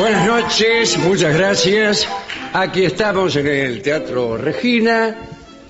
[0.00, 2.08] Buenas noches, muchas gracias.
[2.54, 5.14] Aquí estamos en el Teatro Regina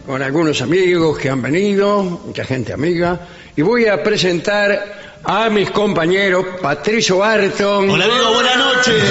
[0.07, 3.19] con algunos amigos que han venido, mucha gente amiga,
[3.57, 9.03] y voy a presentar a mis compañeros Patricio Barton Hola amigo, buenas noches.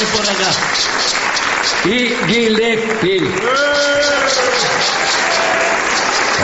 [0.00, 0.50] Es por acá.
[1.86, 3.22] y Gillespie.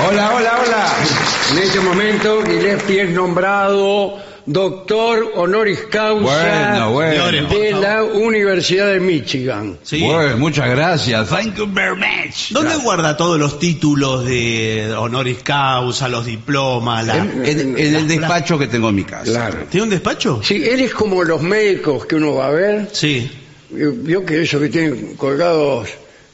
[0.09, 1.22] Hola, hola, hola.
[1.53, 6.21] En este momento Gillespie es nombrado doctor honoris causa
[6.81, 7.27] Bueno, bueno.
[7.49, 9.79] De la Universidad de Michigan.
[9.83, 10.03] Sí.
[10.03, 11.29] Bueno, muchas gracias.
[11.29, 12.51] Thank you very much.
[12.51, 17.07] ¿Dónde guarda todos los títulos de honoris causa, los diplomas?
[17.07, 19.25] la- En, en el despacho que tengo en mi casa.
[19.31, 19.59] Claro.
[19.71, 20.41] ¿Tiene un despacho?
[20.43, 22.89] Sí, él es como los médicos que uno va a ver.
[22.93, 23.31] Sí.
[23.71, 25.89] Vio que eso que tienen colgados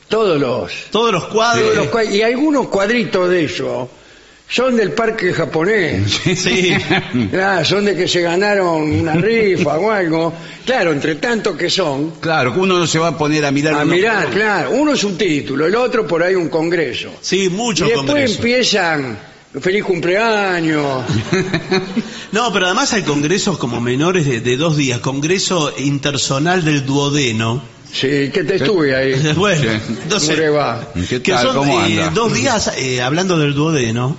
[0.08, 1.62] todos los, Todos los cuadros.
[1.72, 3.90] todos los cua- y algunos cuadritos de eso
[4.50, 6.20] son del parque japonés.
[6.36, 6.72] Sí.
[7.30, 10.32] Claro, son de que se ganaron una rifa o algo.
[10.64, 13.74] Claro, entre tanto que son, Claro, que uno no se va a poner a mirar.
[13.74, 17.10] a uno mirar, por claro, uno es un título, el otro por ahí un congreso.
[17.20, 18.34] Sí, mucho y después congreso.
[18.36, 19.18] empiezan,
[19.60, 21.04] feliz cumpleaños.
[22.30, 25.00] No, pero además hay congresos como menores de, de dos días.
[25.00, 27.62] Congreso intersonal del duodeno.
[27.90, 29.14] Sí, que te estuve ahí.
[29.34, 29.68] Bueno, Sí.
[29.86, 30.88] ¿Cómo entonces, le va?
[31.08, 31.46] ¿Qué que tal?
[31.46, 32.10] son ¿Cómo eh, anda?
[32.10, 34.14] dos días eh, hablando del duodeno.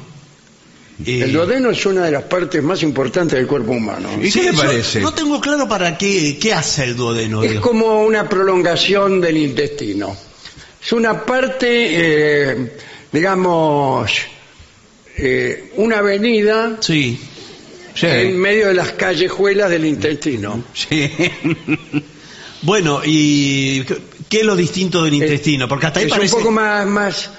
[1.06, 4.10] Eh, El duodeno es una de las partes más importantes del cuerpo humano.
[4.22, 5.00] ¿Y sí, qué le parece?
[5.00, 7.42] No tengo claro para qué, qué hace el duodeno.
[7.44, 10.16] Es como una prolongación del intestino.
[10.84, 11.68] Es una parte,
[12.52, 12.72] eh,
[13.12, 14.12] digamos,
[15.18, 17.20] eh, una avenida Sí.
[17.96, 18.06] Sí.
[18.08, 20.64] en medio de las callejuelas del intestino.
[20.74, 21.10] Sí.
[22.62, 25.66] Bueno, ¿y qué- qué es lo distinto del intestino?
[25.70, 26.36] Porque hasta ahí es parece...
[26.36, 27.30] un poco más, más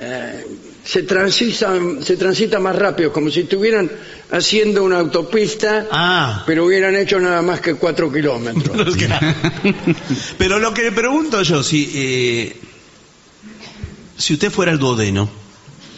[0.00, 0.46] eh,
[0.84, 3.90] se transita, se transita más rápido, como si estuvieran
[4.30, 6.42] haciendo una autopista, Ah.
[6.46, 8.96] pero hubieran hecho nada más que cuatro kilómetros.
[10.38, 12.56] Pero lo que le pregunto yo, si, eh,
[14.16, 15.28] si usted fuera el duodeno,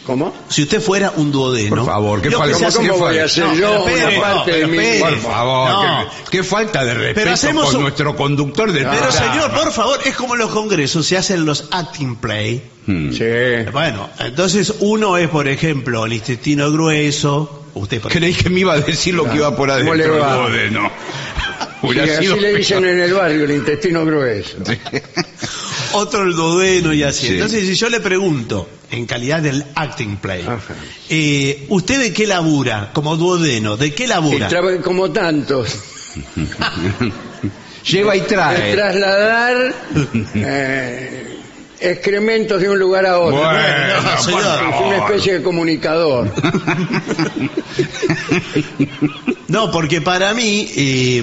[0.05, 0.33] ¿Cómo?
[0.49, 1.75] si usted fuera un duodeno...
[1.77, 2.57] Por favor, ¿qué falta?
[2.57, 4.99] ¿Cómo, cómo ¿qué voy a hacer No, yo pero espere, una parte no, de espere.
[4.99, 6.09] Por favor, No.
[6.09, 9.99] qué, qué falta de respeto hacemos con un- nuestro conductor del Pero señor, por favor,
[10.03, 12.61] es como en los congresos, se hacen los acting play.
[12.85, 13.11] Hmm.
[13.13, 13.23] Sí.
[13.71, 18.73] Bueno, entonces uno es, por ejemplo, el intestino grueso, usted por Creí que me iba
[18.73, 20.91] a decir lo que iba por ¿Cómo adentro del duodeno.
[21.83, 22.93] Sí, así le dicen peor.
[22.93, 24.55] en el barrio, el intestino grueso.
[25.93, 27.27] otro el duodeno y así.
[27.27, 27.33] Sí.
[27.33, 30.45] Entonces, si yo le pregunto, en calidad del acting play,
[31.09, 33.77] eh, ¿usted de qué labura como duodeno?
[33.77, 34.47] ¿De qué labura?
[34.47, 35.75] traba- como tantos,
[37.89, 38.73] Lleva y de trae.
[38.75, 39.73] trasladar
[40.35, 41.37] eh,
[41.81, 43.39] excrementos de un lugar a otro.
[43.39, 44.59] Bueno, señor.
[44.73, 46.31] es una especie de comunicador.
[49.47, 51.21] No, porque para mí, eh,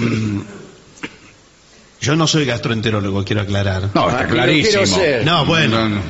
[2.01, 3.89] Yo no soy gastroenterólogo, quiero aclarar.
[3.93, 4.85] No, Ah, está quiero clarísimo.
[4.87, 5.23] ser.
[5.25, 5.81] No, bueno.
[5.87, 6.01] No, no.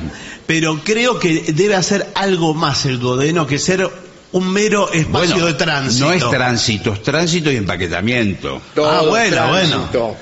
[0.46, 3.88] Pero creo que debe hacer algo más el duodeno que ser
[4.32, 6.06] un mero espacio Bueno, de tránsito.
[6.06, 8.62] no es tránsito, es tránsito y empaquetamiento.
[8.74, 10.16] Todo Ah, bueno, tránsito.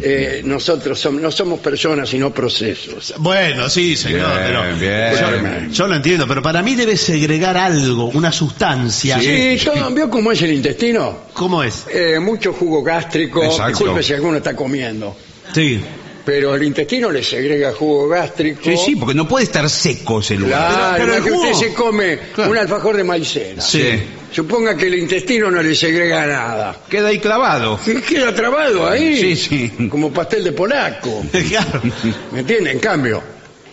[0.00, 3.14] Eh, nosotros somos, no somos personas, sino procesos.
[3.18, 4.28] Bueno, sí, señor.
[4.78, 5.68] Bien, pero bien.
[5.70, 9.20] Yo, yo lo entiendo, pero para mí debe segregar algo, una sustancia.
[9.20, 11.18] Sí, todo- ¿vio cómo es el intestino?
[11.32, 11.84] ¿Cómo es?
[11.92, 13.42] Eh, mucho jugo gástrico.
[13.44, 13.68] Exacto.
[13.68, 15.16] Disculpe si alguno está comiendo.
[15.54, 15.80] Sí.
[16.24, 18.62] Pero el intestino le segrega jugo gástrico.
[18.64, 20.72] Sí, sí, porque no puede estar seco ese lugar.
[20.72, 22.50] Claro, Pero- pero el jugo- usted se come Claro.
[22.50, 23.60] un alfajor de maicena.
[23.62, 23.82] Sí.
[24.34, 26.76] Suponga que el intestino no le segrega nada.
[26.90, 27.78] Queda ahí clavado.
[27.84, 29.16] ¿Qué queda trabado ahí?
[29.16, 29.88] Sí, sí.
[29.88, 31.24] Como pastel de polaco.
[31.48, 31.80] Claro.
[32.32, 32.72] ¿Me entiende?
[32.72, 33.22] En cambio,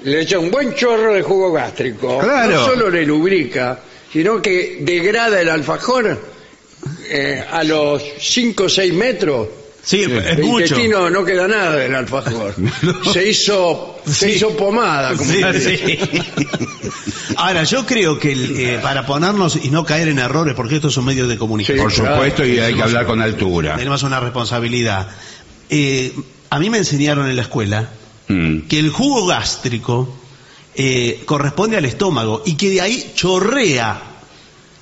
[0.03, 2.19] le echa un buen chorro de jugo gástrico.
[2.19, 2.51] Claro.
[2.51, 3.79] No solo le lubrica,
[4.13, 6.19] sino que degrada el alfajor
[7.09, 9.47] eh, a los 5 o 6 metros.
[9.83, 10.63] Sí, es El mucho.
[10.65, 12.53] intestino no queda nada del alfajor.
[13.13, 14.35] Se hizo, se Sí.
[14.35, 15.15] hizo pomada.
[15.15, 15.97] Como Sí, sí.
[17.37, 20.89] Ahora, yo creo que el, eh, para ponernos y no caer en errores, porque esto
[20.89, 22.15] es un medio de comunicación, Sí, Por claro.
[22.15, 23.75] supuesto, y hay que hablar con altura.
[23.77, 25.07] tenemos una responsabilidad.
[25.69, 26.13] Eh,
[26.49, 27.89] a mí me enseñaron en la escuela
[28.27, 28.67] Mm.
[28.67, 30.15] que el jugo gástrico
[30.75, 34.01] eh, corresponde al estómago y que de ahí chorrea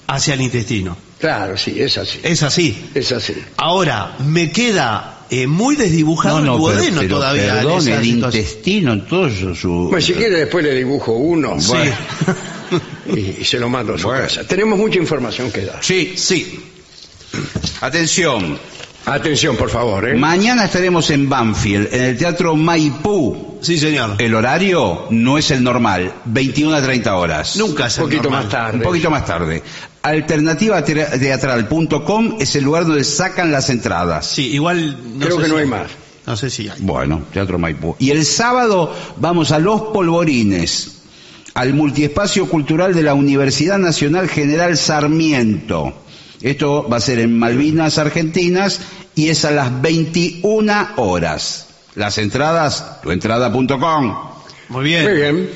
[0.07, 0.95] hacia el intestino.
[1.19, 2.19] Claro, sí, es así.
[2.24, 2.89] Es así.
[2.94, 3.36] Es así.
[3.57, 7.44] Ahora, me queda eh, muy desdibujado No, no, el duodeno pero todavía.
[7.48, 8.16] en perdón, el situación.
[8.16, 9.69] intestino, en todo eso, su...
[9.89, 11.74] Bueno, si quiere después le dibujo uno Sí.
[13.16, 14.24] y, y se lo mando a su Bueno.
[14.24, 14.44] casa.
[14.45, 15.80] Tenemos mucha información que dar.
[15.83, 16.60] Sí, sí.
[17.81, 18.57] Atención,
[19.06, 20.07] Atención, por favor.
[20.07, 20.16] ¿eh?
[20.16, 23.57] mañana estaremos en Banfield, en el Teatro Maipú.
[23.62, 24.16] Sí, señor.
[24.19, 27.56] El horario no es el normal, 21 a 30 horas.
[27.57, 28.44] Nunca es un el poquito normal.
[28.44, 28.77] más tarde.
[28.77, 29.63] Un poquito más tarde.
[30.01, 34.25] Alternativateatral.com es el lugar donde sacan las entradas.
[34.28, 34.98] Sí, igual.
[35.19, 35.88] No Creo sé que si- no hay más.
[36.25, 36.80] No sé si hay.
[36.81, 37.96] Bueno, Teatro Maipú.
[38.00, 41.00] Y el sábado vamos a Los Polvorines,
[41.56, 45.94] al multiespacio cultural de la Universidad Nacional General Sarmiento.
[46.42, 48.80] Esto va a ser en Malvinas, Argentinas,
[49.16, 51.66] y es a las 21 horas.
[51.95, 54.16] Las entradas, tuentrada.com.
[54.69, 55.04] Muy bien.
[55.04, 55.50] Muy bien.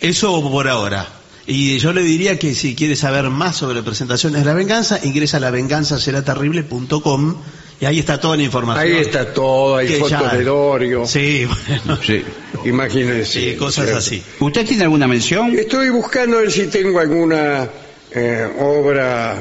[0.00, 1.06] Eso por ahora.
[1.50, 5.38] Y yo le diría que si quiere saber más sobre presentaciones de la venganza, ingresa
[5.38, 7.36] a lavenganzaseraterrible.com
[7.80, 8.84] y ahí está toda la información.
[8.86, 11.06] Ahí está todo, hay Que fotos ya- de Dorio.
[11.06, 11.98] Sí, bueno.
[12.04, 12.22] Sí.
[12.66, 13.24] Imagínense.
[13.52, 13.98] Sí, cosas ¿cierto?
[13.98, 14.22] así.
[14.40, 15.58] ¿Usted tiene alguna mención?
[15.58, 17.66] Estoy buscando a ver si tengo alguna
[18.10, 19.40] eh, obra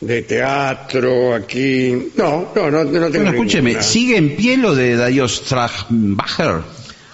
[0.00, 2.10] de teatro aquí.
[2.16, 3.82] No, no, no, no tengo Bueno, escúcheme, ninguna.
[3.86, 6.60] ¿sigue en pie lo de Darío Strachbacher?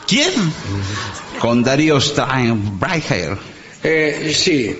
[0.07, 0.31] ¿Quién?
[1.41, 3.54] Con Darío Strachbacher.
[3.85, 4.77] Eh, sí,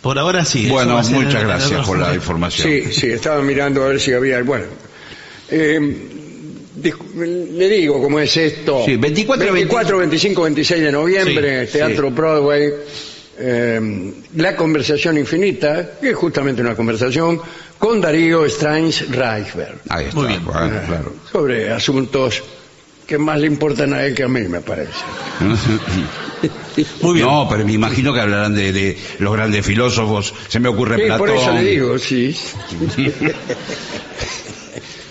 [0.00, 0.68] Por ahora sí.
[0.68, 2.66] Bueno, muchas el- gracias el- por la información.
[2.68, 4.42] sí, sí, estaba mirando a ver si había.
[4.42, 4.64] Bueno,
[5.50, 6.08] eh,
[6.82, 8.82] le digo cómo es esto.
[8.84, 12.14] Sí, 24, 24 25, 26 de noviembre, Sí, Teatro sí.
[12.14, 12.70] Broadway.
[13.44, 17.40] eh, la conversación infinita, que es justamente una conversación
[17.78, 19.80] con Darío Strange Reichberg.
[19.88, 20.44] Ahí está, Muy bien.
[20.44, 21.12] bueno, claro.
[21.32, 22.42] sobre asuntos
[23.06, 24.92] que más le importan a él que a mí, me parece.
[27.02, 27.26] Muy bien.
[27.26, 30.32] No, pero me imagino que hablarán de, de los grandes filósofos.
[30.48, 31.18] Se me ocurre Sí, Platón.
[31.18, 32.36] por eso le digo, sí.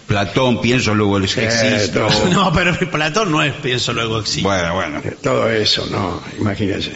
[0.07, 2.05] Platón, pienso, luego el existo.
[2.07, 2.27] todo.
[2.33, 4.41] No, pero Platón no es pienso luego existe.
[4.43, 5.01] Bueno, bueno.
[5.21, 6.91] Todo eso, no, imagínense.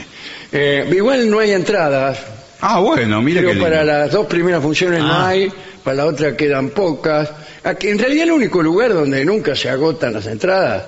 [0.52, 2.20] Eh, igual no hay entradas,
[2.62, 5.28] Ah, bueno, mire que pero para las dos primeras funciones no Ah.
[5.28, 5.52] hay,
[5.84, 7.30] para la otra quedan pocas.
[7.64, 10.84] Aquí, en realidad el único lugar donde nunca se agotan las entradas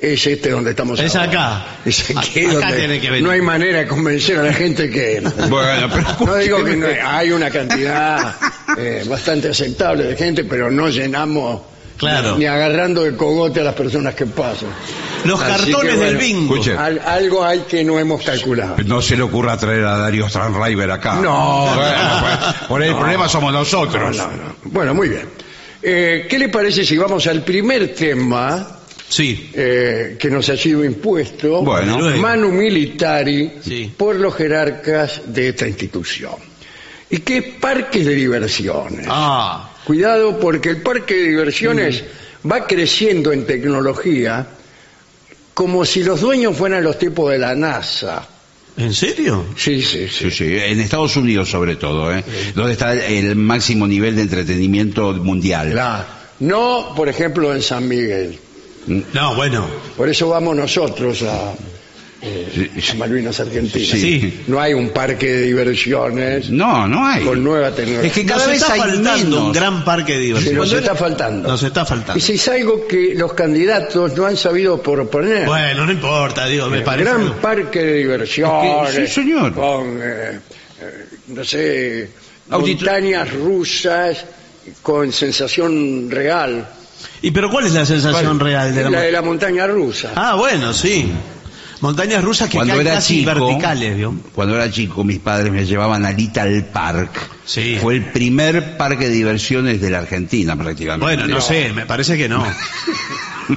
[0.00, 1.30] es este donde estamos Es ahora.
[1.30, 1.66] acá.
[1.84, 3.24] Es aquí Acá donde tiene que venir.
[3.24, 5.20] no hay manera de convencer a la gente que...
[5.48, 8.34] Bueno, pero No digo que no hay, una cantidad
[8.78, 11.60] eh, bastante aceptable de gente, pero no llenamos
[11.98, 12.38] Claro.
[12.38, 14.70] ni agarrando de cogote a las personas que pasan.
[15.26, 16.54] Los Así cartones que, bueno, del bingo.
[16.54, 16.74] escuche.
[16.74, 18.76] Al- algo hay que no hemos calculado.
[18.86, 21.16] No se le ocurra traer a Darío Stranriver acá.
[21.16, 21.66] No.
[21.74, 21.92] Bueno,
[22.22, 22.98] pues, por el No.
[23.00, 24.16] problema somos nosotros.
[24.16, 24.54] No, no, no.
[24.64, 25.28] Bueno, muy bien.
[25.82, 28.79] Eh, ¿Qué le parece si vamos al primer tema
[29.10, 29.50] Sí.
[29.54, 31.62] eh, que nos ha sido impuesto?
[31.62, 31.98] Bueno.
[32.16, 33.92] Manu Militari Sí.
[33.96, 36.36] por los jerarcas de esta institución.
[37.10, 39.06] ¿Y qué parques de diversiones?
[39.10, 39.72] Ah.
[39.84, 42.04] Cuidado porque el parque de diversiones
[42.50, 44.46] va creciendo en tecnología
[45.54, 48.26] como si los dueños fueran los tipos de la NASA.
[48.76, 49.44] ¿En serio?
[49.56, 50.30] Sí, sí, sí.
[50.30, 52.22] Sí, sí, en Estados Unidos sobre todo, ¿eh?
[52.54, 55.74] Donde está el máximo nivel de entretenimiento mundial.
[56.38, 58.38] No, por ejemplo, en San Miguel.
[58.86, 59.66] No, bueno.
[59.96, 61.52] Por eso vamos nosotros a,
[62.22, 63.88] eh, Malvinas Argentinas.
[63.90, 64.40] Sí.
[64.46, 67.24] No hay un parque de diversiones No, no hay.
[67.24, 68.08] con nueva tecnología.
[68.08, 69.40] Es que cada Nos vez está hay faltando menos.
[69.46, 70.54] un gran parque de Sí, diversión.
[70.56, 71.48] nos está faltando.
[71.48, 72.18] Nos está faltando.
[72.18, 75.46] Y si es algo que los candidatos no han sabido proponer.
[75.46, 77.10] Bueno, no importa, digo, me parece.
[77.10, 78.88] gran parque de diversiones.
[78.90, 79.54] Es que- sí, señor.
[79.54, 80.40] Con, eh,
[80.80, 82.08] eh, no sé,
[82.50, 84.24] Audito- montañas rusas
[84.82, 86.66] con sensación real.
[87.22, 90.12] ¿Y pero cuál es la sensación real de la, la de la montaña rusa.
[90.14, 91.10] Ah, bueno, sí.
[91.80, 94.14] Montañas rusas que Cuando caen era casi chico, verticales, ¿vio?
[94.34, 97.10] cuando era chico, mis padres me llevaban a Little Park.
[97.46, 97.78] Sí.
[97.80, 101.04] Fue el primer parque de diversiones de la Argentina, prácticamente.
[101.04, 101.40] Bueno, no, No.
[101.40, 102.44] sé, me parece que no.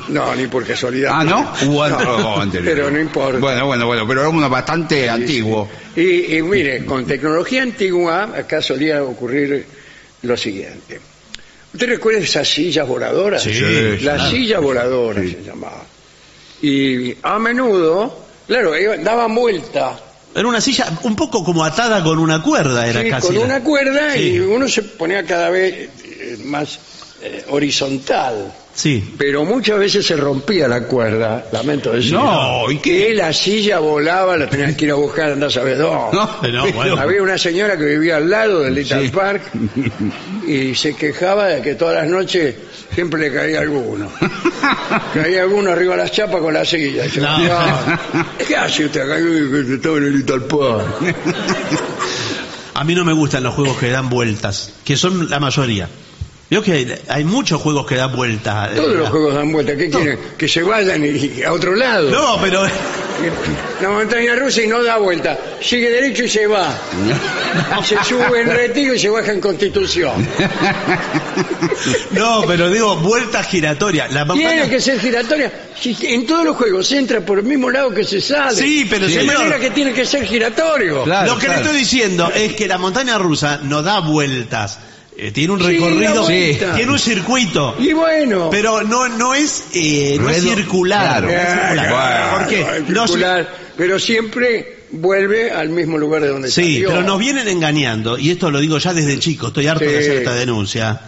[0.10, 1.12] No, ni por casualidad.
[1.14, 1.54] Ah, ¿no?
[1.68, 1.86] Hubo
[2.52, 3.38] pero no importa.
[3.40, 5.70] Bueno, bueno, bueno, pero era uno bastante antiguo.
[5.96, 9.66] Y, y mire, con tecnología antigua, acá solía ocurrir
[10.24, 11.00] lo siguiente.
[11.74, 13.42] ¿Usted recuerda esas sillas voladoras?
[13.44, 14.30] Sí, La claro.
[14.30, 15.84] silla voladora se llamaba.
[16.62, 18.72] Y a menudo, claro,
[19.04, 20.00] daban vuelta
[20.36, 23.28] Era una silla un poco como atada con una cuerda, era sí, casi.
[23.28, 24.20] con la- una cuerda Sí.
[24.34, 26.80] y uno se ponía cada vez eh, más
[27.22, 28.52] eh, horizontal.
[28.76, 29.14] Sí.
[29.20, 32.14] Pero muchas veces se rompía la cuerda, lamento decir.
[32.14, 33.08] No, ¿y qué?
[33.10, 36.18] Que la silla volaba, la tenías que ir a buscar, andás a ver dónde.
[36.18, 36.98] No, pero- bueno.
[37.00, 39.10] Había una señora que vivía al lado del Little Sí.
[39.12, 39.44] Park
[40.48, 42.56] y se quejaba de que todas las noches
[42.96, 44.10] siempre le caía alguno.
[45.14, 47.06] caía alguno arriba de las chapas con la silla.
[47.06, 47.38] Yo, No.
[47.40, 47.60] "Dios,
[48.48, 49.18] ¿Qué hace usted acá?
[49.18, 51.16] Que Estaba en el Little Park.
[52.76, 55.88] A mí no me gustan los juegos que dan vueltas, que son la mayoría.
[56.62, 58.72] Que hay, muchos juegos que dan vueltas.
[58.72, 59.76] eh, Todos los la- juegos dan vuelta.
[59.76, 60.20] ¿Qué quieren?
[60.38, 62.10] Que se vayan y, y a otro lado.
[62.12, 62.64] No, pero
[63.82, 65.38] La montaña rusa y no da vuelta.
[65.62, 66.76] Sigue derecho y se va.
[67.84, 70.28] Se sube en retiro y se baja en Constitución.
[72.12, 74.12] no, pero digo vueltas giratorias.
[74.14, 75.52] La Tiene que ser giratoria.
[75.80, 78.56] Si en todos los juegos se entra por el mismo lado que se sale.
[78.56, 81.04] Sí, pero de señor- manera que tiene que ser giratorio.
[81.04, 81.62] Claro, Lo que claro.
[81.62, 84.80] le estoy diciendo es que la montaña rusa no da vueltas.
[85.16, 88.50] Eh, tiene un Sí, recorrido, tiene un circuito, Y bueno.
[88.50, 91.22] pero no no es eh, no es circular.
[91.24, 91.28] claro.
[91.28, 91.88] no es circular.
[91.90, 92.62] Claro, ¿Por qué?
[92.62, 96.90] es No circular, pero siempre vuelve al mismo lugar de donde Sí, salió.
[96.90, 100.18] pero nos vienen engañando, y esto lo digo ya desde chico, estoy harto de hacer
[100.18, 101.00] esta denuncia.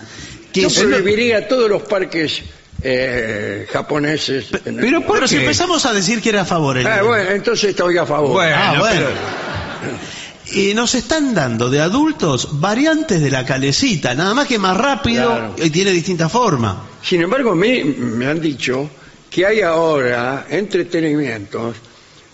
[0.53, 2.41] Que Yo lo- prohibiría todos los parques
[2.83, 4.45] eh, japoneses.
[4.65, 7.01] en el- Pero ¿por pero si empezamos a decir que era a favor el Ah,
[7.01, 8.31] bueno, entonces estoy a favor.
[8.33, 9.05] Bueno, Ah, bueno.
[9.07, 9.09] pero-
[10.53, 15.27] Y nos están dando de adultos variantes de la calecita, nada más que más rápido
[15.29, 15.55] Claro.
[15.57, 16.87] y tiene distinta forma.
[17.03, 18.89] Sin embargo, a mí me han dicho
[19.29, 21.75] que hay ahora entretenimientos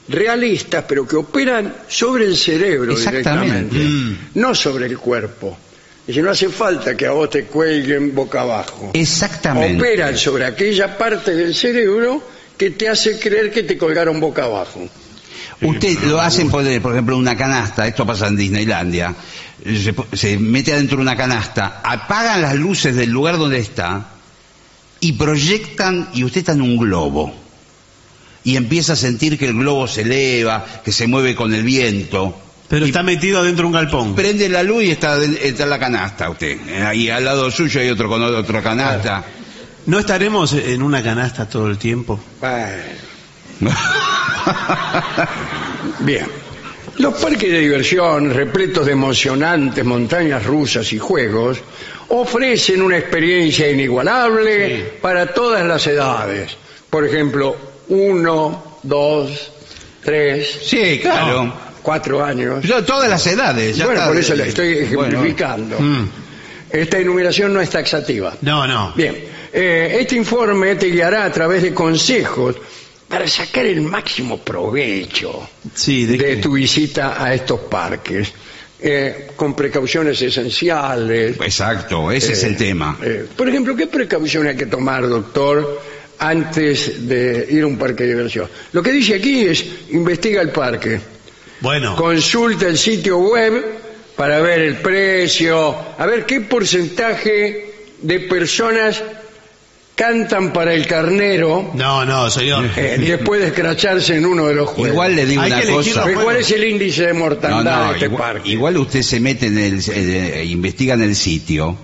[0.07, 3.75] realistas, pero que operan sobre el cerebro Exactamente.
[3.77, 5.57] directamente, no sobre el cuerpo.
[6.07, 8.91] Y no hace falta que a vos te cuelguen boca abajo.
[8.93, 9.77] Exactamente.
[9.77, 12.21] Operan sobre aquella parte del cerebro
[12.57, 14.81] que te hace creer que te colgaron boca abajo.
[15.61, 19.13] Usted lo poner, por ejemplo, una canasta, esto pasa en Disneylandia,
[20.13, 24.07] se, mete adentro de una canasta, apagan las luces del lugar donde está
[24.99, 27.33] y proyectan y usted está en un globo.
[28.43, 32.35] Y empieza a sentir que el globo se eleva, que se mueve con el viento.
[32.67, 34.15] Pero está metido dentro de un galpón.
[34.15, 36.57] Prende la luz y está, de- está la canasta usted.
[36.67, 39.23] Eh, Ahí al lado suyo hay otro con otra canasta.
[39.85, 42.19] ¿No estaremos en una canasta todo el tiempo?
[42.39, 43.10] Bueno.
[45.99, 46.25] Bien.
[46.97, 51.57] Los parques de diversión, repletos de emocionantes montañas rusas y juegos,
[52.09, 56.55] ofrecen una experiencia inigualable para todas las edades.
[56.89, 57.55] Por ejemplo,
[57.87, 59.51] uno, dos,
[60.03, 61.53] tres, Sí, claro.
[61.81, 62.63] cuatro años.
[62.65, 63.77] Yo, todas las edades.
[63.77, 65.07] ya bueno, por eso le estoy Bueno.
[65.07, 65.79] ejemplificando.
[65.79, 66.09] Mm.
[66.71, 68.33] Esta enumeración no es taxativa.
[68.41, 68.91] No, no.
[68.95, 69.15] Bien,
[69.53, 72.55] eh, este informe te guiará a través de consejos
[73.11, 78.31] para sacar el máximo provecho Sí, ¿de tu visita a estos parques,
[78.79, 81.35] eh, con precauciones esenciales.
[81.39, 82.97] Exacto, ese es Eh, el tema.
[83.03, 85.81] eh, por ejemplo, ¿qué precauciones hay que tomar, doctor,
[86.19, 88.47] antes de ir a un parque de diversión?
[88.71, 90.99] Lo que dice aquí es, investiga el parque,
[91.59, 93.63] Bueno, consulta el sitio web
[94.15, 99.03] para ver el precio, a ver qué porcentaje de personas
[99.95, 102.65] cantan para el carnero no, no, señor.
[102.75, 104.93] eh, después de escracharse en uno de los juegos.
[104.93, 106.07] Igual le digo Hay una elegir cosa.
[106.09, 108.49] los ¿Cuál es el índice de No, mortandad no, de este igual, parque?
[108.49, 111.77] igual usted se mete en el, eh, investiga en el sitio,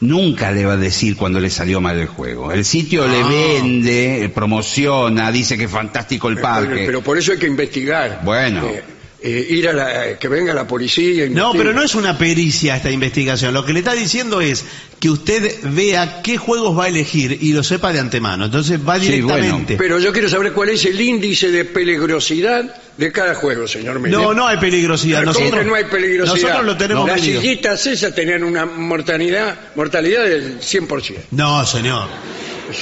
[0.00, 2.50] nunca le va a decir cuando le salió mal el juego.
[2.52, 6.82] El sitio le vende, eh, promociona, dice que es fantástico el Pero, parque.
[6.84, 8.20] pero por eso hay que investigar.
[8.24, 8.66] Bueno.
[8.66, 8.82] Eh,
[9.28, 11.24] eh, ir a la, que venga la policía.
[11.26, 13.52] y No, pero no es una pericia esta investigación.
[13.52, 14.64] Lo que le está diciendo es
[15.00, 18.44] que usted vea qué juegos va a elegir y lo sepa de antemano.
[18.44, 19.74] Entonces va Sí, directamente.
[19.78, 24.12] Pero yo quiero saber cuál es el índice de peligrosidad de cada juego, señor Miguel.
[24.12, 25.24] No, no hay peligrosidad.
[25.24, 26.34] ¿Cómo Nosotros, que no hay peligrosidad?
[26.36, 31.16] nosotros lo tenemos Las sillitas esas tenían una mortalidad, mortalidad del 100%.
[31.32, 32.06] No, señor.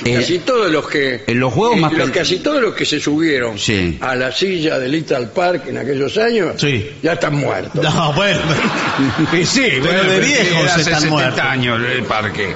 [0.04, 2.84] Eh, casi todos los que en los juegos eh, más los- casi todos los que
[2.84, 3.98] se subieron Sí.
[4.00, 6.90] a la silla de Little Park en aquellos años Sí.
[7.02, 7.82] ya están muertos.
[7.82, 8.40] No, bueno.
[9.30, 11.40] Sí, sí, Pero de viejos hace están 70 muertos.
[11.40, 12.54] años el parque.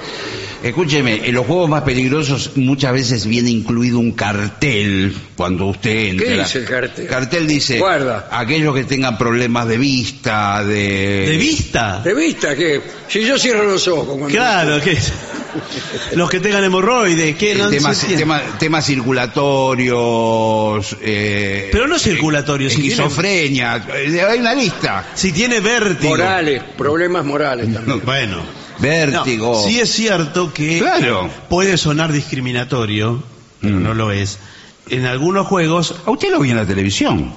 [0.61, 6.27] Escúcheme, en los juegos más peligrosos muchas veces viene incluido un cartel cuando usted entra.
[6.27, 7.07] ¿Qué dice el cartel?
[7.07, 8.29] Cartel dice, Guarda.
[8.33, 11.27] aquellos que tengan problemas de vista, de...
[11.31, 12.01] ¿De vista?
[12.03, 14.99] ¿De vista que Si yo cierro los ojos cuando Claro, que
[16.15, 22.81] los que tengan hemorroides, que no temas, tema- temas circulatorios, eh, Pero no circulatorios, si
[22.83, 25.07] tiene- esquizofrenia, eh, hay una lista.
[25.15, 26.11] Si tiene vértigo.
[26.11, 28.03] morales, problemas morales también.
[28.05, 28.59] Bueno.
[28.81, 29.61] Vértigo.
[29.61, 31.29] No, sí es cierto que Claro.
[31.49, 33.23] puede sonar discriminatorio,
[33.61, 33.83] pero Mm.
[33.83, 34.39] no lo es.
[34.89, 37.33] En algunos juegos, A usted lo vi en la televisión.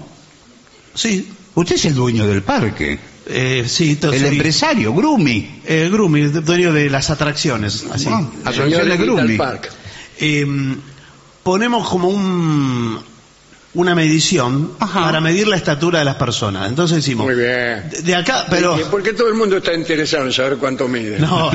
[0.93, 2.97] sí, Usted es el dueño del parque.
[3.27, 4.25] Eh, sí, El sí.
[4.25, 5.61] empresario, Grumi.
[5.65, 8.07] Eh, Grumi, dueño de las atracciones, así.
[8.09, 9.37] Ah, Asociación de Señor Grumi.
[9.37, 9.69] Park.
[10.19, 10.45] Eh,
[11.43, 13.11] ponemos como un
[13.73, 15.03] una medición Ajá.
[15.05, 16.67] para medir la estatura de las personas.
[16.67, 17.89] Entonces decimos, Muy bien.
[17.89, 20.89] de, de acá, pero ¿Y ¿Por qué todo el mundo está interesado en saber cuánto
[20.89, 21.17] mide?
[21.19, 21.49] no,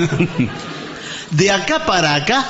[1.32, 2.42] de acá para acá,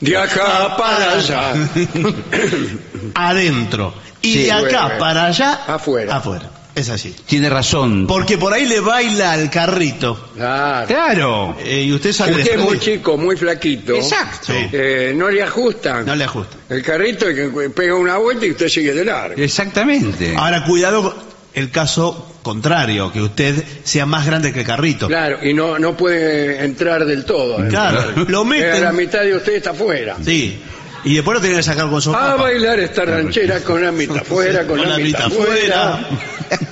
[0.00, 1.54] De acá para allá.
[3.14, 4.98] adentro, y Sí, de acá bueno.
[4.98, 6.16] para allá, Afuera.
[6.16, 6.50] afuera.
[6.78, 7.14] Es así.
[7.26, 8.06] Tiene razón.
[8.06, 10.30] Porque por ahí le baila al carrito.
[10.36, 10.86] Claro.
[10.86, 11.56] Claro.
[11.64, 14.46] eh, y usted sale usted es muy chico, muy flaquito, Exacto.
[14.52, 14.68] Sí.
[14.72, 16.56] eh, no le ajustan No le ajusta.
[16.68, 19.34] el carrito y que pega una vuelta y usted sigue de largo.
[19.42, 20.34] Exactamente.
[20.36, 21.14] Ahora, cuidado
[21.54, 25.08] el caso contrario, que usted sea más grande que el carrito.
[25.08, 27.62] Claro, y no, no puede entrar del todo.
[27.64, 27.68] ¿eh?
[27.68, 28.84] Claro, lo Eh, meten.
[28.84, 30.16] La mitad de usted está afuera.
[30.24, 30.58] Sí.
[31.04, 34.18] Y después lo tiene que sacar con su A bailar esta ranchera con la mitad
[34.18, 36.06] afuera, con, la, mitad afuera.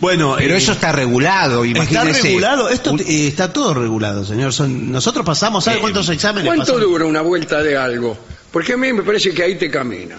[0.00, 2.22] bueno, Pero eh, eso está regulado, está imagínese.
[2.22, 2.68] regulado.
[2.68, 4.52] Esto eh, está todo regulado, señor.
[4.52, 6.82] Son- nosotros pasamos, ¿sabe Eh, cuántos exámenes ¿Cuánto pasamos?
[6.82, 8.18] dura una vuelta de algo?
[8.50, 10.18] Porque a mí me parece que ahí te caminan.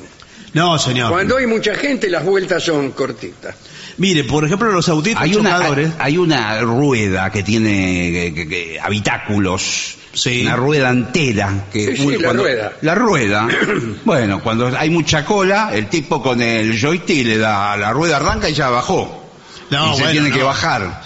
[0.53, 1.11] No, señor.
[1.11, 3.55] Cuando hay mucha gente, las vueltas son cortitas.
[3.97, 5.89] Mire, por ejemplo, los autitos hay una, chocadores.
[5.99, 9.95] hay, hay una rueda que tiene que- que- que- habitáculos.
[10.13, 10.41] Sí.
[10.43, 11.65] Una rueda entera.
[11.71, 12.73] Que Sí, sí, la rueda.
[12.81, 13.47] La rueda.
[14.05, 18.47] bueno, cuando hay mucha cola, el tipo con el joystick le da la rueda arranca
[18.49, 19.23] y ya bajó.
[19.71, 21.01] No, y se tiene que bajar.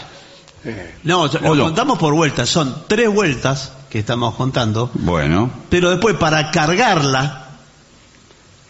[0.65, 1.63] Eh, No, ¿O lo no?
[1.65, 2.49] contamos por vueltas.
[2.49, 4.91] Son tres vueltas que estamos contando.
[4.93, 5.49] Bueno.
[5.69, 7.45] Pero después, para cargarla,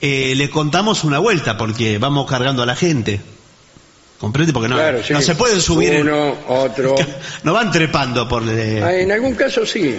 [0.02, 3.20] eh, le contamos una vuelta, porque vamos cargando a la gente.
[4.20, 4.54] ¿Comprende?
[4.54, 5.14] Porque no, claro, sí.
[5.14, 5.94] no se pueden subir.
[5.94, 6.96] en- Uno, otro.
[7.44, 8.44] No van trepando por...
[8.48, 9.96] eh, Ah, en algún caso sí.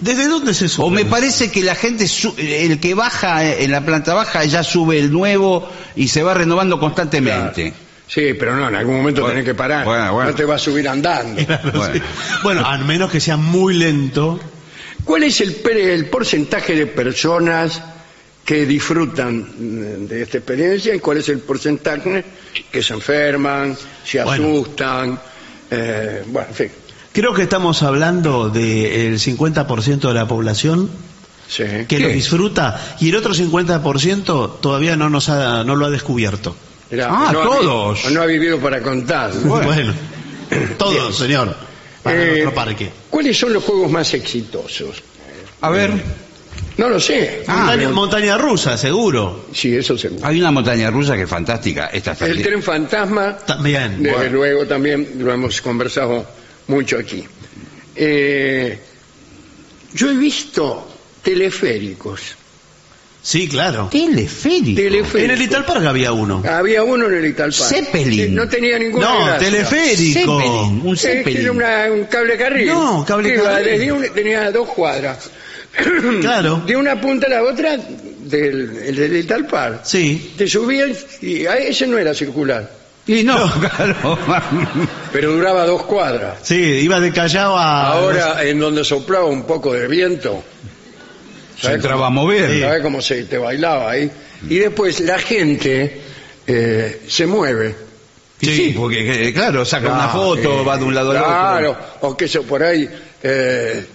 [0.00, 0.86] ¿Desde dónde se sube?
[0.86, 4.62] O me parece que la gente, su- el que baja en la planta baja ya
[4.62, 7.72] sube el nuevo y se va renovando constantemente.
[8.06, 9.84] Sí, pero no, en algún momento Bueno, tenés que parar.
[9.86, 10.30] bueno, bueno.
[10.30, 11.42] No te vas a subir andando.
[11.46, 11.94] Claro, Bueno.
[11.94, 12.02] sí.
[12.42, 14.38] Bueno, a menos que sea muy lento.
[15.04, 17.80] ¿Cuál es el, el porcentaje de personas
[18.44, 22.24] que disfrutan mm, de esta experiencia y cuál es el porcentaje
[22.70, 24.44] que se enferman, se Bueno.
[24.48, 25.18] asustan?
[25.70, 26.68] eh, bueno, en fin.
[27.14, 30.90] Creo que estamos hablando del 50% de la población
[31.48, 31.62] Sí.
[31.62, 32.00] que ¿Qué?
[32.00, 36.56] lo disfruta y el otro 50% todavía no nos ha, no lo ha descubierto.
[36.90, 38.04] Era- Ah, no ha- todos.
[38.06, 39.32] o no ha vivido para contar.
[39.44, 39.94] Bueno,
[40.78, 41.54] todos, señor,
[42.02, 42.90] para Eh, nuestro parque.
[43.10, 45.02] ¿Cuáles son los juegos más exitosos?
[45.60, 45.90] A ver,
[46.76, 47.44] No lo sé.
[47.46, 49.46] Ah, montaña, pero- montaña rusa, seguro.
[49.52, 50.26] Sí, eso seguro.
[50.26, 51.86] hay una montaña rusa que es fantástica.
[51.86, 54.02] Esta El tren fantasma, También.
[54.02, 54.32] desde bueno.
[54.36, 56.26] luego también lo hemos conversado
[56.68, 57.24] mucho aquí.
[57.96, 58.78] Eh,
[59.94, 60.90] yo he visto
[61.22, 62.20] teleféricos.
[63.22, 63.88] Sí, claro.
[63.90, 64.76] Teleférico.
[64.82, 65.20] Teleféricos.
[65.22, 66.42] En el Ital Park había uno.
[66.46, 67.70] Había uno en el Italpark.
[67.70, 68.20] Zeppelin.
[68.20, 69.50] Eh, No tenía ninguna No, gracia.
[69.50, 70.40] teleférico.
[70.40, 71.50] Zeppelin, un Eh, Zeppelin.
[71.50, 72.66] una- un cable carril.
[72.68, 73.64] No, cable carril.
[73.64, 75.30] desde un- tenía dos cuadras.
[76.20, 76.62] Claro.
[76.66, 79.84] De una punta a la otra del, el del Italpark.
[79.86, 80.34] Sí.
[80.36, 82.70] Te subías y ah, ese no era circular,
[83.06, 83.36] Y no,
[83.76, 84.18] claro.
[85.12, 86.38] pero duraba dos cuadras.
[86.42, 87.88] Sí, iba de Callao a...
[87.88, 90.42] Ahora, en donde soplaba un poco de viento,
[91.60, 92.60] Se entraba a mover.
[92.60, 94.10] ¿sabes cómo se te bailaba ahí?
[94.48, 96.00] Y después la gente
[96.46, 97.74] eh, se mueve.
[98.40, 102.08] Sí, porque eh, claro, saca una Ah, foto, va de un lado al Claro, otro.
[102.08, 102.88] o que eso por ahí,
[103.22, 103.86] eh,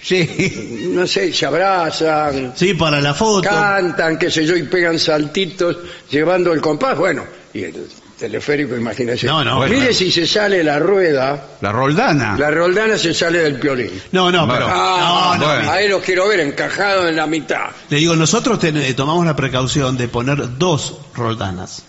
[0.00, 0.88] Sí.
[0.92, 3.48] no sé, se abrazan, Sí, para la foto.
[3.48, 5.76] cantan, qué sé yo, y pegan saltitos
[6.10, 6.96] llevando el compás.
[6.96, 7.86] Bueno, y el
[8.18, 9.26] teleférico, imagínese.
[9.26, 9.92] No, no, Mire bueno.
[9.94, 12.36] si se sale la rueda, La roldana.
[12.38, 13.90] la roldana se sale del piolín.
[14.12, 14.64] No, no, Bueno.
[14.66, 14.66] pero.
[14.76, 15.70] Ah, no, no, bueno.
[15.70, 17.66] ahí los quiero ver encajados en la mitad.
[17.88, 21.84] Le digo, nosotros ten- eh, tomamos la precaución de poner dos roldanas.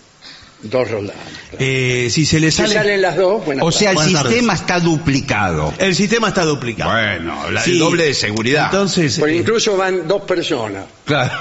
[0.62, 1.22] Dos roldanas.
[1.58, 2.74] Eh, si se le Si sale.
[2.74, 3.64] salen las dos, bueno.
[3.64, 4.30] O sea, el Buenas tardes.
[4.32, 5.72] sistema está duplicado.
[5.78, 6.90] El sistema está duplicado.
[6.90, 7.72] Bueno, la- Sí.
[7.72, 8.66] el doble de seguridad.
[8.66, 9.16] Entonces.
[9.18, 10.84] Pues eh, incluso van dos personas.
[11.06, 11.32] Claro.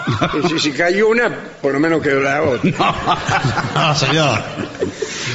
[0.44, 1.30] Y si, si cayó una,
[1.62, 2.72] por lo menos quedó la otra.
[3.76, 4.42] No, señor.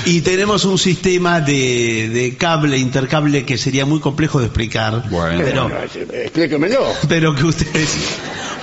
[0.06, 5.08] Y tenemos un sistema de, de cable, intercable, que sería muy complejo de explicar.
[5.10, 5.40] Bueno.
[5.44, 5.78] Pero, Bueno,
[6.22, 6.86] explíquemelo.
[7.08, 7.90] pero que ustedes,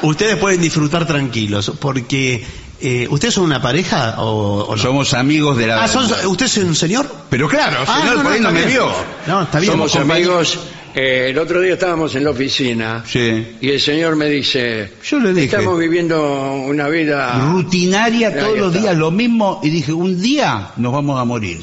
[0.01, 2.43] ustedes pueden disfrutar tranquilos, porque
[2.81, 4.81] eh, ¿ustedes son una pareja o, o no?
[4.81, 5.83] Somos amigos de la...
[5.83, 7.05] Ah, ¿son- ¿usted es un señor?
[7.29, 8.91] Pero claro, Ah, señor, no, por ahí no me vio.
[9.27, 9.71] No, está bien.
[9.71, 10.59] Somos amigos.
[10.93, 13.55] Eh, el otro día estábamos en la oficina Sí.
[13.61, 15.45] y el señor me dice, Yo le dije.
[15.55, 17.39] estamos viviendo una vida...
[17.53, 19.61] Rutinaria todos los días, lo mismo.
[19.63, 21.61] Y dije, un día nos vamos a morir.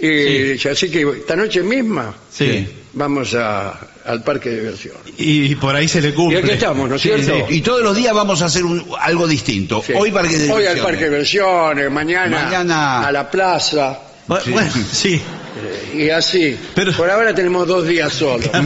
[0.00, 2.66] Y dice, así que esta noche misma Sí.
[2.94, 5.02] Vamos a- al parque de diversiones.
[5.18, 6.38] Y por ahí se le Y cumple.
[6.38, 7.46] aquí estamos, ¿no es Sí, cierto?
[7.48, 7.54] sí.
[7.56, 9.82] Y todos los días vamos a hacer un- algo distinto.
[9.86, 9.92] Sí.
[9.96, 13.98] Hoy parque de Hoy al parque de diversiones, mañana, Mañana- a la plaza.
[14.26, 14.44] Bueno,
[14.92, 15.14] sí.
[15.14, 16.56] eh, y así.
[16.74, 18.48] Pero- Por ahora tenemos dos días solos.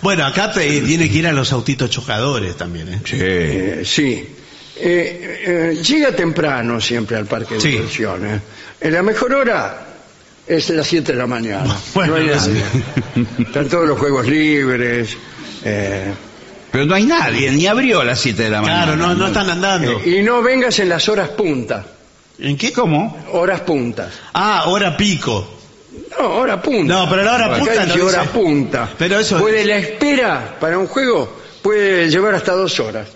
[0.00, 3.00] Bueno, acá te- tiene que ir a los autitos chocadores también, ¿eh?
[3.04, 3.16] Sí.
[3.20, 4.28] Eh, sí.
[4.80, 8.40] Eh, eh, llega temprano siempre al parque de diversiones.
[8.80, 9.87] En la mejor hora
[10.48, 11.76] es las 7 de la mañana.
[11.94, 12.50] Bueno, no hay sí.
[12.50, 13.26] nadie.
[13.46, 15.16] Están todos los juegos libres.
[15.64, 16.12] eh,
[16.70, 18.84] Pero no hay nadie, ni abrió a las 7 de la mañana.
[18.84, 20.00] Claro, no, no están andando.
[20.04, 21.84] eh, y no vengas en las horas punta.
[22.38, 22.72] ¿En qué?
[22.72, 23.26] ¿Cómo?
[23.32, 24.12] Horas puntas.
[24.32, 25.54] Ah, hora pico.
[26.18, 26.94] No, hora punta.
[26.94, 28.90] No, pero la hora Acá punta dice no hora dice- punta.
[28.96, 33.08] Pero eso- Puede la espera para un juego puede llevar hasta dos horas.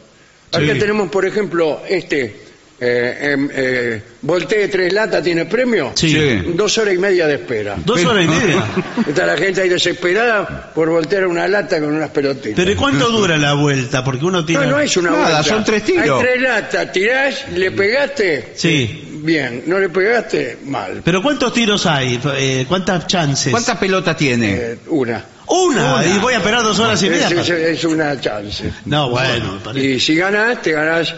[0.51, 0.79] Acá Sí.
[0.79, 2.42] tenemos, por ejemplo, este.
[2.85, 5.93] Eh, em, eh, voltee tres latas, ¿tiene premio?
[5.95, 6.17] Sí.
[6.55, 7.77] Dos horas y media de espera.
[7.85, 8.65] Dos horas y media.
[9.09, 12.57] Está la gente ahí desesperada por voltear una lata con unas pelotitas.
[12.57, 14.03] Pero ¿y cuánto dura la vuelta?
[14.03, 14.67] Porque uno tiene...
[14.67, 15.43] no, no es una Nada, vuelta.
[15.45, 16.21] son tres tiros.
[16.21, 18.53] Hay tres latas, tirás, le pegaste.
[18.57, 19.09] Sí.
[19.23, 21.03] Bien, no le pegaste, mal.
[21.05, 22.19] Pero ¿cuántos tiros hay?
[22.37, 23.53] Eh, ¿Cuántas chances?
[23.53, 24.53] ¿Cuántas pelotas tiene?
[24.55, 25.25] Eh, una.
[25.47, 25.95] Una.
[25.97, 26.07] Una.
[26.07, 27.29] Y voy a esperar dos horas y media.
[27.29, 28.73] Es, es- es una chance.
[28.87, 29.87] No, bueno, parece.
[29.87, 31.15] Y si ganás, te ganás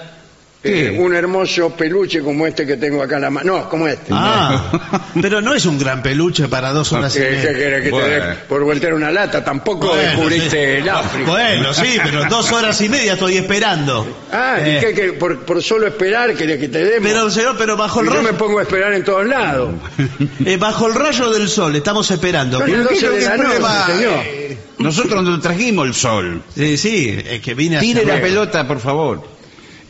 [0.65, 0.99] eh, ¿Qué?
[0.99, 3.59] un hermoso peluche como este que tengo acá en la mano.
[3.59, 4.09] No, como este.
[4.13, 7.53] Ah, pero no es un gran peluche para dos horas y ¿Qué- qué media.
[7.53, 8.09] querés que te Bueno.
[8.27, 9.45] dé por voltear una lata?
[9.45, 10.81] Tampoco Bueno, descubriste sí.
[10.83, 11.31] el África.
[11.31, 14.07] Bueno, sí, pero dos horas y media estoy esperando.
[14.33, 15.13] Ah, ¿y Eh, qué, qué?
[15.13, 17.09] por, por solo esperar querés que te demos?
[17.11, 19.71] Pero, señor, pero bajo el Y yo me rayo, pongo a esperar en todos lados.
[20.47, 22.59] eh, bajo el rayo del sol estamos esperando.
[22.59, 23.79] Son las ¿Pero qué 12 es lo de que la el problema?
[23.81, 24.21] noche, señor.
[24.25, 26.43] Eh, Nosotros no trajimos el sol.
[26.55, 29.34] Sí, sí, es que vine a Tire la pelota, por favor.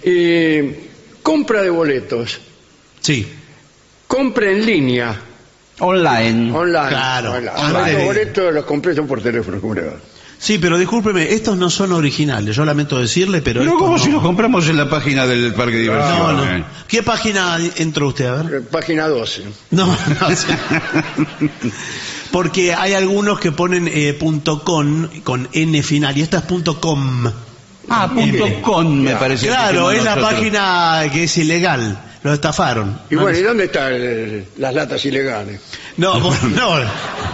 [0.05, 0.75] Y
[1.23, 2.39] compra de boletos.
[3.01, 3.27] Sí.
[4.07, 5.21] Compra en línea.
[5.81, 6.53] Online.
[6.53, 6.89] Online.
[6.89, 7.51] Claro, online.
[7.51, 7.93] online.
[7.95, 9.61] Los boletos los compré yo por teléfono.
[9.61, 9.95] ¿cómo le va?
[10.39, 13.61] Sí, pero discúlpeme, estos no son originales, yo lamento decirle, pero...
[13.61, 13.99] Pero como no.
[13.99, 16.59] si los compramos en la página del parque de No, diversiones.
[16.61, 16.67] no.
[16.87, 18.27] ¿Qué página entró usted?
[18.27, 18.55] A ver.
[18.57, 19.43] Eh, Página 12.
[19.71, 20.37] No, no.
[20.37, 20.47] sí.
[22.31, 26.79] Porque hay algunos que ponen eh, punto .com con N final y esta es punto
[26.81, 27.31] .com.
[27.89, 29.43] Ah, punto com me parece.
[29.47, 30.35] que Claro, es la nosotros.
[30.41, 31.99] página que es ilegal.
[32.23, 32.99] Lo estafaron.
[33.11, 35.61] Y No, bueno, ¿y no, dónde están el- las latas ilegales?
[35.99, 36.19] no,
[36.57, 36.79] no.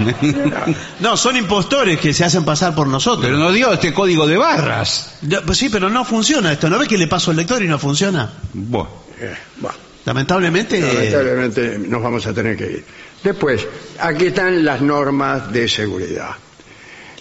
[1.01, 3.25] No, son impostores que se hacen pasar por nosotros.
[3.25, 5.15] Pero nos dio este código de barras.
[5.47, 6.69] Pues sí, pero no funciona esto.
[6.69, 8.33] ¿No ves que le paso el lector y no funciona?
[8.53, 8.89] Bueno.
[9.21, 10.79] Eh, bueno, Lamentablemente.
[10.79, 12.85] eh, lamentablemente nos vamos a tener que ir.
[13.23, 13.67] Después,
[14.01, 16.31] aquí están las normas de seguridad.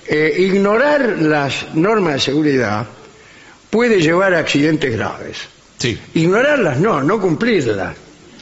[0.07, 2.87] Eh, ignorar las normas de seguridad
[3.69, 5.37] puede llevar a accidentes graves.
[5.77, 5.97] sí.
[6.13, 7.95] Ignorarlas no, no cumplirlas.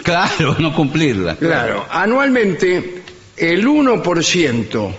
[0.04, 1.36] Claro, no cumplirla.
[1.36, 3.02] Claro, anualmente
[3.36, 4.94] el 1%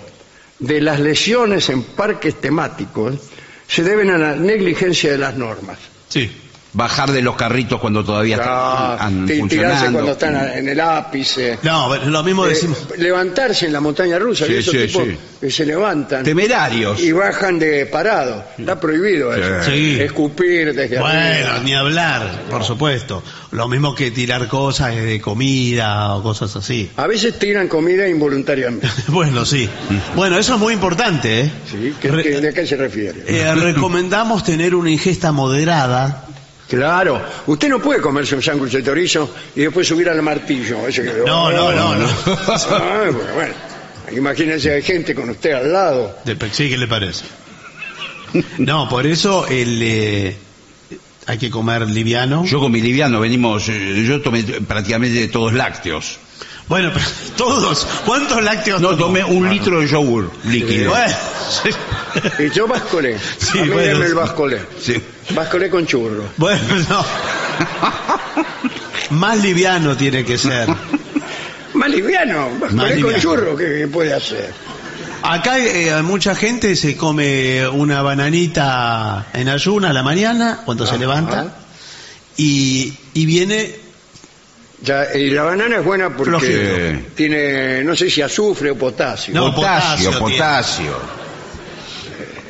[0.58, 3.14] de las lesiones en parques temáticos
[3.66, 5.78] se deben a la negligencia de las normas.
[6.08, 6.30] Sí.
[6.70, 9.92] Bajar de los carritos cuando todavía Ah, están tirarse funcionando.
[9.92, 11.58] cuando están en el ápice.
[11.62, 12.78] No, lo mismo Eh, decimos.
[12.98, 15.16] levantarse en la montaña rusa, Sí, y esos sí, tipos sí.
[15.40, 17.00] que se levantan Temerarios.
[17.00, 18.44] y bajan de parado.
[18.58, 19.70] Está prohibido eso.
[19.70, 19.98] Sí.
[19.98, 21.60] Escupir desde Bueno, arriba.
[21.64, 23.22] ni hablar, por supuesto.
[23.52, 26.90] Lo mismo que tirar cosas de comida o cosas así.
[26.98, 28.86] A veces tiran comida involuntariamente.
[29.08, 29.68] Bueno, sí.
[30.14, 31.50] Bueno, eso es muy importante, ¿eh?
[31.70, 31.94] ¿sí?
[31.98, 33.22] ¿Qué- Re- ¿De qué se refiere?
[33.26, 36.26] eh, recomendamos tener una ingesta moderada.
[36.68, 40.86] Claro, usted no puede comerse un sándwich de chorizo y después subir al martillo.
[40.86, 42.06] ese que- No, no, no, no.
[42.36, 43.54] Ah, bueno, bueno.
[44.12, 46.18] Imagínense, hay gente con usted al lado.
[46.24, 47.24] De- Sí, ¿qué le parece?
[48.58, 50.36] No, por eso el, eh,
[51.26, 52.44] hay que comer liviano.
[52.44, 56.18] Yo con mi liviano venimos, eh, yo tomé prácticamente todos lácteos.
[56.68, 57.04] Bueno, pero
[57.36, 57.86] todos.
[58.04, 58.98] ¿Cuántos lácteos No, tomó?
[59.06, 60.90] tomé un litro de yogur líquido.
[60.90, 61.14] Bueno,
[61.62, 61.70] sí.
[62.44, 63.16] Y yo bascolé.
[63.38, 64.60] Sí, a mí bueno, deme el bascolé.
[64.80, 65.00] Sí.
[65.34, 66.24] Bascolé con churro.
[66.36, 67.04] Bueno, no.
[69.10, 70.68] Más liviano tiene que ser.
[71.74, 72.50] Más liviano.
[72.60, 73.56] Bascolé Más con churro.
[73.56, 74.52] ¿Qué, qué puede hacer?
[75.22, 80.96] Acá eh, mucha gente se come una bananita en ayuna a la mañana cuando se
[80.96, 81.56] levanta
[82.36, 83.74] y, y viene
[84.80, 87.10] Ya, y la banana es buena porque Flojito.
[87.16, 89.34] tiene, no sé si azufre o potasio.
[89.34, 91.18] No, potasio, potasio potasio.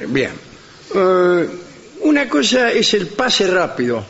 [0.08, 0.30] Bien.
[0.94, 1.48] Eh,
[2.02, 4.04] una cosa es el pase rápido.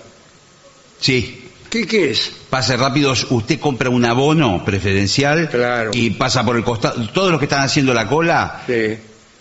[1.01, 1.45] Sí.
[1.71, 2.33] ¿Qué, qué es?
[2.49, 5.91] Pase rápidos, usted compra un abono preferencial Claro.
[5.93, 7.09] y pasa por el costado.
[7.11, 8.97] Todos los que están haciendo la cola Sí.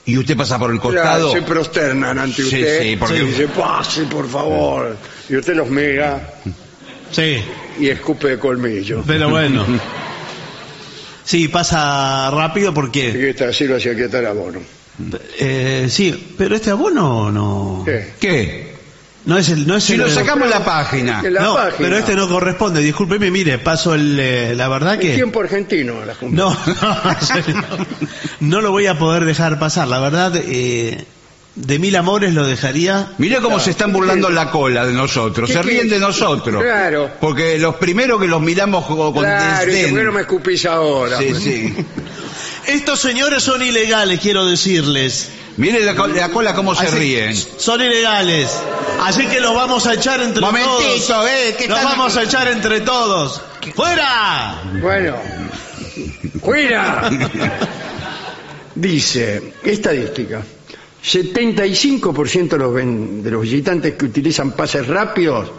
[0.05, 1.31] y usted pasa por el Claro, costado.
[1.31, 4.97] se prosternan ante Sí, usted sí, porque- y dice, pase, por favor.
[5.29, 6.33] Y usted los mira
[7.11, 7.37] Sí,
[7.79, 9.03] y escupe de colmillo.
[9.05, 9.65] pero bueno.
[11.23, 13.29] Sí, pasa rápido Y porque...
[13.31, 14.59] esta sirve hacia aquí está el abono.
[15.39, 17.81] eh, sí, pero este abono no...
[17.85, 18.13] ¿Qué?
[18.17, 18.73] ¿Qué?
[19.25, 19.67] No es el...
[19.67, 21.21] No es Si el lo sacamos en la página.
[21.25, 21.75] En la no, página.
[21.79, 22.79] pero este no corresponde.
[22.79, 24.17] Discúlpeme, mire, paso el...
[24.17, 25.15] eh, la verdad En que...
[25.15, 26.15] tiempo argentino la.
[26.21, 27.61] No, no, serio,
[28.39, 29.89] no lo voy a poder dejar pasar.
[29.89, 31.03] La verdad, eh,
[31.57, 33.11] de mil amores lo dejaría.
[33.17, 35.67] Mire cómo se están burlando la cola de nosotros, ¿Qué- se qué?
[35.67, 36.63] ríen de nosotros.
[36.63, 37.09] Claro.
[37.19, 39.95] Porque los primeros que los miramos co- con Claro, ¿y desdén.
[39.95, 41.17] qué no me escupís ahora?
[41.17, 41.75] Sí, sí.
[42.67, 45.29] Estos señores son ilegales, quiero decirles.
[45.57, 47.35] Mire la, la cola cómo se Así- ríen.
[47.35, 48.49] Son ilegales.
[49.03, 51.27] Así que los vamos a echar entre Momentito, todos.
[51.29, 53.41] eh, que Los vamos a echar entre todos.
[53.75, 54.61] ¡Fuera!
[54.81, 55.15] Bueno,
[56.43, 57.09] fuera.
[58.75, 60.41] Dice, estadística,
[61.03, 65.51] 75% de los, ven- de los visitantes que utilizan pases rápidos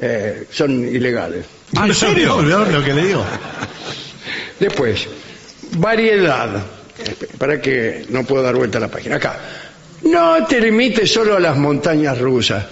[0.00, 1.44] eh, son ilegales.
[1.76, 2.38] Ah, ¿en serio?
[2.38, 3.24] ¿Vio lo que le digo?
[4.60, 5.06] Después,
[5.76, 6.62] variedad.
[7.38, 9.16] Para que no puedo dar vuelta a la página.
[9.16, 9.38] Acá.
[10.02, 12.64] No te limites solo a las montañas rusas.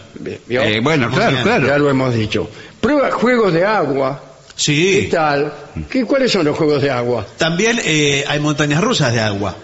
[0.47, 0.63] ¿Vio?
[0.63, 1.45] Eh, bueno, Muy claro, bien.
[1.45, 1.79] Ya claro.
[1.85, 2.49] lo hemos dicho.
[2.81, 4.23] Prueba juegos de agua.
[4.57, 5.09] ¿Qué Sí.
[5.11, 5.53] tal?
[5.91, 7.27] ¿Qué, ¿Cuáles son los juegos de agua?
[7.37, 9.55] También eh, hay montañas rusas de agua.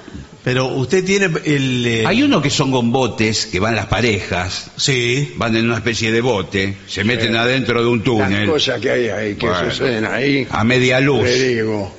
[0.44, 1.87] Pero usted tiene el...
[1.87, 5.35] eh, Hay uno que son con botes, que van las parejas, Sí.
[5.37, 8.90] van en una especie de bote, se meten adentro de un Las túnel, cosas que
[8.90, 9.70] hay ahí, que Bueno.
[9.70, 10.46] suceden ahí.
[10.50, 11.22] a media luz.
[11.22, 11.94] Le digo,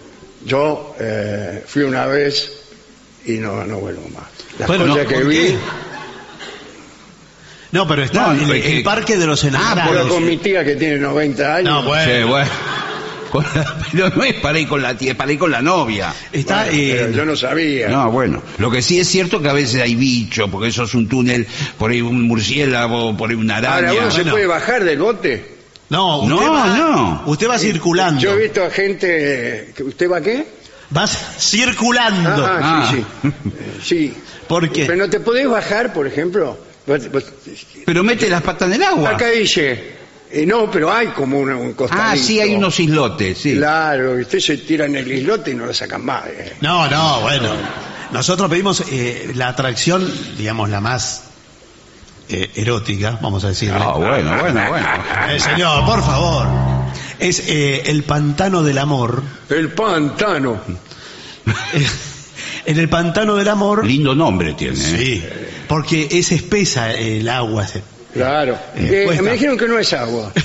[0.45, 2.51] yo eh, fui una vez
[3.25, 4.25] y no, no vuelvo más.
[4.60, 5.58] Las Bueno, cosas no, que ¿por vi, qué?
[7.71, 9.89] No, pero está No, el, que- el Parque de los Ah, Enamorados.
[9.89, 11.73] pero con mi tía que tiene 90 años.
[11.73, 12.12] No, bueno.
[12.13, 12.51] Sí, bueno.
[13.34, 15.60] Con la- pero no es para ir con la tía, es para ir con la
[15.62, 16.13] novia.
[16.32, 17.89] Está Bueno, eh, pero yo no sabía.
[17.89, 18.43] No, bueno.
[18.60, 21.48] Lo que sí es cierto que a veces hay bicho, porque eso es un túnel,
[21.80, 23.89] por ahí un murciélago, por ahí una araña.
[23.89, 24.32] Ahora, ¿uno se Bueno.
[24.34, 25.54] puede bajar del bote?
[25.89, 27.24] No, usted No, va, no.
[27.26, 28.22] Usted va circulando.
[28.22, 29.74] Yo he visto a gente...
[29.84, 30.46] ¿Usted va qué?
[30.96, 32.46] Va circulando.
[32.46, 32.91] Ah, Ah.
[32.91, 33.28] sí, sí.
[33.28, 34.13] Eh, sí.
[34.48, 34.86] ¿Por qué?
[34.86, 36.58] Pero no te podés bajar, por ejemplo.
[37.86, 39.10] Pero mete las patas en el agua.
[39.12, 40.03] Acá dice...
[40.34, 42.08] eh, no, pero hay como una- un costadito.
[42.08, 43.56] Ah, sí, hay unos islotes, sí.
[43.56, 46.26] Claro, usted se tira en el islote y no lo sacan más.
[46.28, 46.54] eh.
[46.62, 47.50] No, no, bueno.
[48.12, 51.24] Nosotros pedimos eh, la atracción, digamos, la más
[52.30, 53.76] eh, erótica, vamos a decirle.
[53.80, 54.88] Ah, bueno, bueno, bueno.
[55.30, 56.48] Eh, señor, por favor.
[57.19, 59.22] Es eh, el pantano del amor.
[59.50, 60.62] El pantano.
[62.65, 63.86] En el pantano del amor.
[63.86, 64.78] Lindo nombre tiene.
[64.80, 64.98] ¿eh?
[64.98, 65.24] Sí,
[65.67, 67.67] porque es espesa el agua.
[67.67, 68.58] se- Claro.
[68.76, 70.32] Eh, Eh, me dijeron que no es agua.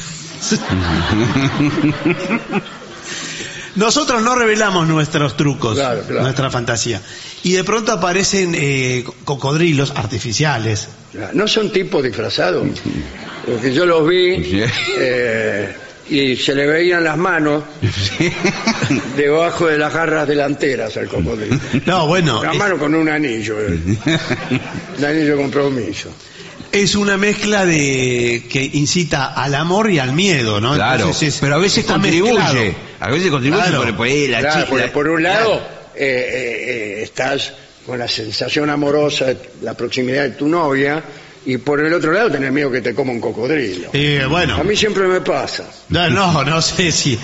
[3.77, 6.23] Nosotros no revelamos nuestros trucos, Claro, claro.
[6.23, 7.01] nuestra fantasía.
[7.45, 10.89] Y de pronto aparecen eh, co- cocodrilos artificiales.
[11.33, 12.67] No son tipos disfrazados.
[13.47, 14.63] Porque yo los vi
[14.99, 15.75] eh,
[16.11, 17.63] y se le veían las manos
[19.17, 21.59] debajo de las garras delanteras al cocodrilo.
[21.87, 23.59] No, bueno, La es, mano con un anillo.
[23.61, 23.79] eh.
[24.99, 26.11] Un anillo de compromiso.
[26.73, 30.75] Es una mezcla de que incita al amor y al miedo, ¿no?
[30.75, 32.33] Claro, Entonces es- pero a veces contribuye.
[32.35, 32.61] mezclado.
[33.01, 33.97] A veces contribuye Claro.
[33.97, 34.93] por, la Claro, chica.
[34.93, 35.79] por un lado Claro.
[35.95, 36.65] eh, eh,
[36.99, 37.53] eh, estás
[37.87, 41.03] con la sensación amorosa, de la proximidad de tu novia,
[41.47, 43.89] y por el otro lado tenés miedo que te coma un cocodrilo.
[43.95, 45.65] Eh, A bueno, mí siempre me pasa.
[45.89, 47.19] no, no, no sé si...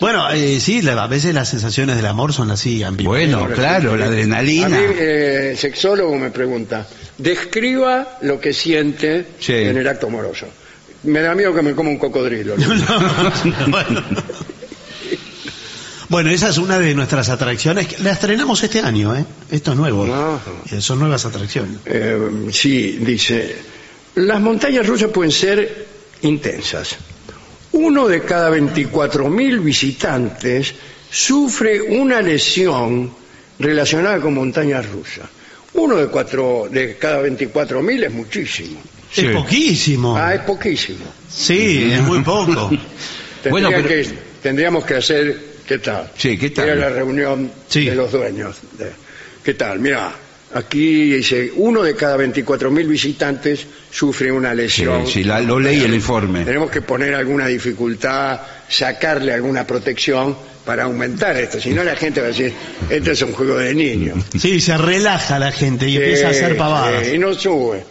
[0.00, 3.18] Bueno, eh, sí, la- a veces las sensaciones del amor son así ambiguas.
[3.18, 4.68] Bueno, claro, la A adrenalina.
[4.68, 9.54] mí eh, el sexólogo me pregunta, describa lo que siente Sí.
[9.54, 10.46] en el acto amoroso.
[11.02, 12.56] Me da miedo que me coma un cocodrilo.
[12.56, 14.02] No, no, bueno.
[16.08, 18.00] Bueno, esa es una de nuestras atracciones.
[18.00, 19.24] La estrenamos este año, ¿eh?
[19.50, 20.04] Esto es nuevo.
[20.06, 20.40] Ajá.
[20.76, 21.76] Eh, Son nuevas atracciones.
[21.84, 23.56] Eh, sí, dice,
[24.14, 25.86] las montañas rusas pueden ser
[26.22, 26.96] intensas.
[27.80, 30.74] Uno de cada 24.000 visitantes
[31.10, 33.12] sufre una lesión
[33.58, 35.28] relacionada con montañas rusas.
[35.74, 38.80] Uno de, cuatro, de cada 24.000 es muchísimo.
[39.12, 39.26] Sí.
[39.26, 40.16] Es poquísimo.
[40.16, 41.04] Ah, es poquísimo.
[41.30, 42.68] Sí, es muy poco.
[43.42, 44.08] Tendría Bueno, pero- que,
[44.42, 46.10] tendríamos que hacer, ¿qué tal?
[46.16, 46.66] Sí, ¿qué tal?
[46.66, 47.84] Ir a la reunión Sí.
[47.84, 48.56] de los dueños.
[48.76, 48.90] de-
[49.44, 49.78] ¿Qué tal?
[49.78, 50.12] Mira,
[50.54, 55.06] aquí dice, uno de cada 24.000 visitantes sufre una Sí, lesión.
[55.06, 56.44] sí, la- lo leí el informe.
[56.44, 61.60] Tenemos que poner alguna dificultad, sacarle alguna protección para aumentar esto.
[61.60, 62.52] Si no, la gente va a decir,
[62.90, 64.18] este es un juego de niños.
[64.38, 67.06] Sí, se relaja la gente y empieza a hacer pavadas.
[67.06, 67.84] eh, y no sube.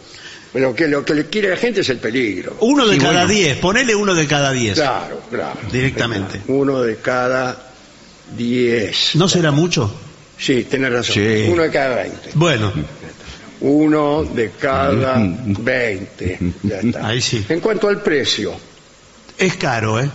[0.54, 2.56] Pero que lo que le quiere la gente es el peligro.
[2.62, 3.28] Uno de Y cada bueno.
[3.30, 4.76] diez, ponele uno de cada diez.
[4.76, 5.60] Claro, claro.
[5.72, 6.42] Directamente.
[6.48, 7.72] Uno de cada
[8.36, 9.16] diez.
[9.16, 9.94] ¿No será mucho?
[10.38, 11.16] Sí, tenés razón.
[11.16, 11.46] Sí.
[11.50, 12.30] Uno de cada veinte.
[12.36, 12.74] Bueno,
[13.60, 15.18] Uno de cada
[15.60, 16.38] veinte.
[16.64, 17.08] Ya está.
[17.08, 17.44] Ahí sí.
[17.50, 18.54] En cuanto al precio,
[19.38, 20.10] es caro, ¿eh?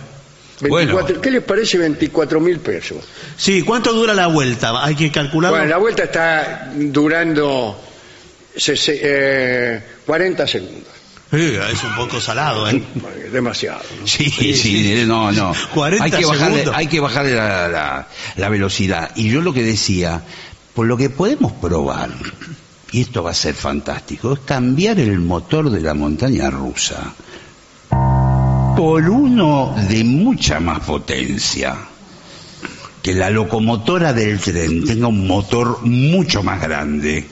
[0.61, 1.21] 24 Bueno.
[1.21, 3.03] ¿qué les parece 24 mil pesos?
[3.35, 4.81] Sí, ¿cuánto dura la vuelta?
[4.85, 5.57] Hay que calcularlo.
[5.57, 7.81] Bueno, la vuelta está durando
[8.55, 10.93] sese- eh, 40 segundos.
[11.71, 12.83] Es un poco salado, ¿eh?
[13.31, 13.81] Demasiado.
[13.99, 14.05] ¿no?
[14.07, 15.03] Sí, Sí, sí, sí.
[15.07, 15.53] no, no.
[15.73, 16.75] 40 hay que bajarle, segundos.
[16.77, 19.11] hay que bajarle la, la- la velocidad.
[19.15, 20.21] Y yo lo que decía,
[20.75, 22.09] por lo que podemos probar,
[22.91, 27.13] y esto va a ser fantástico, es cambiar el motor de la montaña rusa
[28.77, 31.75] por uno de mucha más potencia.
[33.01, 37.27] Que la locomotora del tren tenga un motor mucho más grande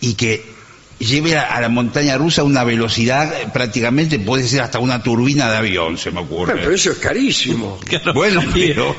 [0.00, 0.54] y que
[0.98, 5.50] lleve a, a la montaña rusa una velocidad eh, prácticamente puede ser hasta una turbina
[5.50, 6.54] de avión, se me Bueno, ocurre.
[6.54, 7.78] pero eso es carísimo.
[7.86, 8.14] Claro.
[8.14, 8.96] Bueno, Y- pero-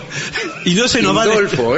[0.66, 1.26] Y no se nos va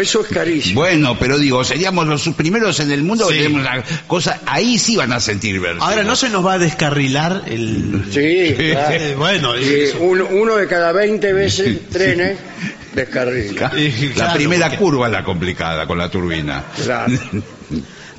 [0.01, 0.81] eso es carísimo.
[0.81, 3.39] Bueno, pero digo, seríamos los primeros en el mundo que Sí.
[3.41, 5.83] tenemos una cosa, ahí sí van a sentir vértigo.
[5.85, 8.05] Ahora, ¿no se nos va a descarrilar el...?
[8.11, 8.95] Sí, claro.
[8.95, 9.53] Eh, bueno,
[9.99, 12.37] uno, uno de cada 20 veces trenes
[12.93, 13.71] descarrila.
[13.73, 16.63] La claro, primera porque- curva es la complicada con la turbina.
[16.83, 17.13] Claro.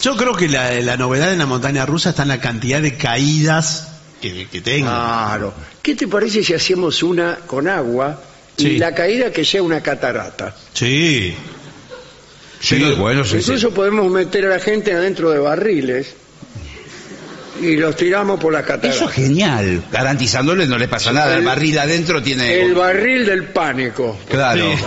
[0.00, 2.96] Yo creo que la, la novedad en la montaña rusa está en la cantidad de
[2.96, 3.88] caídas
[4.20, 4.90] que, que tenga.
[4.90, 5.54] Claro.
[5.82, 8.20] ¿Qué te parece si hacemos una con agua
[8.56, 8.78] y Sí.
[8.78, 10.54] la caída que sea una catarata?
[10.72, 11.34] Sí.
[12.60, 13.36] Sí, bueno, sí, sí.
[13.38, 16.14] Incluso podemos meter a la gente adentro de barriles
[17.62, 19.04] y los tiramos por la Eso catarata.
[19.04, 22.60] es genial, garantizándole no le pasa nada, el El- barril adentro tiene...
[22.60, 24.18] El barril del pánico.
[24.28, 24.64] Claro.
[24.76, 24.84] Sí.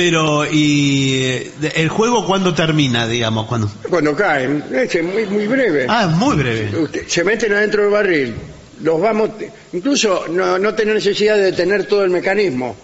[0.00, 3.46] Pero, ¿y el juego cuándo termina, digamos?
[3.46, 5.84] cuando Cuando caen, es muy, muy breve.
[5.90, 6.74] Ah, es muy breve.
[6.84, 8.34] Usted- se meten adentro del barril,
[8.82, 9.28] los vamos,
[9.74, 12.74] incluso no, no tener necesidad de detener todo el mecanismo.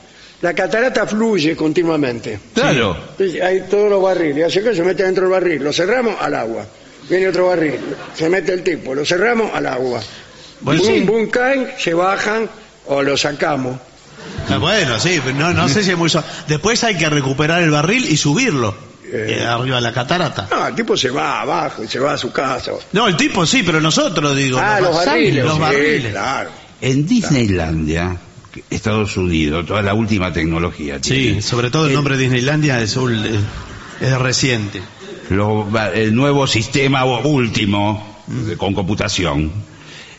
[0.43, 2.39] La catarata fluye continuamente.
[2.53, 2.95] Claro.
[3.13, 6.35] Entonces, hay todos los barriles, hace que se mete dentro del barril, lo cerramos al
[6.35, 6.67] agua.
[7.09, 7.77] Viene otro barril,
[8.15, 10.03] se mete el tipo, lo cerramos al agua.
[10.61, 11.01] Bueno, boom, sí.
[11.01, 12.47] boom, caen, se bajan
[12.89, 13.79] o lo sacamos.
[14.49, 16.09] Ah, Bueno, sí, pero no, no sé si es muy...
[16.11, 19.39] so- Después hay que recuperar el barril y subirlo Eh.
[19.41, 20.49] eh, arriba de la catarata.
[20.51, 22.73] No, el tipo se va abajo y se va a su casa.
[22.93, 24.59] No, el tipo sí, pero nosotros, digo.
[24.63, 25.45] ah, los barriles.
[25.45, 26.13] Los sí, barriles.
[26.13, 26.51] claro.
[26.81, 28.17] En Disneylandia,
[28.71, 33.25] Estados Unidos, toda la última tecnología Sí, sobre todo el nombre Disneylandia es, un-
[34.01, 34.81] es reciente.
[35.31, 39.53] Lo- va- el nuevo sistema último de- con computación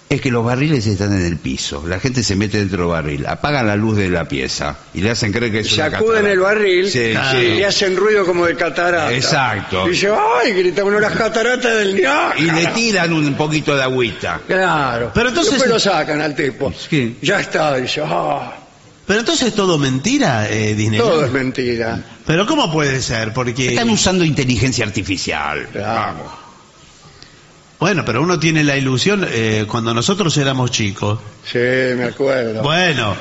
[0.10, 1.84] es que los barriles están en el piso.
[1.86, 5.10] La gente se mete dentro del barril, apagan la luz de la pieza y le
[5.12, 6.32] hacen creer que es una Sacuden catarata.
[6.32, 7.48] el barril Sí, y sí.
[7.58, 9.14] le hacen ruido como de catarata.
[9.14, 9.86] Exacto.
[9.88, 10.54] Y dice, ¡ay!
[10.54, 12.40] Grita uno las cataratas del Niágara.
[12.40, 14.40] Y le tiran un poquito de agüita.
[14.48, 15.12] Claro.
[15.14, 16.72] Pero entonces- Después lo sacan al tipo.
[16.74, 17.18] Sí.
[17.22, 18.54] Ya está, dice, ¡ah!
[19.06, 21.10] Pero entonces es todo mentira, eh, Disneyland.
[21.10, 22.02] Todo es mentira.
[22.26, 23.34] Pero ¿cómo puede ser?
[23.34, 23.70] Porque...
[23.70, 25.68] Están usando inteligencia artificial.
[25.72, 26.47] Claro.
[27.80, 31.20] Bueno, pero uno tiene la ilusión, eh, cuando nosotros éramos chicos.
[31.46, 32.64] Sí, me acuerdo.
[32.64, 33.16] Bueno,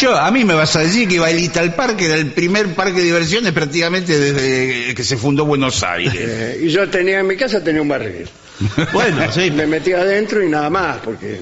[0.00, 2.98] Yo, a mí me vas a decir que Bailita al Parque era el primer parque
[2.98, 6.14] de diversiones prácticamente desde que se fundó Buenos Aires.
[6.18, 8.28] Eh, y yo tenía en mi casa tenía un barril.
[8.92, 9.50] bueno, sí.
[9.50, 11.38] Me metía adentro y nada más, porque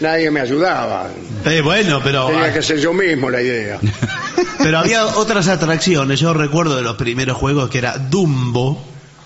[0.00, 1.08] nadie me ayudaba.
[1.46, 2.26] Eh, bueno, pero...
[2.28, 3.78] Tenía que ser yo mismo la idea.
[4.58, 6.20] Pero había otras atracciones.
[6.20, 8.80] Yo recuerdo de los primeros juegos que era Dumbo,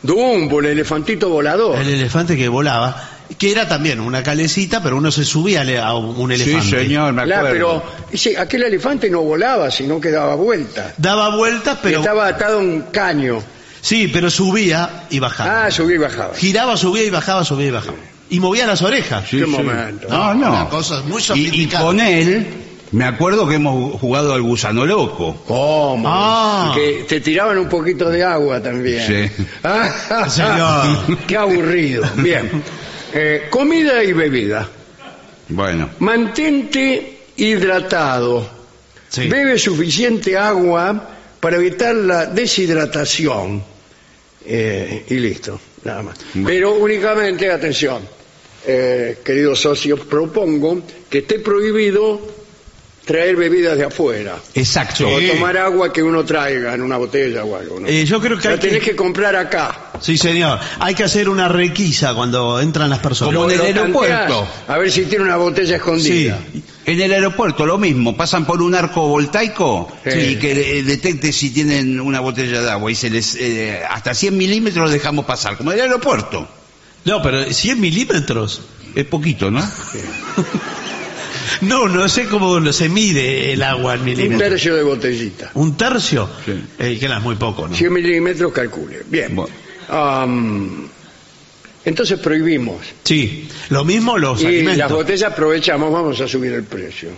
[0.07, 1.79] Dumbo, el elefantito volador.
[1.79, 6.29] el elefante que volaba, que era también una calecita, pero uno se subía a un
[6.35, 6.83] Sí, elefante.
[6.85, 7.83] señor, me Claro, acuerdo.
[7.85, 10.95] pero ese- aquel elefante no volaba, sino que daba vueltas.
[10.97, 12.01] Daba vueltas, Y pero...
[12.01, 13.43] estaba atado a un caño.
[13.81, 15.67] Sí, pero subía y bajaba.
[15.67, 16.35] Ah, subía y bajaba.
[16.35, 17.97] Giraba, subía y bajaba, subía y bajaba.
[18.31, 19.25] Y movía las orejas.
[19.29, 19.51] Sí, qué sí.
[19.51, 20.09] momento.
[20.09, 20.49] No, no.
[20.51, 22.47] Una cosa muy y, y con él
[22.93, 25.43] Me acuerdo que hemos jugado al gusano loco.
[25.47, 26.05] ¿Cómo?
[26.07, 26.73] Ah.
[26.75, 29.07] Que te tiraban un poquito de agua también.
[29.07, 29.45] Sí.
[29.65, 31.19] Ah, Señor.
[31.27, 32.05] Qué aburrido.
[32.17, 32.63] Bien.
[33.13, 34.69] Eh, comida y bebida.
[35.49, 38.49] Bueno, Mantente hidratado.
[39.09, 39.29] Sí.
[39.29, 41.11] Bebe suficiente agua
[41.41, 43.63] para evitar la deshidratación.
[44.45, 46.19] Eh, y listo, nada más.
[46.45, 48.03] Pero únicamente, atención,
[48.67, 52.36] eh, queridos socios, propongo que esté prohibido
[53.07, 54.37] traer bebidas de afuera.
[54.55, 55.09] exacto.
[55.09, 57.81] O tomar agua que uno traiga en una botella o algo.
[57.81, 57.87] ¿no?
[57.87, 58.91] Eh, yo creo que La hay tenés que...
[58.91, 59.79] que comprar acá.
[60.01, 60.59] Sí, señor.
[60.81, 63.35] Hay que hacer una requisa cuando entran las personas.
[63.35, 64.41] Como en el aeropuerto.
[64.41, 65.75] tanteás, A ver si tiene una botella Sí.
[65.75, 66.39] escondida.
[66.85, 70.19] En el aeropuerto lo mismo, pasan por un arco voltaico Sí.
[70.19, 74.15] y que eh, detecte si tienen una botella de agua y se les eh, hasta
[74.15, 76.47] 100 milímetros los dejamos pasar, como en el aeropuerto.
[77.05, 78.63] No, pero 100 milímetros.
[78.97, 79.61] Es poquito, ¿no?
[81.63, 84.51] No, no sé cómo se mide el agua en Un milímetros.
[84.51, 85.51] tercio de botellita.
[85.55, 86.29] ¿Un tercio?
[86.45, 86.53] Sí.
[86.79, 87.75] Eh, que no es muy poco, ¿no?
[87.75, 89.03] 100 milímetros, calcule.
[89.09, 89.35] Bien.
[89.35, 89.55] Bueno.
[89.89, 90.89] Am,
[91.85, 92.79] entonces prohibimos.
[93.05, 93.49] Sí.
[93.71, 94.77] Lo mismo los Y alimentos.
[94.79, 97.11] las botellas aprovechamos, vamos a subir el precio.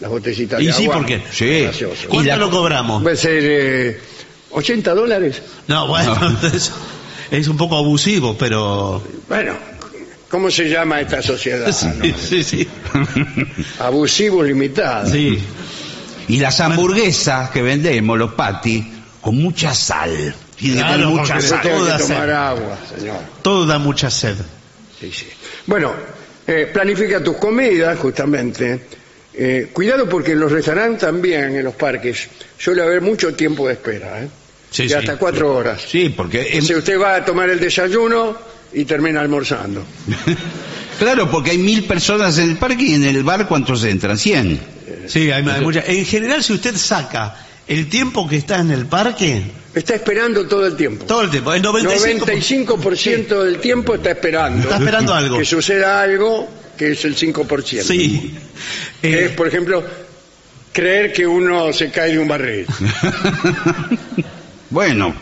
[0.00, 0.96] Las botellitas Y de sí, agua.
[0.96, 1.22] ¿por qué?
[1.32, 1.62] Sí.
[1.62, 2.06] gaseosas.
[2.06, 3.06] ¿Cuánto Y la- lo cobramos?
[3.06, 4.00] Va a ser eh,
[4.50, 5.40] 80 dólares.
[5.68, 6.18] No, bueno,
[6.52, 6.72] es,
[7.30, 9.02] es un poco abusivo, pero...
[9.28, 9.54] Bueno,
[10.28, 11.70] ¿cómo se llama esta sociedad?
[11.72, 12.18] Sí, no?
[12.18, 12.68] sí, sí.
[13.78, 15.10] Abusivo limitado.
[15.10, 15.38] Sí.
[16.28, 18.84] Y las hamburguesas que vendemos, los patis,
[19.20, 20.34] con mucha sal.
[20.56, 21.60] Que Claro, tener mucha sal.
[21.62, 22.30] Toda tomar sed.
[22.30, 23.16] agua, señor.
[23.42, 24.36] Todo da mucha sed.
[24.98, 25.26] Sí, sí.
[25.66, 25.92] Bueno,
[26.46, 28.80] eh, planifica tus comidas, justamente.
[29.34, 33.74] Eh, cuidado porque en los restaurantes también, en los parques, suele haber mucho tiempo de
[33.74, 34.28] espera, ¿eh?
[34.70, 34.94] Sí, de sí.
[34.94, 35.82] hasta cuatro horas.
[35.86, 36.60] Sí, porque...
[36.62, 38.36] Si usted va a tomar el desayuno
[38.76, 39.82] y termina almorzando.
[40.98, 44.18] claro, porque hay mil personas en el parque y en el bar, ¿cuántos entran?
[44.18, 44.60] 100.
[45.08, 48.86] Sí, hay, hay mucha- En general, si usted saca el tiempo que está en el
[48.86, 49.42] parque,
[49.74, 51.04] Está esperando todo el tiempo.
[51.06, 52.66] todo el tiempo, el 95%...
[52.66, 54.62] 95% del tiempo está esperando.
[54.62, 55.38] Está esperando algo.
[55.38, 56.48] Que suceda algo
[56.78, 57.82] que es el 5%.
[57.82, 58.34] Sí.
[59.02, 59.82] Que Eh, es, por ejemplo,
[60.72, 62.66] creer que uno se cae de un barril.
[64.70, 65.14] bueno,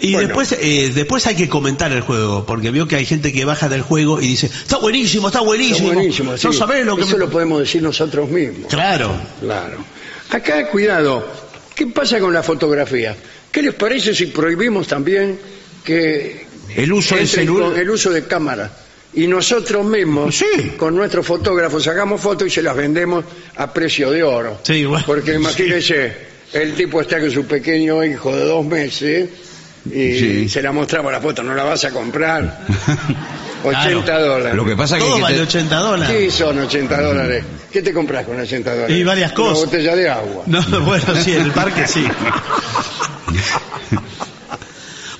[0.00, 0.28] y bueno.
[0.28, 3.68] después, eh, después hay que comentar el juego, porque veo que hay gente que baja
[3.68, 6.32] del juego y dice, está buenísimo, está Está buenísimo.
[6.42, 7.02] No sabés lo que...
[7.02, 7.18] Eso me-".
[7.18, 8.68] lo podemos decir nosotros mismos.
[8.70, 9.12] Claro.
[9.40, 9.84] Claro.
[10.30, 11.26] Acá, cuidado.
[11.74, 13.16] ¿Qué pasa con la fotografía?
[13.50, 15.38] ¿Qué les parece si prohibimos también
[15.84, 16.46] que
[16.76, 17.78] el uso entren celular...
[17.78, 18.70] el uso de cámara?
[19.12, 20.72] Y nosotros mismos, Sí.
[20.76, 23.24] con nuestros fotógrafos, sacamos fotos y se las vendemos
[23.56, 24.60] a precio de oro.
[24.62, 26.14] Sí, bueno, Porque imagínese,
[26.52, 29.28] el tipo está con su pequeño hijo de dos meses
[29.86, 30.48] y Sí.
[30.48, 32.66] se la mostramos la foto, no la vas a comprar.
[33.64, 34.54] 80 dólares.
[34.56, 35.02] Lo que pasa que...
[35.04, 36.16] Todo que vale te- 80 dólares.
[36.16, 37.44] ¿Qué son 80 dólares?
[37.70, 38.96] ¿Qué te compras con 80 dólares?
[38.96, 39.64] Y varias Una cosas.
[39.66, 40.42] botella de agua.
[40.46, 42.04] No, bueno, sí, en el parque sí.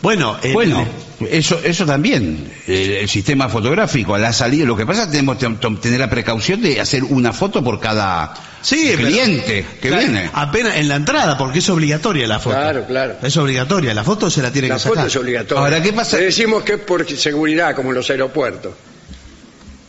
[0.03, 0.87] Bueno, en- Bueno,
[1.31, 5.13] eso, eso también, el, el sistema fotográfico, a la salida, lo que pasa es que
[5.13, 5.49] tenemos que
[5.81, 10.31] tener la precaución de hacer una foto por cada Sí, pero- cliente que Claro, viene.
[10.33, 12.57] Apenas en la entrada, porque es obligatoria la foto.
[12.57, 13.17] Claro, claro.
[13.23, 14.97] Es obligatoria, la foto se la tiene La que sacar.
[14.97, 15.63] foto es obligatoria.
[15.65, 16.17] Ahora, ¿qué pasa?
[16.19, 18.73] Le decimos que es por seguridad, como en los aeropuertos.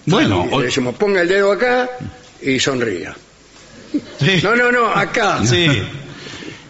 [0.05, 1.89] Bueno, Le decimos, ponga el dedo acá
[2.41, 3.15] y sonría.
[4.19, 4.39] Sí.
[4.41, 5.41] No, no, no, acá.
[5.45, 5.67] Sí.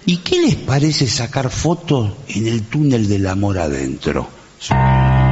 [0.05, 4.27] ¿y qué les parece sacar fotos en el túnel del amor adentro?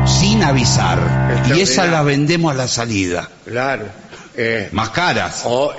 [0.05, 1.43] Sin avisar.
[1.55, 3.29] Y esa la vendemos a la salida.
[3.45, 3.85] Claro.
[4.35, 5.41] Eh, Más caras.
[5.45, 5.73] o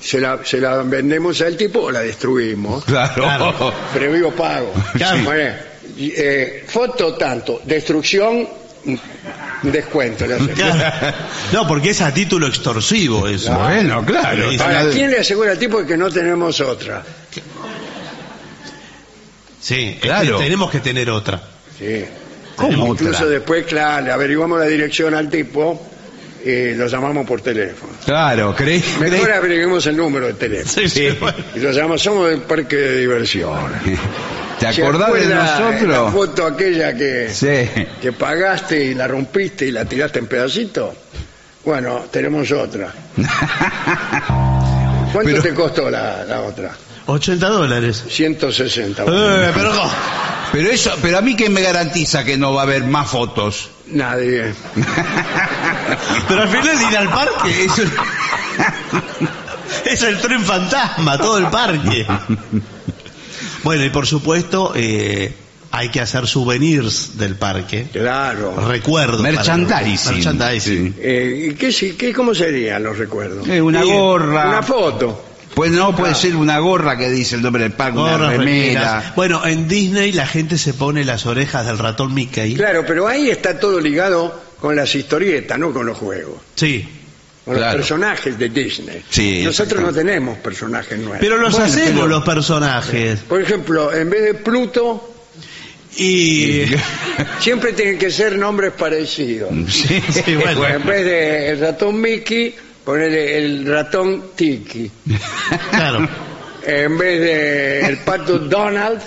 [0.00, 2.84] se la, se la vendemos al tipo o la destruimos.
[2.84, 3.14] Claro.
[3.22, 3.74] Claro.
[3.92, 4.72] Previo pago.
[4.94, 5.24] Claro.
[5.24, 5.54] Bueno,
[5.98, 8.48] eh, foto tanto, destrucción,
[9.62, 10.26] descuento.
[10.26, 10.54] le hacemos.
[10.54, 11.16] Claro.
[11.52, 13.56] No, porque es a título extorsivo eso.
[13.58, 14.50] Bueno, claro.
[14.50, 17.02] Sí, Ahora, ¿quién le asegura al tipo que no tenemos otra?
[19.60, 20.38] Sí, Claro.
[20.38, 21.40] tenemos que tener otra.
[21.78, 22.04] Sí.
[22.56, 23.26] ¿Cómo Incluso otra?
[23.26, 25.86] después, claro, le averiguamos la dirección al tipo
[26.44, 27.92] y lo llamamos por teléfono.
[28.04, 28.82] Claro, ¿creí?
[29.00, 30.72] Mejor averiguemos el número de teléfono.
[30.72, 31.36] Sí, sí, bueno.
[31.54, 33.58] Y lo llamamos, somos del parque de diversión.
[34.58, 36.12] ¿Te ¿Se acordás de acuerda La nosotros?
[36.12, 37.68] foto aquella que, Sí.
[38.00, 40.94] que pagaste y la rompiste y la tiraste en pedacitos.
[41.64, 42.90] Bueno, tenemos otra.
[45.12, 46.72] ¿Cuánto Pero- te costó la, la otra?
[47.06, 48.04] 80 dólares.
[48.08, 49.02] 160.
[49.04, 49.90] Eh, pero no.
[50.52, 53.70] Pero eso, pero a mí que me garantiza que no va a haber más fotos.
[53.88, 54.52] Nadie.
[56.28, 57.92] Pero al final ir al parque es, un-
[59.84, 62.06] es el tren fantasma, todo el parque.
[63.62, 65.32] Bueno, y por supuesto, eh,
[65.70, 67.86] hay que hacer souvenirs del parque.
[67.92, 68.56] Claro.
[68.68, 69.20] Recuerdos.
[69.22, 70.14] para- Merchandising.
[70.14, 70.94] Merchandising.
[70.94, 71.00] Sí.
[71.00, 73.46] Eh, ¿y qué, si- qué, ¿Cómo serían los recuerdos?
[73.48, 74.48] Eh, una gorra.
[74.48, 75.24] Una foto.
[75.56, 78.36] Pues no, puede ser una gorra que dice el nombre del parque, una remera.
[78.36, 79.14] remeras.
[79.16, 82.54] Bueno, en Disney la gente se pone las orejas del ratón Mickey.
[82.56, 86.36] Claro, pero ahí está todo ligado con las historietas, no con los juegos.
[86.56, 86.86] Sí.
[87.42, 87.78] Con Claro.
[87.78, 89.02] los personajes de Disney.
[89.08, 91.18] Sí, Nosotros no tenemos personajes nuevos.
[91.20, 93.20] Pero los Bueno, hacemos pero- los personajes.
[93.20, 95.14] Por ejemplo, en vez de Pluto,
[95.96, 96.64] Y.
[97.40, 99.50] siempre tienen que ser nombres parecidos.
[99.72, 100.66] Sí, Sí, bueno.
[100.66, 102.54] En vez de el ratón Mickey,
[102.86, 104.90] ponerle el ratón Tiki.
[105.70, 106.08] Claro.
[106.64, 109.00] En vez de el pato Donald,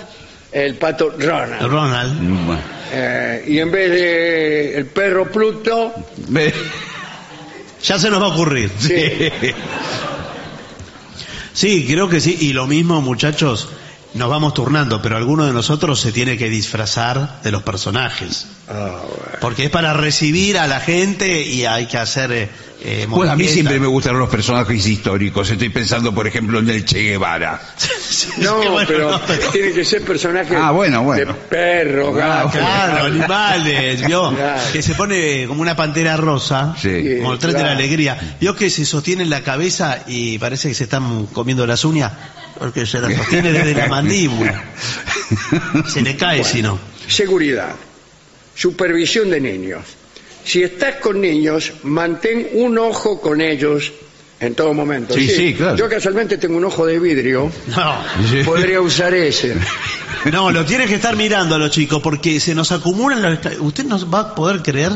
[0.52, 1.62] el pato Ronald.
[1.62, 2.46] Ronald.
[2.46, 2.62] Bueno.
[2.92, 5.92] Eh, y en vez de el perro Pluto,
[7.82, 8.70] Ya se nos va a ocurrir.
[8.78, 9.30] sí.
[11.52, 12.36] Sí, creo que sí.
[12.40, 13.68] Y lo mismo, muchachos,
[14.14, 18.46] nos vamos turnando, pero alguno de nosotros se tiene que disfrazar de los personajes.
[18.70, 19.00] Bueno.
[19.40, 22.30] Porque es para recibir a la gente y hay que hacer.
[22.32, 22.48] eh,
[22.82, 25.50] eh, Bueno, a mí siempre me gustan los personajes históricos.
[25.50, 27.60] Estoy pensando, por ejemplo, en el Che Guevara.
[28.38, 31.32] No, bueno, pero no, pero- tiene que ser personajes Ah, bueno, bueno.
[31.32, 32.50] de perro, Ah, gato.
[32.58, 34.34] Claro, animales, ¿vio?
[34.34, 34.60] Claro.
[34.72, 37.16] Que se pone como una pantera rosa, Sí.
[37.18, 38.36] como el tren de la alegría.
[38.40, 42.12] ¿Vio que se sostiene en la cabeza y parece que se están comiendo las uñas?
[42.58, 44.62] Porque se la sostiene desde la mandíbula.
[45.88, 46.78] Se le cae si no.
[47.06, 47.70] Seguridad.
[48.60, 49.80] Supervisión de niños.
[50.44, 53.90] Si estás con niños, mantén un ojo con ellos
[54.38, 55.14] en todo momento.
[55.14, 55.76] Sí, sí, claro.
[55.76, 57.94] Yo casualmente tengo un ojo de vidrio, No,
[58.30, 58.42] Sí.
[58.44, 59.54] podría usar ese.
[60.30, 63.22] no, lo tiene que estar mirando a los chicos porque se nos acumulan.
[63.22, 64.92] los- ¿Usted nos va a poder creer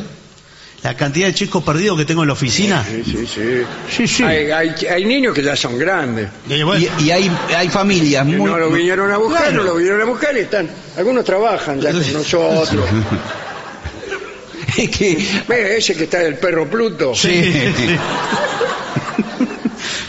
[0.82, 2.84] la cantidad de chicos perdidos que tengo en la oficina?
[2.86, 3.62] Sí, sí, sí.
[3.96, 4.22] Sí, sí.
[4.24, 6.28] Hay, hay- hay niños que ya son grandes.
[6.50, 8.50] Y bueno, Y, y hay, hay familias Que muy...
[8.50, 9.56] no lo vinieron a buscar, Claro.
[9.56, 10.68] no lo vinieron a buscar y están.
[10.98, 12.68] Algunos trabajan ya con nosotros.
[14.76, 15.26] Es que...
[15.48, 17.14] Ve, ese que está el perro Pluto.
[17.14, 17.52] Sí.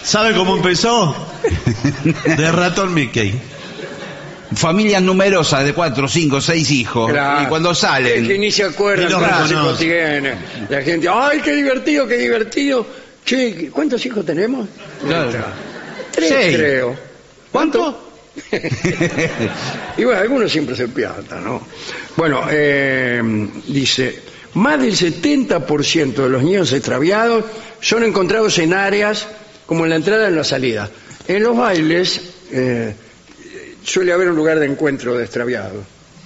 [0.03, 1.15] ¿Sabe cómo empezó?
[2.25, 3.33] De ratón Mickey.
[4.55, 7.11] Familias numerosas de cuatro, cinco, seis hijos.
[7.11, 7.43] Claro.
[7.43, 8.39] Y cuando Es que salen...
[8.39, 9.83] ni se acuerdan cuántos hijos reconoce.
[9.83, 10.35] tiene.
[10.69, 12.87] La gente, ¡ay, qué divertido, qué divertido!
[13.25, 14.67] Che, ¿cuántos hijos tenemos?
[15.05, 15.31] Claro.
[16.11, 16.55] Tres, Seis.
[16.57, 16.95] creo.
[17.51, 18.01] ¿Cuánto?
[19.97, 21.65] Y bueno, algunos siempre se piatan, ¿no?
[22.17, 23.21] Bueno, eh,
[23.67, 24.21] dice,
[24.55, 27.45] más del 70% de los niños extraviados
[27.79, 29.27] son encontrados en áreas
[29.65, 30.89] como en la entrada y en la salida.
[31.27, 32.93] En los bailes eh,
[33.83, 35.83] suele haber un lugar de encuentro de extraviados,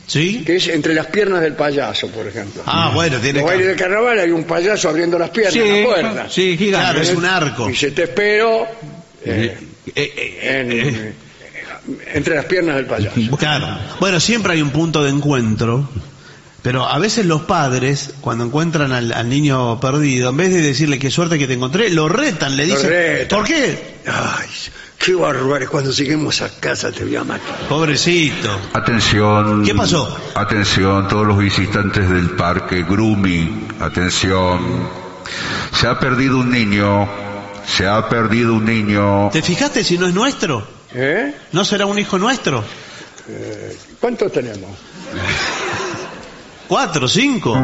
[0.08, 0.44] ¿Sí?
[0.46, 2.64] que es entre las piernas del payaso, por ejemplo.
[2.66, 3.80] Ah, bueno, En tiene los bailes de que...
[3.80, 6.28] carnaval hay un payaso abriendo las piernas en la puerta.
[6.30, 6.86] sí, gigante.
[6.86, 7.70] Claro, es un arco.
[7.70, 8.66] Y se te espero
[9.26, 9.58] eh,
[9.96, 11.14] Eh, en-
[12.14, 13.20] entre las piernas del payaso.
[13.38, 13.80] Claro.
[14.00, 15.90] Bueno, siempre hay un punto de encuentro,
[16.62, 21.00] pero a veces los padres, cuando encuentran al, al niño perdido, en vez de decirle
[21.00, 23.40] qué suerte que te encontré, lo retan, le dicen, retan.
[23.40, 24.00] ¿por qué?
[24.06, 24.50] Ay,
[24.98, 25.72] qué barbaridad.
[25.72, 27.60] Cuando lleguemos a casa te voy a matar.
[27.70, 28.50] Pobrecito.
[28.74, 29.64] Atención.
[29.64, 30.18] ¿Qué pasó?
[30.36, 33.76] Atención, todos los visitantes del parque Grooming.
[33.80, 34.90] Atención.
[35.74, 37.08] Se ha perdido un niño.
[37.66, 39.30] Se ha perdido un niño.
[39.32, 40.68] ¿Te fijaste si no es nuestro?
[40.94, 41.34] ¿Eh?
[41.54, 42.64] ¿No será un hijo nuestro?
[44.00, 44.72] ¿Cuántos tenemos?
[46.70, 47.56] ¿Cuatro, cinco?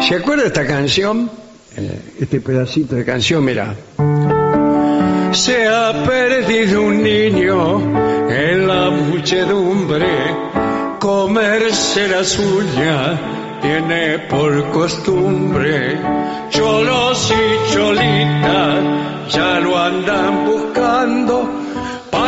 [0.00, 1.28] ¿Se acuerda esta canción?
[1.76, 3.74] Eh, este pedacito de canción, mira.
[5.32, 7.80] Se ha perdido un niño
[8.30, 10.06] en la muchedumbre,
[11.00, 15.98] comerse la suya tiene por costumbre.
[16.50, 18.84] Cholos y cholitas
[19.30, 21.59] ya lo andan buscando.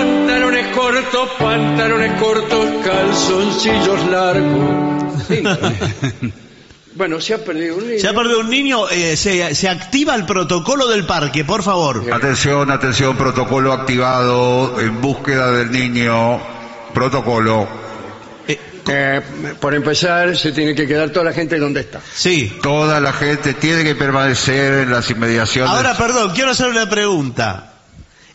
[0.03, 5.23] Pantalones cortos, pantalones cortos, calzoncillos largos.
[5.29, 5.43] Sí.
[6.97, 8.01] bueno, se ha perdido un niño.
[8.01, 12.03] Se ha perdido un niño, eh, se, se activa el protocolo del parque, por favor.
[12.13, 16.41] Atención, atención, protocolo activado en búsqueda del niño.
[16.93, 17.69] Protocolo.
[18.49, 19.23] Eh, Eh,
[19.61, 22.01] por empezar, se tiene que quedar toda la gente donde está.
[22.13, 22.59] sí.
[22.61, 25.71] Toda la gente tiene que permanecer en las inmediaciones.
[25.73, 27.69] Ahora, perdón, quiero hacer una pregunta.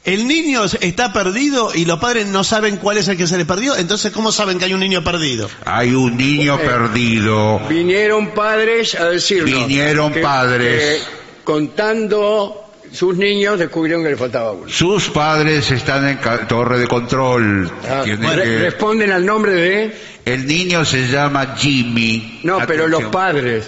[0.08, 3.44] El niño está perdido y los padres no saben cuál es el que se le
[3.46, 5.50] perdió, entonces ¿cómo saben que hay un niño perdido?
[5.66, 6.66] Hay un niño Eh.
[6.66, 7.60] perdido.
[7.68, 9.68] Vinieron padres a decirnos.
[9.68, 11.02] Vinieron que- padres.
[11.04, 14.70] que contando sus niños descubrieron que le faltaba uno.
[14.70, 17.70] Sus padres están en ca- torre de control.
[17.90, 19.98] Ah, que- Responden al nombre de...
[20.24, 22.40] El niño se llama Jimmy.
[22.44, 23.66] No, pero los padres.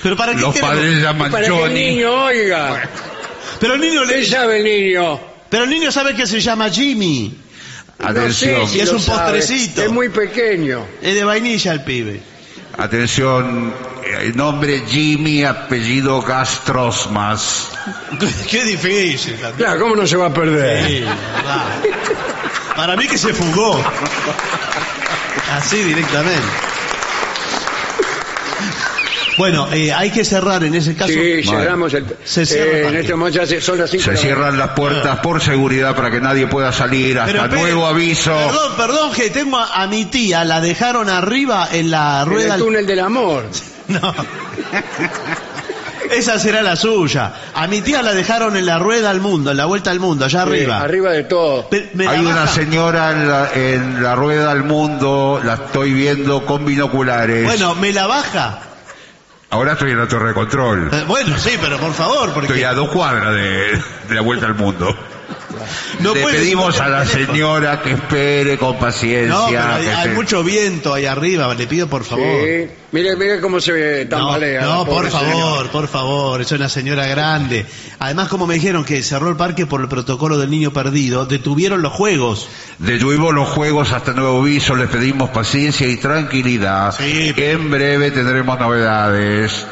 [0.00, 1.74] Pero para qué Los queremos- padres se llaman Para que el Johnny.
[1.74, 2.82] niño oiga.
[3.64, 4.26] Pero el niño ¿Qué le...
[4.26, 5.18] sabe el niño?
[5.48, 7.34] Pero el niño sabe que se llama Jimmy.
[7.98, 8.60] Atención.
[8.60, 9.38] No sé si Y es un sabe.
[9.38, 9.82] postrecito.
[9.82, 10.84] Es muy pequeño.
[11.00, 12.20] Es de vainilla el pibe.
[12.76, 13.72] Atención,
[14.04, 17.70] eh, nombre Jimmy, apellido Gastrosmas.
[18.50, 19.36] Qué difícil.
[19.56, 20.86] Claro, ¿cómo no se va a perder?
[20.86, 21.64] Sí, verdad.
[22.76, 23.82] Para mí que se fugó.
[25.52, 26.42] Así directamente.
[29.36, 31.12] Bueno, eh, hay que cerrar en ese caso.
[31.12, 32.04] Sí, cerramos el...
[32.24, 33.00] Se cierra el eh, en parque.
[33.00, 36.20] este momento ya se- son las 5 Se cierran las puertas por seguridad para que
[36.20, 37.18] nadie pueda salir.
[37.18, 38.32] Hasta Pero, nuevo aviso.
[38.32, 42.54] Perdón, perdón, que tengo a, a mi tía, la dejaron arriba en la En rueda.
[42.54, 43.44] el túnel del amor.
[43.86, 44.14] No.
[46.10, 47.32] Esa será la suya.
[47.54, 50.24] A mi tía la dejaron en la rueda al mundo, en la vuelta al mundo,
[50.26, 50.78] allá arriba.
[50.78, 51.68] Sí, arriba de todo.
[51.68, 56.64] Pe- Hay una señora en la, en la rueda del mundo, la estoy viendo con
[56.64, 57.44] binoculares.
[57.44, 58.58] Bueno, me la baja.
[59.54, 60.90] Ahora estoy en la torre de control.
[60.92, 64.46] Eh, Bueno, sí, pero por favor, porque Estoy a dos cuadras de, de la vuelta
[64.46, 64.96] al mundo.
[66.00, 69.34] No Le pedimos a la señora que espere con paciencia.
[69.34, 72.24] No, pero hay, mucho viento ahí arriba, le pido por favor.
[72.44, 72.66] Sí.
[72.92, 74.60] Mire, mire cómo se No, tambalea.
[74.60, 75.70] la no, por favor, señora.
[75.72, 77.66] por favor, es una señora grande.
[77.98, 81.82] Además, como me dijeron que cerró el parque por el protocolo del niño perdido, detuvieron
[81.82, 82.48] los juegos.
[82.78, 86.94] Detuvimos los juegos hasta nuevo aviso, les pedimos paciencia y tranquilidad.
[86.96, 87.32] Sí.
[87.36, 89.66] En breve tendremos novedades.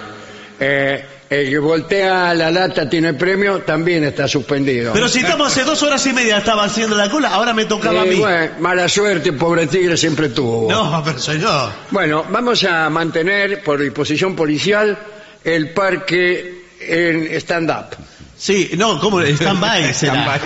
[0.59, 4.93] Eh, el que voltea la lata tiene premio, también está suspendido.
[4.93, 8.03] Pero si estamos hace dos horas y media, estaba haciendo la cola, ahora me tocaba
[8.03, 8.17] a Eh, mí.
[8.17, 10.71] bueno, mala suerte, pobre tigre siempre tuvo.
[10.71, 11.71] No, pero señor.
[11.91, 14.99] Bueno, vamos a mantener por disposición policial
[15.45, 17.97] el parque en stand-up.
[18.37, 19.21] Sí, no, ¿cómo?
[19.21, 20.39] Stand-by será.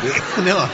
[0.44, 0.68] No.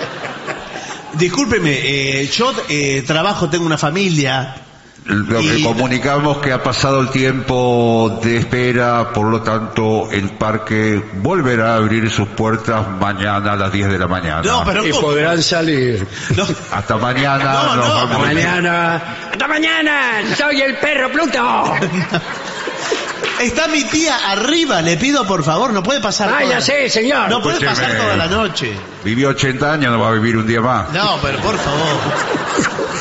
[1.19, 4.57] Discúlpeme, eh, yo eh, trabajo, tengo una familia.
[5.05, 10.31] Lo que Y- comunicamos que ha pasado el tiempo de espera, por lo tanto el
[10.31, 14.43] parque volverá a abrir sus puertas mañana a las 10 de la mañana.
[14.43, 16.07] No, pero Y podrán salir.
[16.37, 16.47] No.
[16.71, 18.19] Hasta mañana No, nos no, vamos.
[18.21, 19.03] Mañana.
[19.33, 20.01] ¡Hasta mañana!
[20.39, 21.41] ¡Soy el perro Pluto!
[23.41, 26.29] Está mi tía arriba, le pido por favor, no puede pasar.
[26.29, 27.29] toda- Váyase, señor.
[27.29, 27.89] No puede Escúcheme.
[27.89, 28.73] pasar toda la noche.
[29.03, 30.93] Vivió 80 años, no va a vivir un día más.
[30.93, 31.97] No, pero por favor.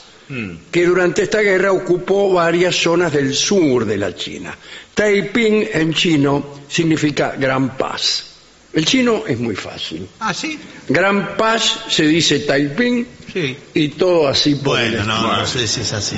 [0.73, 4.57] que durante esta guerra ocupó varias zonas del sur de la China.
[4.95, 8.25] Taiping en chino significa Gran Paz.
[8.73, 10.09] El chino es muy fácil.
[10.21, 10.59] Ah, sí.
[10.89, 13.57] Gran Paz se dice Taiping Sí.
[13.75, 16.17] y todo así por el Bueno, no, no sé si es así.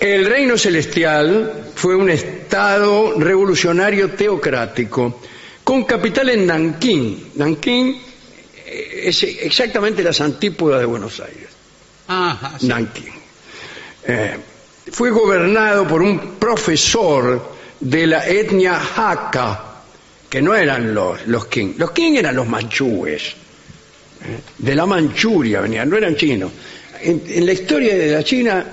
[0.00, 5.20] El reino celestial fue un estado revolucionario teocrático
[5.66, 7.32] con capital en Nankín.
[7.34, 8.00] Nankín
[8.66, 11.48] eh, es exactamente las antípodas de Buenos Aires.
[12.62, 13.10] Nankín.
[14.06, 14.36] Eh,
[14.92, 19.82] fue gobernado por un profesor de la etnia Hakka,
[20.30, 21.74] que no eran los, los Qing.
[21.78, 23.22] Los Qing eran los manchúes.
[24.24, 26.52] eh, De la Manchuria venían, no eran chinos.
[27.02, 28.64] En, en la historia de la China,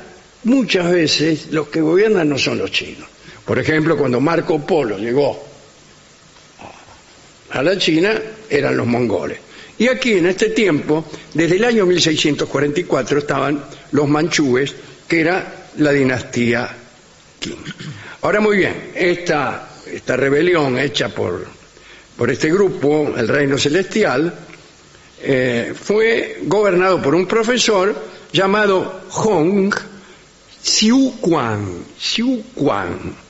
[0.43, 3.09] muchas veces los que gobiernan no son los chinos.
[3.43, 5.52] Por ejemplo, cuando Marco Polo llegó
[7.53, 9.39] a la China, eran los mongoles.
[9.77, 14.75] Y aquí, en este tiempo, desde el año 1644, estaban los manchúes,
[15.07, 16.69] que era la dinastía
[17.39, 17.63] Qing.
[18.21, 21.45] Ahora, muy bien, esta, esta rebelión hecha por,
[22.17, 24.33] por este grupo, el Reino Celestial,
[25.21, 27.95] eh, fue gobernado por un profesor
[28.31, 29.71] llamado Hong
[30.63, 31.13] Xiu
[32.55, 33.22] Quan.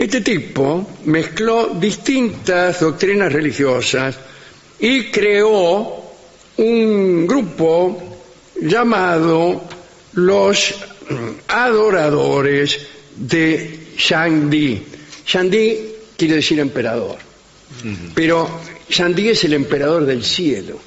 [0.00, 4.16] Este tipo mezcló distintas doctrinas religiosas
[4.78, 6.14] y creó
[6.56, 8.18] un grupo
[8.62, 9.60] llamado
[10.14, 10.74] los
[11.48, 12.78] adoradores
[13.14, 14.82] de Shangdi.
[15.26, 15.78] Shangdi
[16.16, 17.18] quiere decir emperador,
[18.14, 18.48] pero
[18.88, 20.80] Shangdi es el emperador del cielo.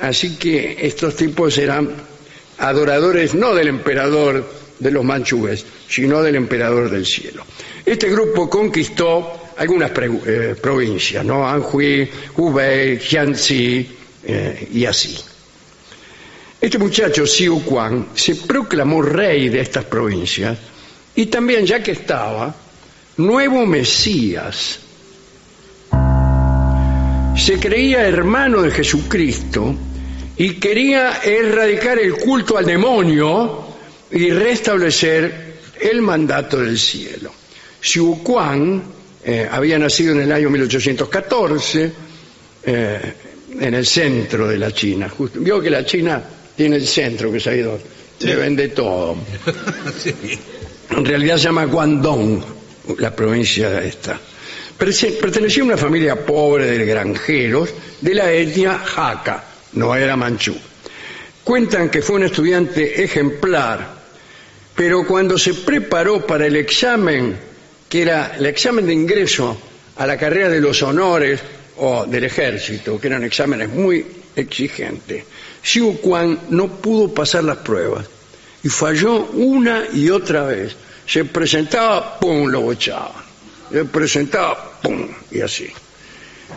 [0.00, 1.90] Así que estos tipos eran
[2.56, 7.44] adoradores no del emperador de los manchúes, sino del emperador del cielo.
[7.84, 9.92] Este grupo conquistó algunas
[10.26, 11.46] eh, provincias, ¿no?
[11.48, 13.88] Anhui, Hubei, Jiangxi
[14.24, 15.16] eh, y así.
[16.60, 20.56] Este muchacho, Xiu Quan, se proclamó rey de estas provincias
[21.14, 22.54] y también, ya que estaba,
[23.18, 24.80] nuevo Mesías.
[27.36, 29.74] Se creía hermano de Jesucristo
[30.36, 33.63] y quería erradicar el culto al demonio
[34.10, 37.32] y restablecer el mandato del cielo.
[37.80, 38.82] Xiu Quan
[39.24, 41.92] eh, había nacido en el año 1814
[42.64, 43.12] eh,
[43.60, 45.12] en el centro de la China.
[45.34, 46.22] vio que la China
[46.56, 47.78] tiene el centro que se ha ido,
[48.18, 49.16] se vende todo.
[50.90, 52.44] En realidad se llama Guangdong,
[52.98, 54.20] la provincia esta.
[54.76, 60.54] Pertenecía a una familia pobre de granjeros de la etnia Hakka, no era manchú.
[61.42, 63.93] Cuentan que fue un estudiante ejemplar,
[64.74, 67.36] pero cuando se preparó para el examen,
[67.88, 69.56] que era el examen de ingreso
[69.96, 71.40] a la carrera de los honores
[71.76, 74.04] o del ejército, que eran exámenes muy
[74.34, 75.24] exigentes,
[75.62, 78.06] Xiu Quan no pudo pasar las pruebas
[78.62, 80.74] y falló una y otra vez.
[81.06, 83.24] Se presentaba, ¡pum!, lo bochaba.
[83.70, 85.68] Se presentaba, ¡pum!, y así.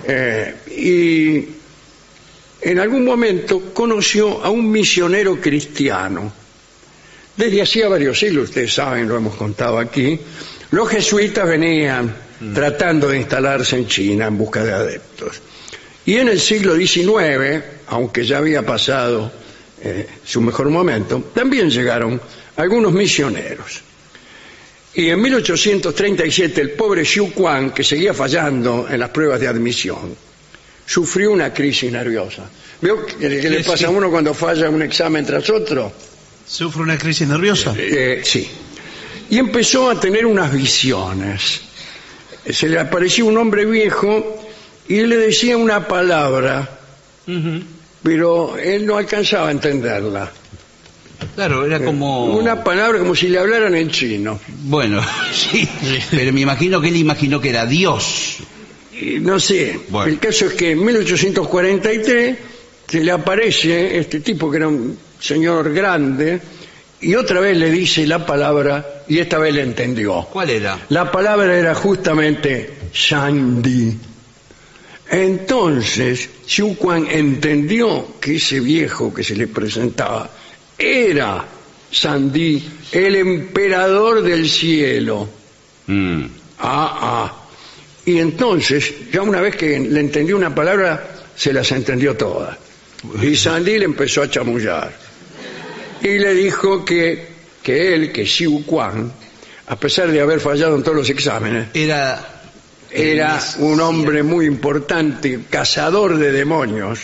[0.06, 1.46] Eh, y
[2.62, 6.32] en algún momento conoció a un misionero cristiano.
[7.38, 10.20] Desde hacía varios siglos, ustedes saben, lo hemos contado aquí,
[10.72, 12.54] los jesuitas venían mm.
[12.54, 15.42] tratando de instalarse en China en busca de adeptos.
[16.06, 19.32] Y en el siglo XIX, aunque ya había pasado
[19.82, 22.20] eh, su mejor momento, también llegaron
[22.56, 23.82] algunos misioneros.
[24.96, 30.16] Y en 1837 el pobre Xiu Quan, que seguía fallando en las pruebas de admisión,
[30.88, 32.50] sufrió una crisis nerviosa.
[32.82, 35.92] ¿Veo qué, le pasa a uno cuando falla un examen tras otro?
[36.48, 37.76] ¿Sufre una crisis nerviosa?
[37.78, 38.48] Eh, sí.
[39.30, 41.62] Y empezó a tener unas visiones.
[42.50, 44.42] Se le apareció un hombre viejo
[44.88, 46.80] y le decía una palabra,
[48.02, 50.32] pero él no alcanzaba a entenderla.
[51.36, 52.26] Claro, era como...
[52.26, 54.40] Una palabra como si le hablaran en chino.
[54.48, 55.02] Bueno,
[55.34, 55.68] sí,
[56.10, 58.38] pero me imagino que él imaginó que era Dios.
[59.20, 62.38] no sé, el caso es que en 1843
[62.88, 66.42] se le aparece este tipo que era un señor grande
[67.00, 70.28] y otra vez le dice la palabra y esta vez le entendió.
[70.32, 70.80] ¿Cuál era?
[70.90, 73.98] La palabra era justamente Shandi.
[75.10, 80.30] Entonces, Xiu Quan entendió que ese viejo que se le presentaba
[80.78, 81.46] era
[81.92, 85.30] Sandi, el emperador del cielo.
[85.86, 86.26] Mm.
[86.60, 87.48] Ah, ah.
[88.06, 92.58] Y entonces, ya una vez que le entendió una palabra, se las entendió todas.
[93.22, 95.07] Y Sandi le empezó a chamullar.
[96.02, 97.28] Y le dijo que,
[97.64, 99.12] que él, que Xiu Quan,
[99.68, 102.38] a pesar de haber fallado en todos los exámenes, era
[102.92, 107.02] era un hombre muy importante, cazador de demonios,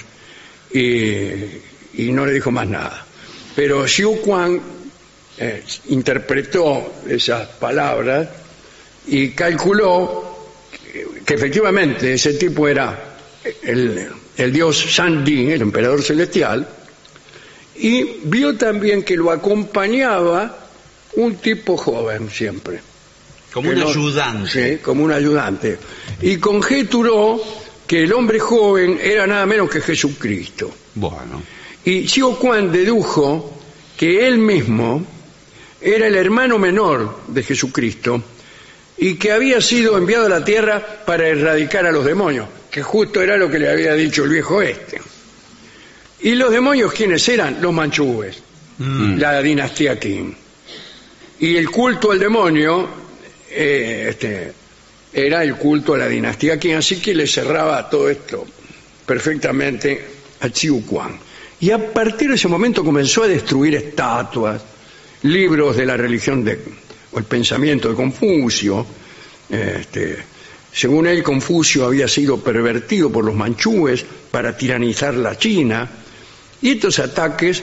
[0.73, 3.05] y, no le dijo más nada.
[3.55, 4.59] Pero Xiu Quan
[5.37, 8.27] eh, interpretó esas palabras
[9.07, 10.51] y calculó
[11.25, 13.17] que, efectivamente ese tipo era
[13.61, 16.67] el, el dios Shang-Di, el emperador celestial,
[17.83, 20.57] y vio también que lo acompañaba
[21.15, 22.79] un tipo joven siempre
[23.53, 24.49] como un ayudante.
[24.49, 25.77] Sí, como un ayudante.
[26.21, 27.39] Y conjeturó
[27.85, 30.73] que el hombre joven era nada menos que Jesucristo.
[30.95, 31.41] Bueno.
[31.85, 33.61] Y Xiu Quan dedujo
[33.95, 35.05] que él mismo
[35.79, 38.23] era el hermano menor de Jesucristo
[38.97, 43.21] y que había sido enviado a la tierra para erradicar a los demonios, que justo
[43.21, 44.99] era lo que le había dicho el viejo este.
[46.23, 47.61] ¿Y los demonios quiénes eran?
[47.61, 48.41] Los manchúes,
[48.77, 49.17] mm.
[49.17, 50.33] la dinastía Qing.
[51.39, 52.87] Y el culto al demonio
[53.51, 54.53] eh, este,
[55.11, 58.47] era el culto a la dinastía Qing, así que le cerraba todo esto
[59.05, 60.05] perfectamente
[60.39, 61.19] a Chiu Quan.
[61.59, 64.61] Y a partir de ese momento comenzó a destruir estatuas,
[65.23, 66.59] libros de la religión de,
[67.11, 68.85] o el pensamiento de Confucio,
[69.49, 70.17] este,
[70.73, 75.87] Según él, Confucio había sido pervertido por los manchúes para tiranizar la China.
[76.63, 77.61] Y estos ataques,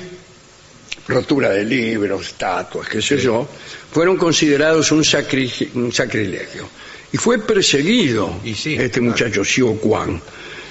[1.08, 3.48] rotura de libros, estatuas, qué sé yo,
[3.92, 6.68] fueron considerados un, sacri- un sacrilegio.
[7.12, 9.10] Y fue perseguido Y sí, este claro.
[9.10, 10.20] muchacho Xiu Quan.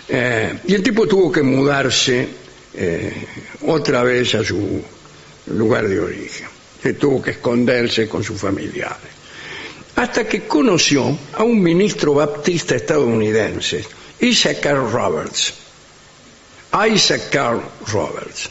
[0.07, 2.27] Eh, y el tipo tuvo que mudarse
[2.73, 3.25] eh,
[3.67, 4.81] otra vez a su
[5.47, 6.47] lugar de origen.
[6.81, 9.09] Se tuvo que esconderse con sus familiares.
[9.95, 13.83] Hasta que conoció a un ministro baptista estadounidense,
[14.21, 15.53] Isaac Roberts.
[16.87, 17.61] Isaac Carl
[17.91, 18.49] Roberts.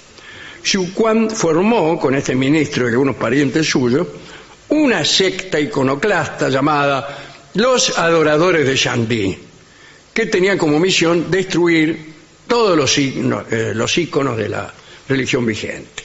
[0.62, 4.06] Xiu Quan formó con este ministro y algunos parientes suyos
[4.70, 7.16] una secta iconoclasta llamada
[7.54, 9.38] los Adoradores de Shandí,
[10.12, 12.12] que tenía como misión destruir
[12.46, 14.72] todos los, signos- eh, los íconos de la
[15.08, 16.04] religión vigente.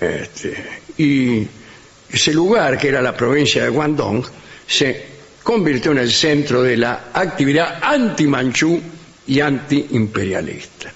[0.00, 0.56] Este,
[0.98, 1.46] y
[2.10, 4.24] ese lugar, que era la provincia de Guangdong,
[4.66, 5.04] se
[5.42, 8.80] convirtió en el centro de la actividad anti-manchú
[9.26, 10.92] y anti-imperialista.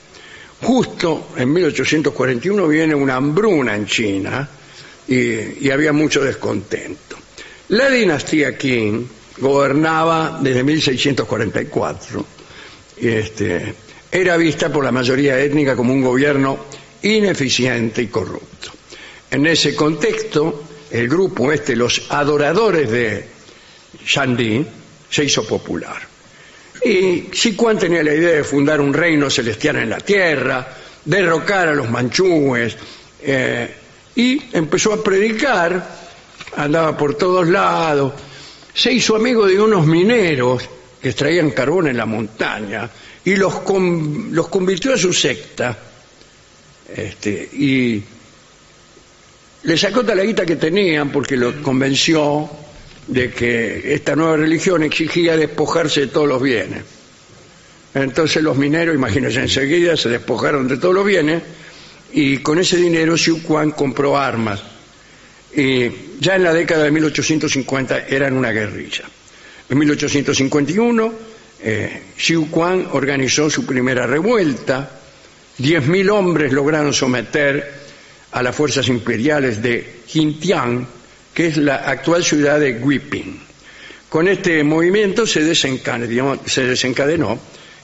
[0.63, 4.49] Justo en 1841 viene una hambruna en China
[5.07, 7.17] y, había mucho descontento.
[7.69, 9.07] La dinastía Qing
[9.39, 12.27] gobernaba desde 1644
[13.01, 13.75] y este,
[14.11, 16.59] era vista por la mayoría étnica como un gobierno
[17.03, 18.73] ineficiente y corrupto.
[19.31, 23.25] En ese contexto, el grupo este, los adoradores de
[24.05, 24.67] Shandí,
[25.09, 26.18] se hizo popular.
[26.85, 30.67] Y Xi tenía la idea de fundar un reino celestial en la tierra,
[31.05, 32.77] derrocar a los manchúes,
[33.21, 33.75] eh,
[34.15, 35.99] y empezó a predicar,
[36.57, 38.13] andaba por todos lados,
[38.75, 40.69] se hizo amigo de unos mineros
[41.01, 42.89] que extraían carbón en la montaña
[43.25, 43.55] y los,
[44.31, 45.77] los convirtió a su secta.
[46.97, 48.03] Este, y
[49.65, 52.49] le sacó toda la que tenían porque lo convenció
[53.09, 56.83] de que esta nueva religión exigía despojarse de todos los bienes.
[57.95, 61.43] Entonces los mineros, imagínense, enseguida se despojaron de todos los bienes
[62.13, 64.63] y con ese dinero Xiu Quan compró armas.
[65.57, 65.91] Y
[66.21, 69.05] ya en la década de 1850 eran una guerrilla.
[69.69, 71.15] En 1851
[71.61, 74.91] eh, Xiu Quan organizó su primera revuelta.
[75.59, 77.79] 10.000 hombres lograron someter
[78.31, 80.87] a las fuerzas imperiales de Jintian,
[81.39, 83.41] que es la actual ciudad de Guiping.
[84.09, 87.39] Con este movimiento se desencadenó, se desencadenó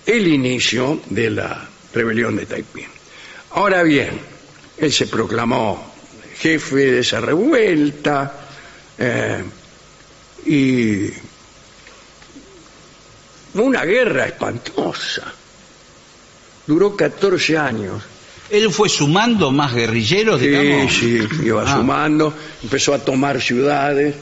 [0.05, 2.89] el inicio de la rebelión de Taiping.
[3.53, 4.19] Ahora bien,
[4.77, 5.95] él se proclamó
[6.37, 8.49] jefe de esa revuelta
[8.99, 9.45] eh,
[10.47, 11.11] y
[13.55, 15.33] una guerra espantosa.
[16.67, 18.03] Duró 14 años.
[18.51, 20.93] Él fue sumando más guerrilleros, Sí, digamos.
[20.95, 21.77] sí, iba Ah.
[21.79, 24.15] sumando, empezó a tomar ciudades,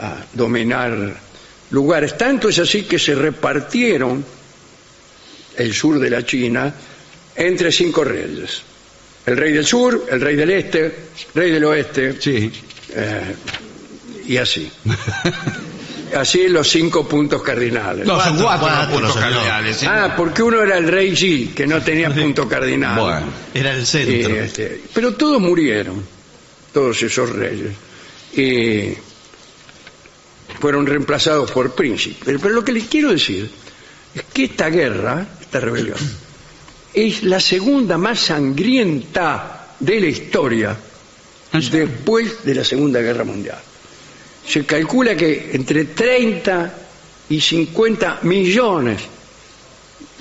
[0.00, 1.16] a dominar
[1.70, 2.16] lugares.
[2.16, 4.24] Tanto es así que se repartieron
[5.56, 6.72] el sur de la China
[7.36, 8.62] entre cinco reyes.
[9.26, 10.94] El rey del sur, el rey del este,
[11.34, 12.50] rey del oeste, Sí.
[12.90, 13.34] eh,
[14.26, 14.70] y así.
[16.14, 18.06] Así los cinco puntos cardinales.
[18.06, 19.32] No, son Cuatro, cuatro, cuatro, los puntos señor.
[19.34, 19.76] cardinales.
[19.76, 19.86] sí.
[19.88, 23.00] Ah, porque uno era el rey Yi, que no tenía punto cardinal.
[23.00, 23.26] Bueno.
[23.52, 24.34] Era el Y, centro.
[24.36, 26.04] este, pero todos murieron,
[26.72, 27.72] todos esos reyes.
[28.36, 28.94] Y
[30.60, 32.22] fueron reemplazados por príncipes.
[32.24, 33.50] Pero, pero lo que les quiero decir
[34.14, 35.98] es que esta guerra, esta rebelión,
[36.94, 40.76] es la segunda más sangrienta de la historia
[41.70, 43.58] después de la Segunda Guerra Mundial.
[44.46, 46.74] Se calcula que entre 30
[47.30, 49.00] y 50 millones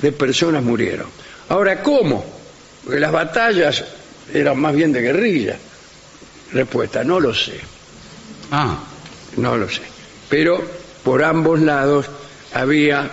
[0.02, 1.08] de personas murieron.
[1.50, 2.24] Ahora, ¿cómo?
[2.84, 3.84] Porque las batallas
[4.34, 5.58] eran más bien de guerrilla.
[6.52, 7.60] Respuesta, no lo sé,
[8.52, 8.78] Ah,
[9.38, 9.82] no lo sé.
[10.30, 10.62] Pero
[11.04, 12.06] por ambos lados
[12.54, 13.10] había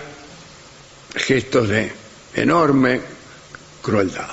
[1.16, 1.90] gestos de
[2.34, 3.00] enorme
[3.80, 4.28] crueldad.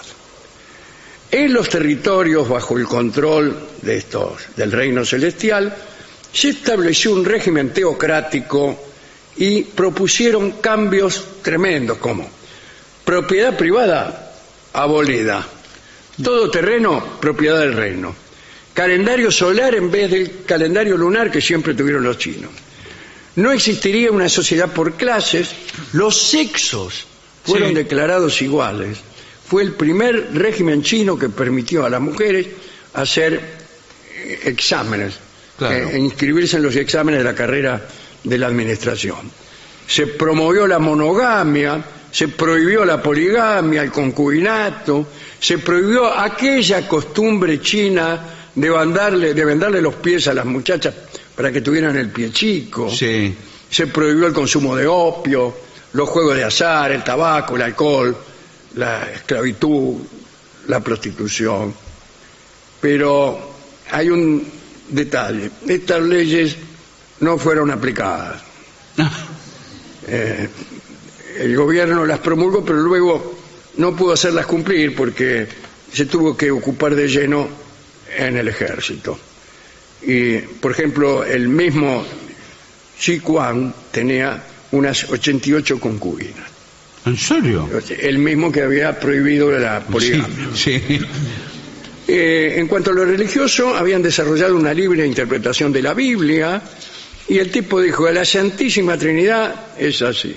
[1.31, 5.73] En los territorios bajo el control de estos del reino celestial
[6.37, 8.77] se estableció un régimen teocrático
[9.37, 12.29] y propusieron cambios tremendos como
[13.03, 14.33] propiedad privada
[14.73, 15.47] abolida,
[16.23, 18.13] todo terreno propiedad del reino,
[18.73, 22.51] calendario solar en vez del calendario lunar que siempre tuvieron los chinos.
[23.37, 25.49] No existiría una sociedad por clases,
[25.93, 27.05] los sexos
[27.43, 27.75] fueron Sí.
[27.75, 28.99] declarados iguales.
[29.47, 32.45] Fue el primer régimen chino que permitió a las mujeres
[32.93, 33.39] hacer
[34.15, 35.15] eh, exámenes,
[35.57, 35.89] Claro.
[35.89, 37.87] eh, inscribirse en los exámenes de la carrera
[38.23, 39.31] de la administración.
[39.87, 45.07] Se promovió la monogamia, se prohibió la poligamia, el concubinato,
[45.39, 48.19] se prohibió aquella costumbre china
[48.53, 50.93] de vendarle, de vendarle los pies a las muchachas
[51.35, 53.35] para que tuvieran el pie chico sí.
[53.69, 55.55] se prohibió el consumo de opio,
[55.93, 58.17] los juegos de azar, el tabaco, el alcohol,
[58.75, 59.95] la esclavitud,
[60.67, 61.73] la prostitución.
[62.81, 63.53] Pero
[63.91, 64.56] hay un
[64.89, 66.55] detalle, estas leyes
[67.19, 68.41] no fueron aplicadas.
[70.09, 70.47] Eh,
[71.39, 73.37] el gobierno las promulgó, pero luego
[73.75, 75.45] no pudo hacerlas cumplir porque
[75.91, 77.49] se tuvo que ocupar de lleno
[78.17, 79.19] en el ejército.
[80.03, 82.05] Y, por ejemplo, el mismo
[82.97, 86.49] Xi Kuang tenía unas 88 concubinas.
[87.05, 87.69] ¿En serio?
[87.99, 90.49] El mismo que había prohibido la poligamia.
[90.53, 90.99] Sí, sí.
[92.07, 96.61] Eh, en cuanto a lo religioso, habían desarrollado una libre interpretación de la Biblia
[97.27, 100.33] y el tipo dijo, la Santísima Trinidad es así.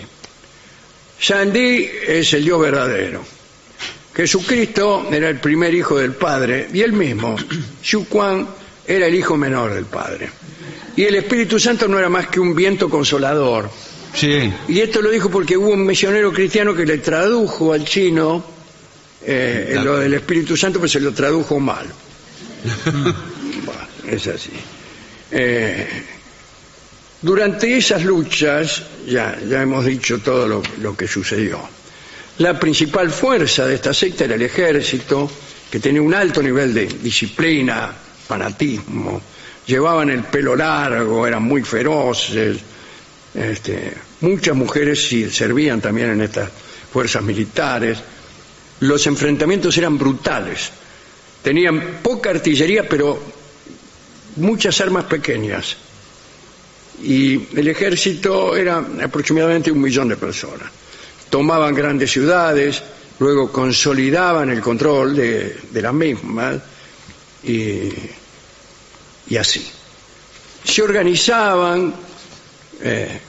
[1.21, 3.23] Sandí es el Dios verdadero.
[4.13, 7.37] Jesucristo era el primer hijo del Padre y él mismo,
[7.83, 8.49] Xu Kuan,
[8.87, 10.29] era el hijo menor del Padre.
[10.97, 13.71] Y el Espíritu Santo no era más que un viento consolador.
[14.13, 14.53] Sí.
[14.67, 18.45] Y esto lo dijo porque hubo un misionero cristiano que le tradujo al chino
[19.27, 21.87] eh, lo del Espíritu Santo, pues se lo tradujo mal.
[23.63, 23.83] Bueno,
[24.17, 24.53] es así.
[25.31, 25.87] Eh,
[27.21, 31.61] durante esas luchas, ya, ya hemos dicho todo lo, lo que sucedió.
[32.39, 35.31] La principal fuerza de esta secta era el ejército,
[35.71, 37.93] que tenía un alto nivel de disciplina,
[38.27, 39.21] fanatismo,
[39.67, 42.59] llevaban el pelo largo, eran muy feroces,
[43.35, 46.51] este, muchas mujeres sí servían también en estas
[46.93, 47.99] fuerzas militares.
[48.81, 50.71] Los enfrentamientos eran brutales.
[51.43, 53.21] Tenían poca artillería, pero
[54.37, 55.77] muchas armas pequeñas.
[57.03, 60.71] Y el ejército era aproximadamente un millón de personas.
[61.29, 62.83] Tomaban grandes ciudades,
[63.19, 66.57] luego consolidaban el control de, las mismas
[67.45, 67.89] y,
[69.29, 69.67] y así.
[70.65, 71.95] Se organizaban
[72.83, 73.21] eh,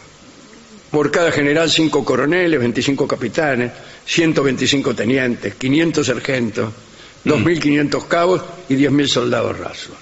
[0.89, 3.71] por cada general cinco coroneles, 25 capitanes,
[4.05, 6.73] 125 tenientes, 500 sargentos,
[7.25, 9.95] 2.500 cabos y 10.000 soldados rasos.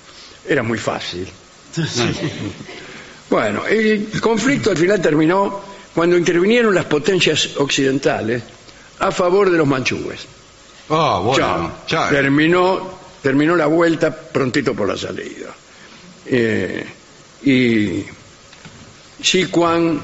[0.47, 1.28] Era muy fácil.
[3.30, 5.62] Bueno, el conflicto al final terminó
[5.93, 8.41] cuando intervinieron las potencias occidentales
[8.97, 10.26] a favor de los manchúes.
[10.89, 11.72] Ah, bueno.
[12.10, 15.54] Terminó, terminó la vuelta prontito por la salida.
[16.26, 16.86] Eh,
[17.43, 18.04] y
[19.22, 20.02] Xi Kuan,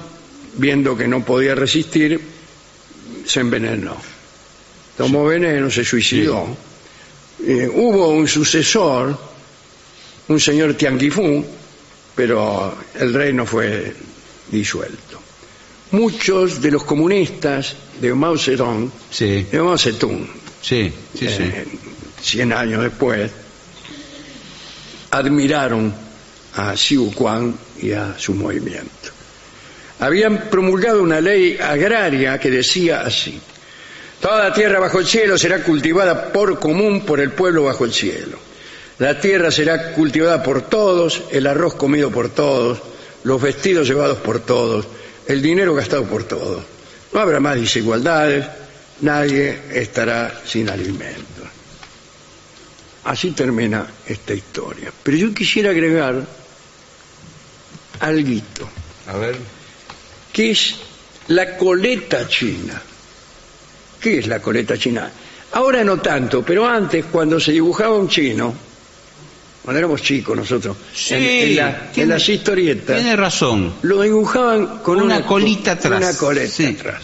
[0.57, 2.21] viendo que no podía resistir,
[3.25, 3.97] se envenenó.
[4.97, 6.47] Tomó veneno, se suicidó.
[7.45, 9.17] Eh, hubo un sucesor,
[10.29, 11.45] un señor Tianguifú,
[12.15, 13.93] pero el reino fue
[14.49, 15.21] disuelto.
[15.91, 20.27] Muchos de los comunistas de Mao Zedong, Sí, de Mao Zedong,
[20.61, 21.43] sí, sí, sí.
[21.43, 21.65] eh,
[22.21, 23.29] 100 años después,
[25.11, 25.93] admiraron
[26.55, 29.11] a Xiu Kuan y a su movimiento.
[29.99, 33.39] Habían promulgado una ley agraria que decía así,
[34.19, 38.37] toda tierra bajo el cielo será cultivada por común por el pueblo bajo el cielo.
[38.99, 42.79] La tierra será cultivada por todos, el arroz comido por todos,
[43.23, 44.87] los vestidos llevados por todos,
[45.27, 46.63] el dinero gastado por todos.
[47.11, 48.45] No habrá más desigualdades,
[49.01, 51.25] nadie estará sin alimentos.
[53.05, 54.91] Así termina esta historia.
[55.03, 56.23] Pero yo quisiera agregar
[57.99, 58.41] algo,
[59.07, 59.54] A ver.
[60.35, 60.75] Que es
[61.29, 62.81] la coleta china.
[64.01, 65.09] ¿Qué es la coleta china?
[65.53, 68.53] Ahora no tanto, pero antes cuando se dibujaba un chino,
[69.63, 70.75] cuando éramos chicos nosotros,
[71.11, 73.75] en, en la- en tiene- las historietas, Tiene razón.
[73.83, 76.01] lo dibujaban con Una una, colita atrás.
[76.01, 76.65] Una coleta Sí.
[76.65, 77.01] atrás.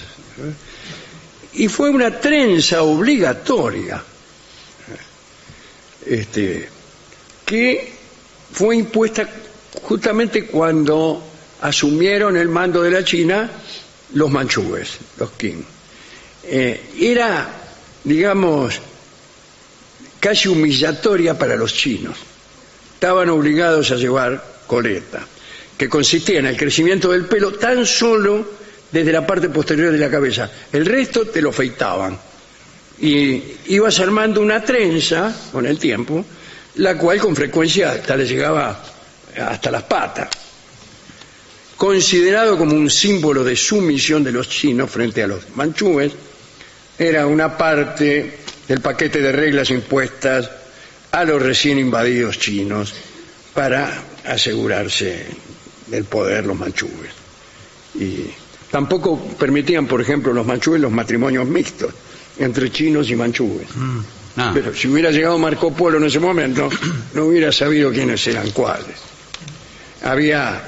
[1.53, 4.03] Y fue una trenza obligatoria
[6.05, 6.67] este,
[7.45, 7.93] que
[8.51, 9.27] fue impuesta
[9.83, 11.30] justamente cuando
[11.61, 13.49] asumieron el mando de la China
[14.13, 15.63] los manchúes, los Qing.
[16.43, 17.47] Eh, era,
[18.03, 18.79] digamos,
[20.19, 22.17] casi humillatoria para los chinos.
[22.93, 25.25] Estaban obligados a llevar coleta,
[25.77, 28.45] que consistía en el crecimiento del pelo tan solo
[28.91, 30.49] desde la parte posterior de la cabeza.
[30.71, 32.17] El resto te lo afeitaban.
[32.99, 36.23] Y ibas armando una trenza con el tiempo,
[36.75, 38.83] la cual con frecuencia hasta le llegaba
[39.39, 40.29] hasta las patas.
[41.81, 46.13] Considerado como un símbolo de sumisión de los chinos frente a los manchúes,
[46.95, 50.47] era una parte del paquete de reglas impuestas
[51.11, 52.93] a los recién invadidos chinos
[53.55, 53.91] para
[54.25, 55.25] asegurarse
[55.87, 57.09] del poder los manchúes.
[57.95, 58.27] Y
[58.69, 61.91] tampoco permitían, por ejemplo, los manchúes los matrimonios mixtos
[62.37, 63.65] entre chinos y manchúes.
[64.37, 66.69] Ah, Pero si hubiera llegado Marco Polo en ese momento,
[67.15, 68.97] no hubiera sabido quiénes eran cuáles.
[70.03, 70.61] Había,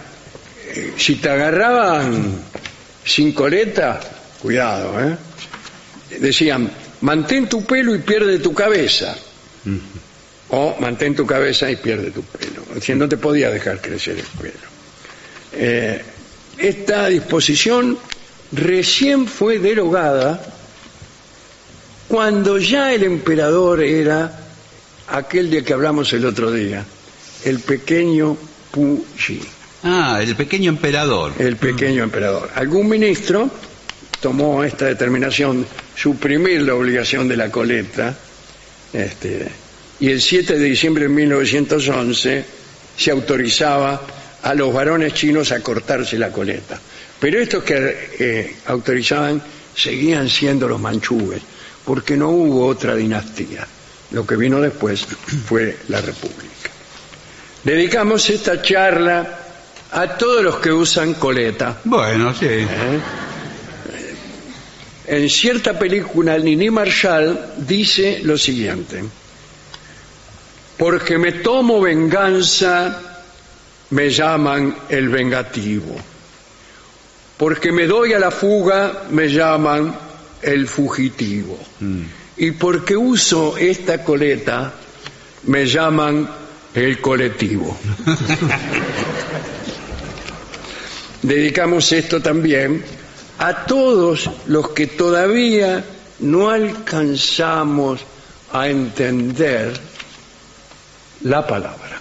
[0.74, 2.42] eh, si te agarraban
[3.06, 4.00] sin coleta,
[4.44, 5.16] Cuidado, ¿eh?
[6.20, 6.70] Decían,
[7.00, 9.16] mantén tu pelo y pierde tu cabeza.
[10.50, 12.62] O mantén tu cabeza y pierde tu pelo.
[12.68, 14.68] Es decir, no te podía dejar crecer el pelo.
[15.54, 16.04] Eh,
[16.58, 17.98] esta disposición
[18.52, 20.44] recién fue derogada
[22.10, 24.40] cuando ya el emperador era
[25.08, 26.84] aquel de que hablamos el otro día,
[27.46, 28.36] el pequeño
[28.72, 29.40] Puyi,
[29.84, 31.34] Ah, el pequeño emperador.
[31.40, 32.50] el pequeño emperador.
[32.56, 33.50] Algún ministro
[34.22, 35.66] tomó esta determinación,
[35.96, 38.16] suprimir la obligación de la coleta,
[38.94, 39.48] este,
[40.00, 42.46] y el 7 de diciembre de 1911
[42.96, 44.02] se autorizaba
[44.42, 46.80] a los varones chinos a cortarse la coleta.
[47.20, 49.42] Pero estos que eh, autorizaban
[49.76, 51.42] seguían siendo los manchúes,
[51.84, 53.68] porque no hubo otra dinastía.
[54.12, 55.06] Lo que vino después
[55.46, 56.70] fue la República.
[57.64, 59.43] Dedicamos esta charla
[59.94, 61.80] a todos los que usan coleta.
[61.84, 62.48] Bueno, sí.
[65.06, 69.04] En cierta película, Nini Marshall dice lo siguiente:
[70.78, 73.02] Porque me tomo venganza,
[73.92, 75.96] me llaman el vengativo.
[77.38, 79.94] Porque me doy a la fuga, me llaman
[80.42, 81.60] el fugitivo.
[82.38, 84.74] Y porque uso esta coleta,
[85.44, 86.30] me llaman
[86.74, 87.78] el colectivo.
[91.24, 92.84] Dedicamos esto también
[93.40, 95.84] a todos los que todavía
[96.20, 98.02] no alcanzamos
[98.52, 99.74] a entender
[101.22, 102.00] la palabra.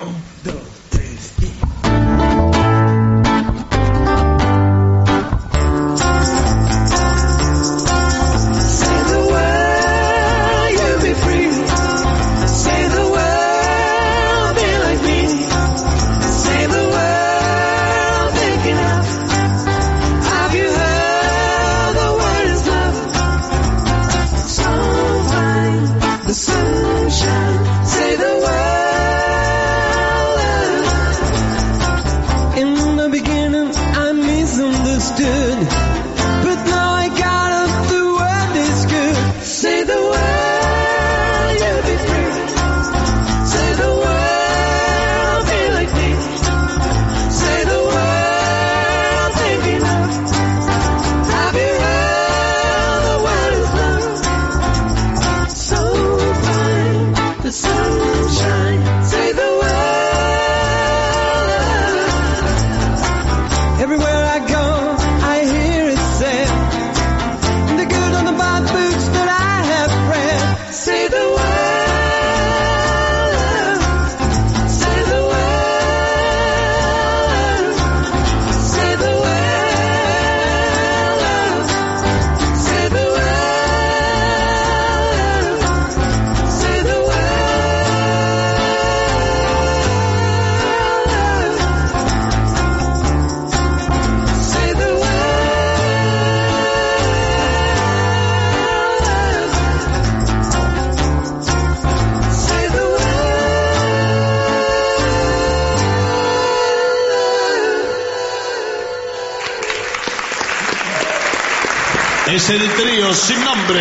[113.15, 113.81] Sin nombre.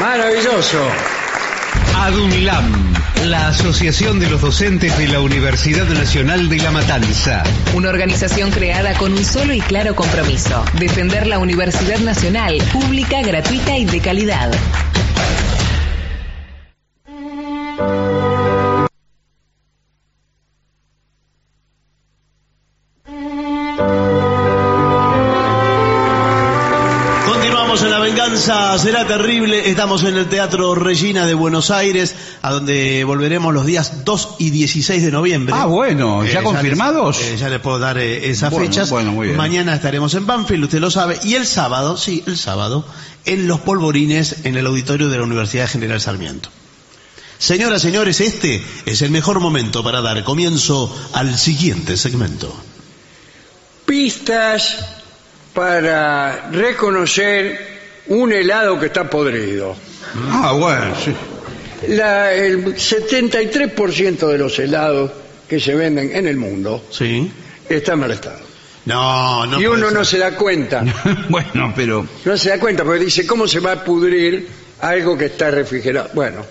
[0.00, 0.78] Maravilloso.
[1.96, 2.94] ADUNLAM,
[3.26, 7.44] la Asociación de los Docentes de la Universidad Nacional de La Matanza.
[7.74, 13.76] Una organización creada con un solo y claro compromiso, defender la Universidad Nacional, pública, gratuita
[13.76, 14.50] y de calidad.
[28.48, 29.68] Venganza Será Terrible.
[29.68, 34.48] Estamos en el Teatro Regina de Buenos Aires, a donde volveremos los días 2 y
[34.48, 35.54] 16 de noviembre.
[35.54, 37.20] Ah, bueno, ¿ya les- confirmados?
[37.20, 38.88] eh, ya les puedo dar eh, esas Bueno, fechas.
[38.88, 39.36] bueno, muy bien.
[39.36, 41.18] Mañana estaremos en Banfield, usted lo sabe.
[41.22, 42.86] Y el sábado, sí, el sábado,
[43.26, 46.48] en Los Polvorines, en el auditorio de la Universidad General Sarmiento.
[47.38, 52.56] Señoras, señores, este es el mejor momento para dar comienzo al siguiente segmento.
[53.84, 54.78] Pistas
[55.52, 57.68] para reconocer
[58.10, 59.74] un helado que está podrido.
[60.30, 61.12] Ah, bueno, sí.
[61.88, 65.10] La- el 73% de los helados
[65.48, 67.30] que se venden en el mundo ¿Sí?
[67.68, 68.38] están en mal estado.
[68.84, 69.60] No, no.
[69.60, 69.98] y puede uno ser.
[69.98, 70.84] no se da cuenta.
[71.28, 74.48] bueno, pero No se da cuenta porque dice, ¿cómo se va a pudrir
[74.80, 76.10] algo que está refrigerado?
[76.14, 76.44] Bueno,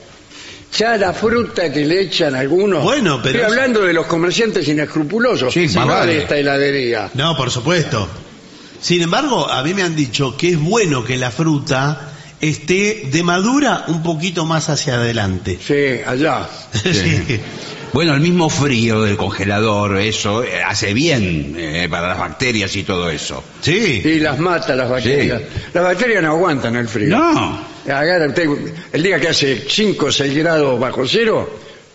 [0.78, 2.84] Ya la fruta que le echan algunos.
[2.84, 5.54] Bueno, pero Estoy es- hablando de los comerciantes inescrupulosos.
[5.54, 6.14] Sí, no más vale.
[6.14, 7.10] de esta heladería.
[7.16, 8.08] No, por supuesto.
[8.82, 12.12] Sin embargo, a mí me han dicho que es bueno que la fruta
[12.42, 15.60] esté de madura un poquito más hacia adelante.
[15.62, 16.48] Sí, allá.
[16.84, 17.40] Sí.
[17.92, 22.84] Bueno, el mismo frío del congelador, eso eh, hace bien eh, para las bacterias y
[22.84, 23.44] todo eso.
[23.62, 24.02] Sí.
[24.06, 25.42] Y las mata las bacterias.
[25.74, 27.18] Las bacterias no aguantan el frío.
[27.18, 27.60] No.
[27.86, 28.48] Agarra usted,
[28.94, 31.50] el día que hace 5 o 6 grados bajo cero,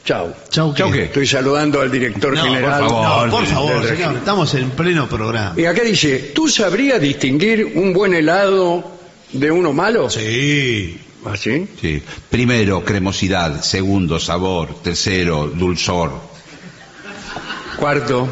[0.05, 0.35] chau.
[0.51, 1.05] Chau, Chau, ¿qué?
[1.05, 2.81] Estoy saludando al director No, general.
[2.81, 3.26] por favor.
[3.26, 4.16] No, por favor, señor.
[4.16, 5.55] Estamos en pleno programa.
[5.56, 8.93] Y acá dice, ¿tú sabrías distinguir un buen helado
[9.32, 10.09] de uno malo?
[10.10, 11.01] Sí.
[11.24, 11.66] ¿Así?
[11.81, 12.02] Sí.
[12.28, 13.62] Primero, cremosidad.
[13.62, 14.82] Segundo, sabor.
[14.82, 16.12] Tercero, dulzor.
[17.78, 18.28] Cuarto,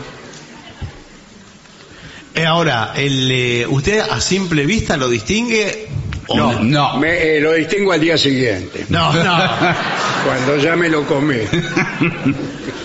[2.34, 5.86] Eh, ahora, el, eh, ¿usted a simple vista lo distingue?
[6.34, 6.96] No, no.
[6.98, 9.38] me, eh, lo distingo al día siguiente, No, no.
[10.24, 11.36] cuando ya me lo comí.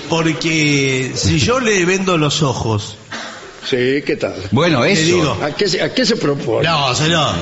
[0.10, 2.98] Porque si yo le vendo los ojos.
[3.70, 4.34] Sí, ¿qué tal?
[4.52, 5.04] Bueno, Le eso.
[5.04, 5.38] digo.
[5.44, 6.68] ¿A qué, se- a qué se propone?
[6.68, 7.34] No, señor.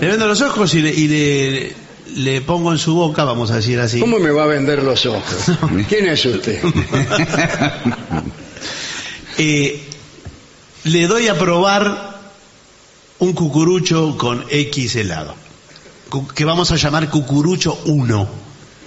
[0.00, 1.72] Le vendo los ojos y le, y le,
[2.16, 4.00] le pongo en su boca, vamos a decir así.
[4.00, 5.22] ¿Cómo me va a vender los ojos?
[5.88, 6.60] ¿Quién es usted?
[9.38, 9.82] Eh,
[10.84, 12.13] le doy a probar
[13.24, 15.34] un cucurucho con X helado.
[16.34, 18.28] Que vamos a llamar cucurucho 1.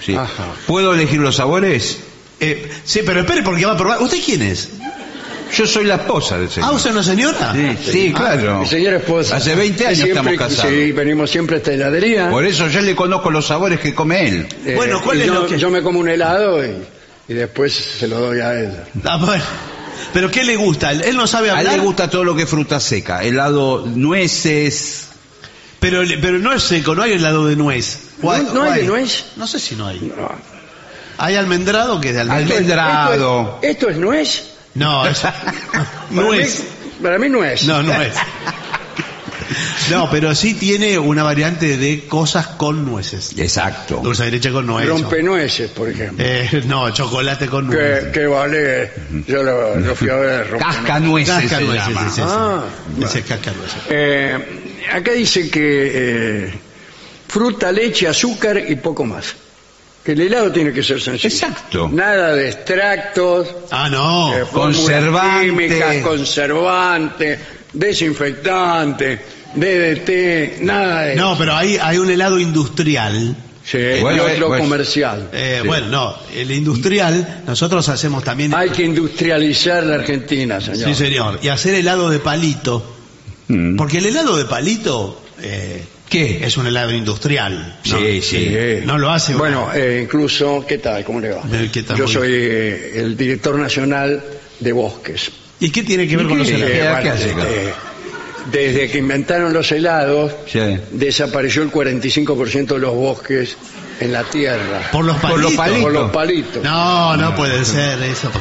[0.06, 0.16] Sí.
[0.68, 1.98] ¿Puedo elegir los sabores?
[2.40, 4.02] Eh, sí, pero espere porque va a probar.
[4.02, 4.70] ¿Usted quién es?
[5.56, 6.70] Yo soy la esposa del señor.
[6.70, 7.54] Ah, ¿usted es una señora?
[7.54, 8.60] Sí, sí, claro.
[8.60, 9.38] Mi señora esposa.
[9.38, 10.72] Hace 20 años Siempre- estamos casados.
[10.74, 12.30] Sí, venimos siempre a esta heladería.
[12.30, 14.48] Por eso yo le conozco los sabores que come él.
[14.66, 16.72] Eh, Bueno, ¿cuál y es yo, lo que- yo me como un helado y,
[17.30, 18.84] y después se lo doy a ella.
[19.06, 19.44] Ah, bueno.
[20.14, 20.92] ¿Pero qué le gusta?
[20.92, 21.74] Él no sabe A él hablar.
[21.76, 23.24] le gusta todo lo que es fruta seca.
[23.24, 25.10] Helado, nueces.
[25.80, 28.00] Pero, pero no es seco, no hay helado de nuez.
[28.22, 29.26] ¿O ¿No- no hay de nuez?
[29.36, 30.00] No sé si no hay.
[30.18, 30.32] No.
[31.20, 32.56] Hay almendrado que es de almendra.
[32.56, 33.60] Almendrado.
[33.62, 34.44] ¿Esto es, esto es nuez?
[34.76, 36.60] No, es Para nuez.
[36.60, 36.66] mí-
[37.04, 37.64] para mí no es.
[37.66, 38.14] No, no es.
[39.92, 43.34] No, pero sí tiene una variante de cosas con nueces.
[43.38, 44.02] Exacto.
[44.04, 44.88] Dulce de leche con nuez.
[44.88, 46.24] Rompenueces, por ejemplo.
[46.28, 48.12] Eh, no, chocolate con que, nuez.
[48.12, 48.92] que vale.
[49.28, 50.58] Yo lo, lo fui a ver.
[50.58, 52.02] Cascanueces Casca se nueces, llama.
[52.10, 52.22] sí, sí, sí.
[52.28, 52.64] Ah,
[53.06, 53.78] Ese es casca nueces.
[53.90, 55.92] Eh, acá dice que
[56.46, 56.54] eh,
[57.28, 59.36] fruta, leche, azúcar y poco más.
[60.04, 61.28] Que el helado tiene que ser sencillo.
[61.34, 61.90] Exacto.
[61.92, 64.34] Nada de extractos, Ah, no.
[64.34, 65.46] eh, fórmulas Conservante.
[65.48, 67.40] químicas, conservante,
[67.74, 69.20] desinfectante,
[69.56, 73.36] DDT, nada de No, pero hay, hay un helado industrial.
[73.64, 75.30] Sí, Bueno, y otro eh, pues, comercial.
[75.34, 75.68] Eh, Sí.
[75.68, 78.54] Bueno, no, el industrial, nosotros hacemos también.
[78.54, 80.88] Hay que industrializar la Argentina, señor.
[80.90, 81.40] Sí, señor.
[81.42, 82.96] Y hacer helado de palito.
[83.50, 83.76] Mm.
[83.76, 85.22] Porque el helado de palito.
[85.42, 86.46] Eh, ¿Qué?
[86.46, 87.80] Es un helado industrial.
[87.86, 88.00] ¿no?
[88.00, 88.56] Sí, sí.
[88.86, 89.36] No lo hace.
[89.36, 91.04] Bueno, eh, incluso, ¿qué tal?
[91.04, 91.44] ¿Cómo le va?
[91.52, 91.98] Eh, ¿qué tal?
[91.98, 94.24] Yo Muy soy eh, el director nacional
[94.60, 95.30] de bosques.
[95.60, 96.52] ¿Y qué tiene que ver ¿Y con qué?
[96.52, 97.06] los helados?
[98.52, 100.60] Desde que inventaron los helados, Sí.
[100.92, 103.58] desapareció el 45% de los bosques
[104.00, 104.90] en la Tierra.
[104.92, 105.44] Por los Por palitos.
[105.44, 105.84] los palitos.
[105.84, 106.64] Por los palitos.
[106.64, 108.32] No, no puede ser eso.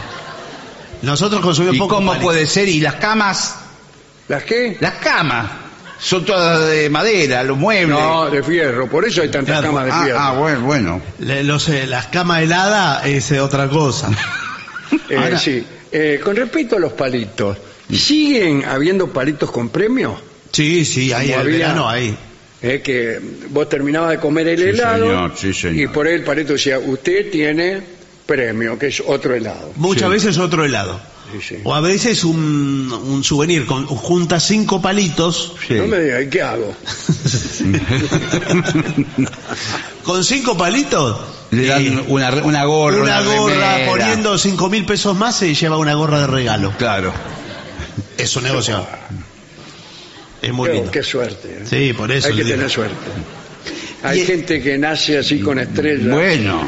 [1.03, 2.25] Nosotros consumimos ¿Y poco cómo palito.
[2.27, 2.69] puede ser?
[2.69, 3.55] ¿Y las camas?
[4.29, 4.77] ¿Las qué?
[4.81, 5.47] Las camas.
[5.99, 7.89] Son todas de madera, los muebles.
[7.99, 8.89] No, de fierro.
[8.89, 9.69] Por eso hay tantas Claro.
[9.75, 10.19] camas de ah, fierro.
[10.21, 11.01] ah, bueno, bueno.
[11.21, 14.09] Le- eh, las camas heladas es otra cosa.
[15.11, 15.65] Eh, Ahora- sí.
[15.91, 17.57] Eh, con respecto a los palitos,
[17.93, 20.19] ¿siguen habiendo palitos con premio?
[20.53, 22.17] Sí, sí, había- verano ahí.
[22.63, 25.77] Eh, que vos terminabas de comer el Sí, helado señor, sí, señor.
[25.77, 27.83] y por ahí el palito decía, usted tiene
[28.25, 29.73] premio, que es otro helado.
[29.77, 30.99] Muchas veces otro helado.
[31.33, 31.57] Sí, sí.
[31.65, 35.53] O a veces un, un souvenir con junta cinco palitos.
[35.67, 35.75] Sí.
[35.75, 36.75] No me diga, ¿y qué hago?
[40.05, 41.19] Con cinco palitos.
[41.51, 43.03] Le dan una, una gorra.
[43.03, 43.91] una gorra remera.
[43.91, 46.73] poniendo cinco mil pesos más se lleva una gorra de regalo.
[46.79, 47.13] Claro.
[48.19, 48.87] Es un negocio.
[50.43, 50.91] Es muy Qué, lindo.
[50.91, 51.49] qué suerte.
[51.49, 51.65] ¿eh?
[51.69, 52.57] Sí, por eso Hay que digo.
[52.57, 52.95] tener suerte.
[54.03, 56.09] Hay Y- gente que nace así con estrellas.
[56.15, 56.63] Bueno.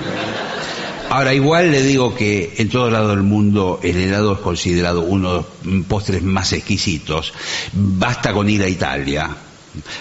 [1.10, 5.46] Ahora, igual le digo que en todo lado del mundo el helado es considerado uno
[5.62, 7.32] de los postres más exquisitos.
[7.72, 9.30] Basta con ir a Italia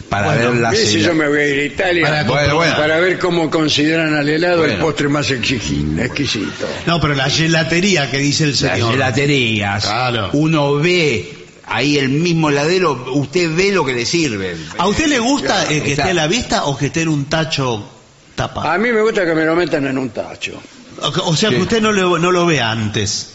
[0.09, 2.99] para Bueno, ver las Mire si yo me voy a ir a Italia Para Bueno,
[3.01, 6.01] ver cómo consideran al helado el postre más exquisito.
[6.01, 6.67] exquisito.
[6.85, 8.91] No, pero la gelatería que dice el las señor.
[8.91, 9.85] gelaterías.
[9.85, 10.29] Claro.
[10.33, 11.36] Uno ve
[11.67, 14.55] ahí el mismo heladero, usted ve lo que le sirve.
[14.77, 17.09] ¿A usted le gusta eh, que Está- esté a la vista o que esté en
[17.09, 17.87] un tacho
[18.35, 18.73] tapa?
[18.73, 20.59] A mí me gusta que me lo metan en un tacho.
[21.01, 23.31] O, o sea que usted no lo, no lo ve antes.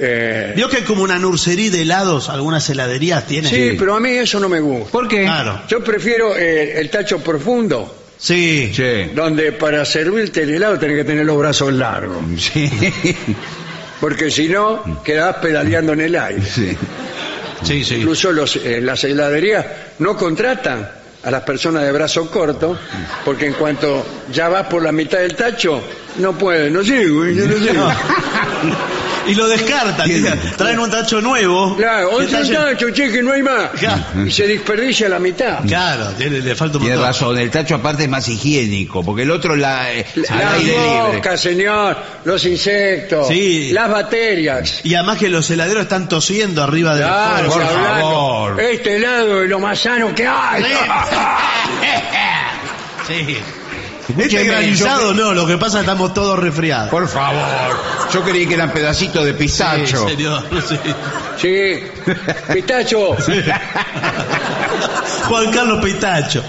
[0.00, 3.50] Eh, Vio que hay como una nursería de helados, algunas heladerías tienen.
[3.50, 4.90] sí, pero a mí eso no me gusta.
[4.92, 5.24] ¿Por qué?
[5.24, 5.62] Claro.
[5.68, 8.72] Yo prefiero eh, el tacho profundo Sí.
[8.74, 9.10] Sí.
[9.14, 12.70] donde para servirte el helado tenés que tener los brazos largos, Sí.
[14.00, 16.42] porque si no, quedás pedaleando en el aire.
[16.42, 16.76] Sí.
[17.62, 17.96] Sí, sí.
[17.96, 19.64] Incluso los, eh, las heladerías
[19.98, 20.88] no contratan
[21.22, 22.78] a las personas de brazo corto,
[23.24, 25.82] porque en cuanto ya vas por la mitad del tacho,
[26.18, 27.88] no pueden, no llego, yo no llego.
[29.28, 30.08] Y lo descartan.
[30.56, 31.76] Traen un tacho nuevo.
[31.76, 33.70] Claro, otro tacho- tacho, che, que no hay más.
[33.78, 34.02] Claro.
[34.26, 35.60] Y se desperdicia la mitad.
[35.66, 39.30] Claro, le, le falta un Tiene razón, el tacho aparte es más higiénico, porque el
[39.30, 40.76] otro la, eh, libre.
[41.12, 43.70] moscas, señor, los insectos, Sí.
[43.72, 44.80] las bacterias.
[44.84, 48.60] Y además que los heladeros están tosiendo arriba del Claro, por favor.
[48.60, 50.64] Este helado es lo más sano que hay.
[53.06, 53.38] Sí.
[54.16, 56.88] Este granizado yo- no, lo que pasa es que estamos todos resfriados.
[56.90, 57.76] Por favor.
[58.12, 60.08] Yo creí que eran pedacitos de pistacho.
[60.08, 60.76] Sí, señor, sí.
[61.36, 63.16] Sí, pistacho.
[65.28, 66.42] Juan Carlos Pitacho.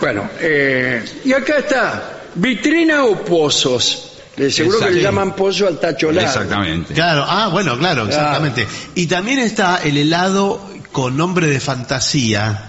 [0.00, 4.02] Bueno, eh, y acá está, vitrina o pozos.
[4.36, 6.28] Eh, seguro que le llaman pozo al tacho largo.
[6.30, 6.92] Exactamente.
[6.92, 8.66] Claro, ah, bueno, claro, exactamente.
[8.94, 10.60] Y también está el helado
[10.92, 12.64] con nombre de fantasía,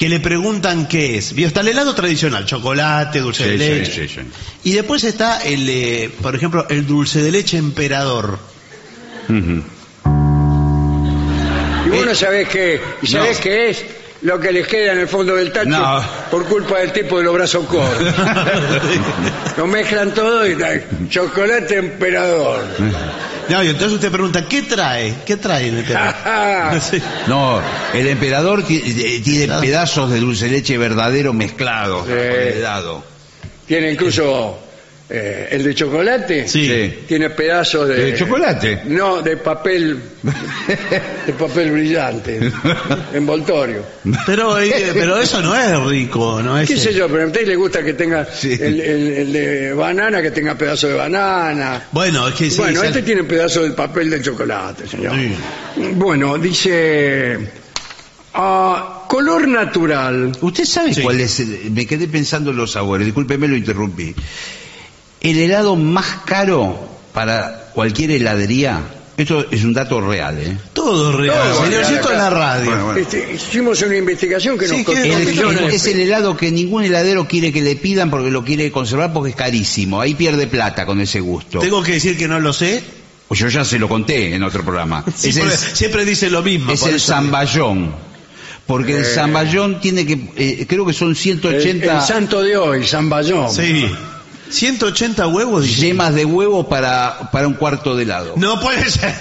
[0.00, 1.34] que le preguntan qué es.
[1.34, 4.08] Vio, Está el helado tradicional, chocolate, dulce Sí, de leche.
[4.08, 4.20] sí, sí.
[4.64, 8.38] Y después está el, eh, por ejemplo, el dulce de leche emperador.
[9.28, 9.60] Y
[11.90, 13.42] vos no sabés qué, y sabés No.
[13.42, 13.84] qué es
[14.22, 16.02] lo que les queda en el fondo del tacho No.
[16.30, 17.98] por culpa del tipo de los brazos cortos.
[19.58, 20.56] Lo mezclan todo y
[21.10, 22.64] chocolate emperador.
[23.50, 25.14] No, y entonces usted pregunta, ¿qué trae?
[25.26, 26.80] ¿Qué trae el emperador?
[26.80, 27.02] Sí.
[27.26, 27.60] No,
[27.92, 32.10] el emperador ti- eh, tiene pedazos de dulce de leche verdadero mezclados Sí.
[32.12, 33.04] con el helado.
[33.66, 34.58] Tiene incluso
[35.12, 36.46] eh, el de chocolate.
[36.48, 37.00] Sí.
[37.06, 37.96] Tiene pedazos de...
[38.12, 38.82] ¿De chocolate?
[38.86, 39.98] No, de papel,
[41.26, 42.38] de papel brillante,
[43.12, 43.82] envoltorio.
[44.26, 46.68] Pero, eh, pero eso no es rico, ¿no es?
[46.68, 47.08] ¿Qué sé yo?
[47.08, 48.52] Pero a usted le gusta que tenga Sí.
[48.52, 51.88] el, el- el de banana, que tenga pedazo de banana.
[51.92, 52.58] Bueno, es que sí.
[52.58, 55.14] bueno, es este tiene pedazo del papel de chocolate, señor.
[55.16, 55.34] Sí.
[55.94, 57.36] Bueno, dice...
[58.34, 60.32] ah, color natural.
[60.40, 61.02] ¿Usted sabe Sí.
[61.02, 61.40] cuál es?
[61.40, 64.14] el- me quedé pensando en los sabores, discúlpeme, lo interrumpí.
[65.20, 68.80] El helado más caro para cualquier heladería,
[69.16, 70.56] esto es un dato real, ¿eh?
[70.72, 71.70] Todo real, Todo señor.
[71.72, 72.64] real Si esto es la radio.
[72.70, 73.00] Bueno, bueno.
[73.00, 76.84] Este, hicimos una investigación que Sí, nos costó El- el- es el helado que ningún
[76.84, 80.00] heladero quiere que le pidan porque lo quiere conservar porque es carísimo.
[80.00, 81.58] Ahí pierde plata con ese gusto.
[81.58, 82.82] Tengo que decir que no lo sé.
[83.28, 85.04] Pues Yo ya se lo conté en otro programa.
[85.14, 86.72] Sí, es el, porque siempre dice lo mismo.
[86.72, 87.94] es el zamballón.
[88.66, 89.14] Porque el Eh.
[89.14, 93.50] zamballón tiene que, eh, creo que son El, 180 el santo de hoy, San Bayón.
[93.52, 93.86] Sí.
[94.50, 95.64] 180 huevos.
[95.64, 95.80] dice.
[95.86, 98.34] yemas de huevo para, para un cuarto de helado.
[98.36, 99.14] No puede ser.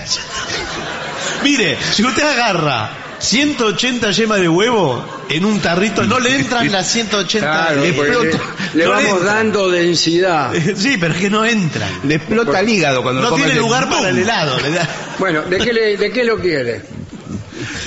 [1.44, 2.90] Mire, si usted agarra
[3.20, 8.12] 180 yemas de huevo en un tarrito, no le entran las 180 Claro, le porque
[8.12, 8.54] le, explota.
[8.74, 10.52] le No vamos dando densidad.
[10.76, 11.90] Sí, pero es que no entran.
[12.04, 14.60] Le explota el hígado cuando lo No tiene lugar para el helado.
[14.60, 14.88] le da-
[15.18, 16.82] Bueno, ¿de qué, le- de qué lo quiere?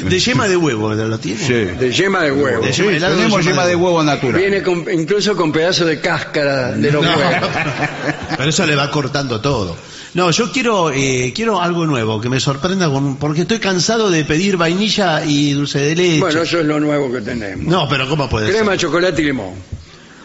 [0.08, 1.38] De yema de huevo, ¿lo tiene?
[1.40, 1.52] Sí.
[1.52, 2.64] De yema de huevo.
[2.64, 4.40] De Sí, yema- helado de tenemos yema yema de de huevo natural.
[4.40, 7.10] Viene con- incluso con pedazos de cáscara de los No.
[7.10, 7.48] huevos.
[8.36, 9.76] Pero eso le va cortando todo.
[10.14, 14.24] No, yo quiero eh, quiero algo nuevo que me sorprenda con, porque estoy cansado de
[14.24, 16.20] pedir vainilla y dulce de leche.
[16.20, 17.64] Bueno, eso es lo nuevo que tenemos.
[17.66, 18.80] no, pero cómo puede Crema, ser?
[18.80, 19.54] chocolate y limón.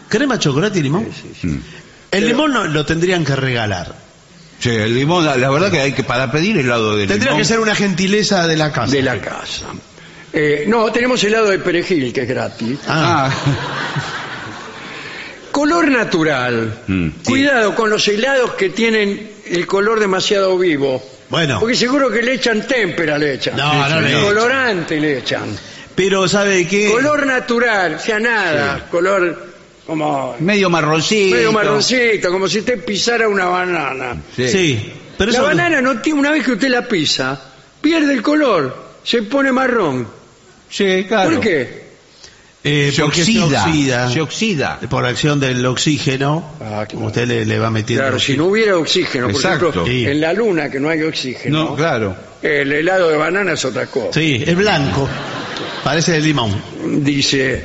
[0.08, 1.08] Crema, chocolate y limón.
[1.42, 1.56] Mm.
[2.10, 3.94] El limón no, lo tendrían que regalar.
[4.60, 7.38] Sí, el limón, la, la verdad que hay que para pedir helado de Tendría limón.
[7.38, 8.92] que ser una gentileza de la casa.
[8.92, 9.66] De la casa.
[10.32, 12.78] Eh, no, tenemos helado de perejil, que es gratis.
[12.88, 13.30] Ah,
[15.52, 16.82] Color natural.
[16.86, 17.14] Mm, sí.
[17.24, 21.02] Cuidado con los helados que tienen el color demasiado vivo.
[21.30, 21.58] bueno.
[21.58, 23.56] Porque seguro que le echan témpera, le echan.
[23.56, 24.22] No, no le echan.
[24.22, 25.56] Colorante le echan.
[25.94, 26.90] Pero ¿sabe qué?
[26.92, 28.86] Color natural, o sea, nada.
[28.90, 29.47] Color
[29.88, 31.34] como medio marroncito.
[31.34, 34.20] medio marroncito, como si usted pisara una banana.
[34.36, 34.48] Sí.
[34.48, 34.92] Sí.
[35.16, 37.40] Pero la eso banana no tiene, una vez que usted la pisa,
[37.80, 40.06] pierde el color, se pone marrón.
[40.68, 41.30] Sí, claro.
[41.30, 41.88] ¿Por qué?
[42.62, 44.10] eh, Se porque oxida, se oxida.
[44.12, 44.80] se oxida.
[44.90, 46.52] Por acción del oxígeno.
[46.60, 47.06] Ah, claro.
[47.06, 48.04] Usted le, le va metiendo.
[48.04, 49.68] Claro, si no hubiera oxígeno, por Exacto.
[49.70, 50.04] ejemplo, Sí.
[50.06, 52.14] en la luna que no hay oxígeno, No, claro.
[52.42, 54.12] el helado de banana es otra cosa.
[54.12, 55.08] Sí, es blanco.
[55.82, 56.62] Parece de limón.
[57.02, 57.64] Dice,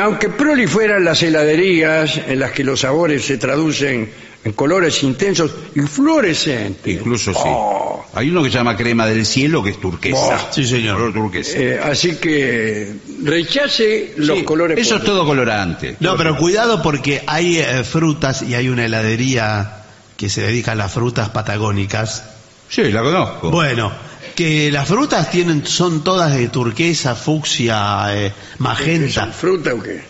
[0.00, 4.10] aunque proliferan las heladerías en las que los sabores se traducen
[4.42, 6.94] en colores intensos y fluorescentes.
[6.98, 7.40] Incluso sí.
[7.44, 8.04] Oh.
[8.14, 10.18] Hay uno que se llama crema del cielo que es turquesa.
[10.48, 10.52] Oh.
[10.52, 10.96] Sí, señor.
[10.96, 11.58] Color turquesa.
[11.58, 12.92] Eh, así que
[13.24, 14.78] rechace los Sí, colores.
[14.78, 15.96] Eso es todo colorante.
[16.00, 19.82] No, pero cuidado porque hay eh, frutas y hay una heladería
[20.16, 22.24] que se dedica a las frutas patagónicas.
[22.68, 23.50] Sí, la conozco.
[23.50, 23.92] Bueno,
[24.40, 29.26] que las frutas tienen son todas de turquesa, fucsia, eh, ¿Son magenta.
[29.26, 30.00] fruta o qué?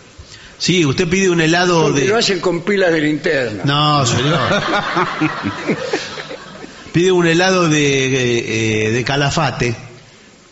[0.57, 2.15] Sí, usted pide un helado Porque de...
[2.15, 3.63] hacen con pilas de linterna.
[3.65, 4.39] No, señor.
[6.93, 9.75] Pide un helado de, eh, de calafate.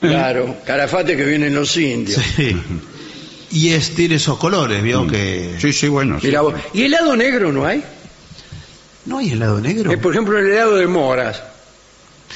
[0.02, 2.22] Claro, carafate que vienen los indios.
[2.36, 2.58] Sí.
[3.52, 5.56] Y es, tiene esos colores, vio que...
[5.60, 6.20] Sí, sí, bueno.
[6.20, 6.28] sí.
[6.28, 6.54] Mira vos.
[6.74, 7.82] ¿Y helado negro no hay?
[9.06, 9.90] ¿No hay helado negro?
[9.92, 11.42] Eh, por ejemplo, el helado de moras.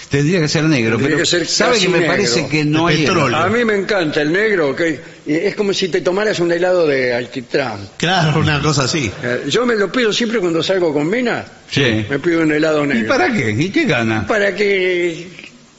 [0.10, 2.14] Tendría que ser negro, Tendría pero que ser sabe que me negro.
[2.14, 3.38] parece que no hay petróleo.
[3.38, 7.14] A mí me encanta el negro, que es como si te tomaras un helado de
[7.14, 7.90] alquitrán.
[7.98, 9.12] Claro, una cosa así.
[9.24, 12.06] Eh, Yo me lo pido siempre cuando salgo con Mina, Sí.
[12.10, 13.08] me pido un helado ¿Y negro.
[13.08, 13.52] para qué?
[13.52, 14.28] ¿Y qué gana?
[14.28, 15.28] Para que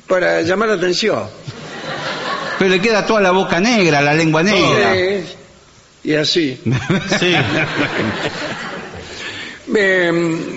[0.09, 1.25] para llamar la atención.
[2.59, 4.95] Pero le queda toda la boca negra, la lengua negra.
[6.03, 6.61] Y así.
[7.21, 7.35] Sí.
[9.75, 10.11] Eh,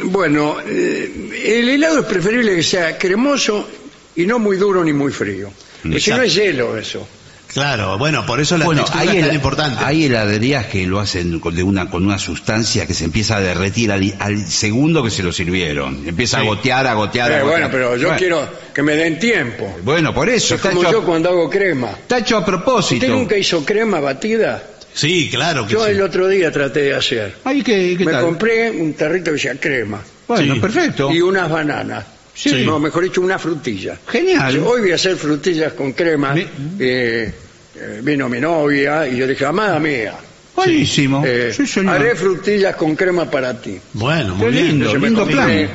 [0.05, 3.67] bueno, eh, el helado es preferible que sea cremoso
[4.15, 5.49] y no muy duro ni muy frío.
[5.81, 7.07] Porque si no es hielo eso.
[7.53, 9.83] Claro, bueno, por eso la Bueno, textura hay, es tan importante.
[9.85, 13.39] hay heladerías que lo hacen con, de una, con una sustancia que se empieza a
[13.41, 16.03] derretir al, al segundo que se lo sirvieron.
[16.05, 17.59] Empieza a gotear, a gotear, a Eh, gotear.
[17.59, 19.77] bueno, pero yo Bueno, quiero que me den tiempo.
[19.81, 20.55] Bueno, por eso.
[20.55, 21.91] Es Está como hecho, yo a, cuando hago crema.
[21.91, 23.05] está hecho a propósito.
[23.05, 24.61] ¿Usted nunca hizo crema batida?
[24.97, 25.91] Sí, claro que Yo sí.
[25.91, 27.35] el otro día traté de hacer.
[27.43, 28.23] Ay, ¿qué, qué Me tal?
[28.25, 30.59] compré un tarrito que decía crema Bueno, Sí.
[30.59, 31.11] perfecto.
[31.13, 32.03] y unas bananas.
[32.33, 32.63] Sí.
[32.65, 33.97] No, mejor dicho, una frutilla.
[34.07, 34.53] Genial.
[34.55, 36.33] Yo, Hoy voy a hacer frutillas con crema.
[36.33, 36.47] Mi-
[36.79, 37.31] eh,
[37.75, 40.13] eh, vino mi novia y yo dije, amada mía,
[40.55, 41.23] Buenísimo.
[41.25, 41.95] eh, Sí, señor.
[41.95, 43.77] haré frutillas con crema para ti.
[43.93, 44.67] Bueno, Qué muy bien.
[44.67, 44.85] lindo.
[44.85, 45.69] Entonces me lindo compré plan.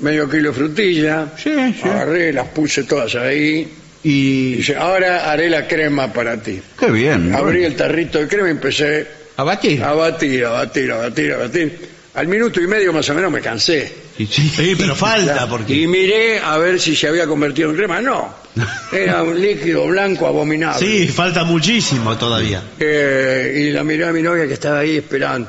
[0.00, 1.50] medio kilo de frutilla, Sí,
[1.82, 1.88] sí.
[1.88, 3.66] agarré, las puse todas ahí
[4.04, 4.54] y Y...
[4.56, 6.60] dice, ahora haré la crema para ti.
[6.78, 7.34] Qué bien.
[7.34, 9.06] Abrí el tarrito de crema y empecé
[9.36, 9.82] A batir.
[9.82, 11.88] a batir, a batir, a batir, a batir.
[12.14, 13.92] Al minuto y medio más o menos me cansé.
[14.18, 14.48] Y sí.
[14.48, 15.86] Sí, pero falta, Y porque...
[15.86, 18.00] miré a ver si se había convertido en crema.
[18.00, 18.34] No,
[18.92, 20.80] era un líquido blanco abominable.
[20.84, 22.60] Sí, falta muchísimo todavía.
[22.80, 25.48] Eh, y la miré a mi novia que estaba ahí esperando.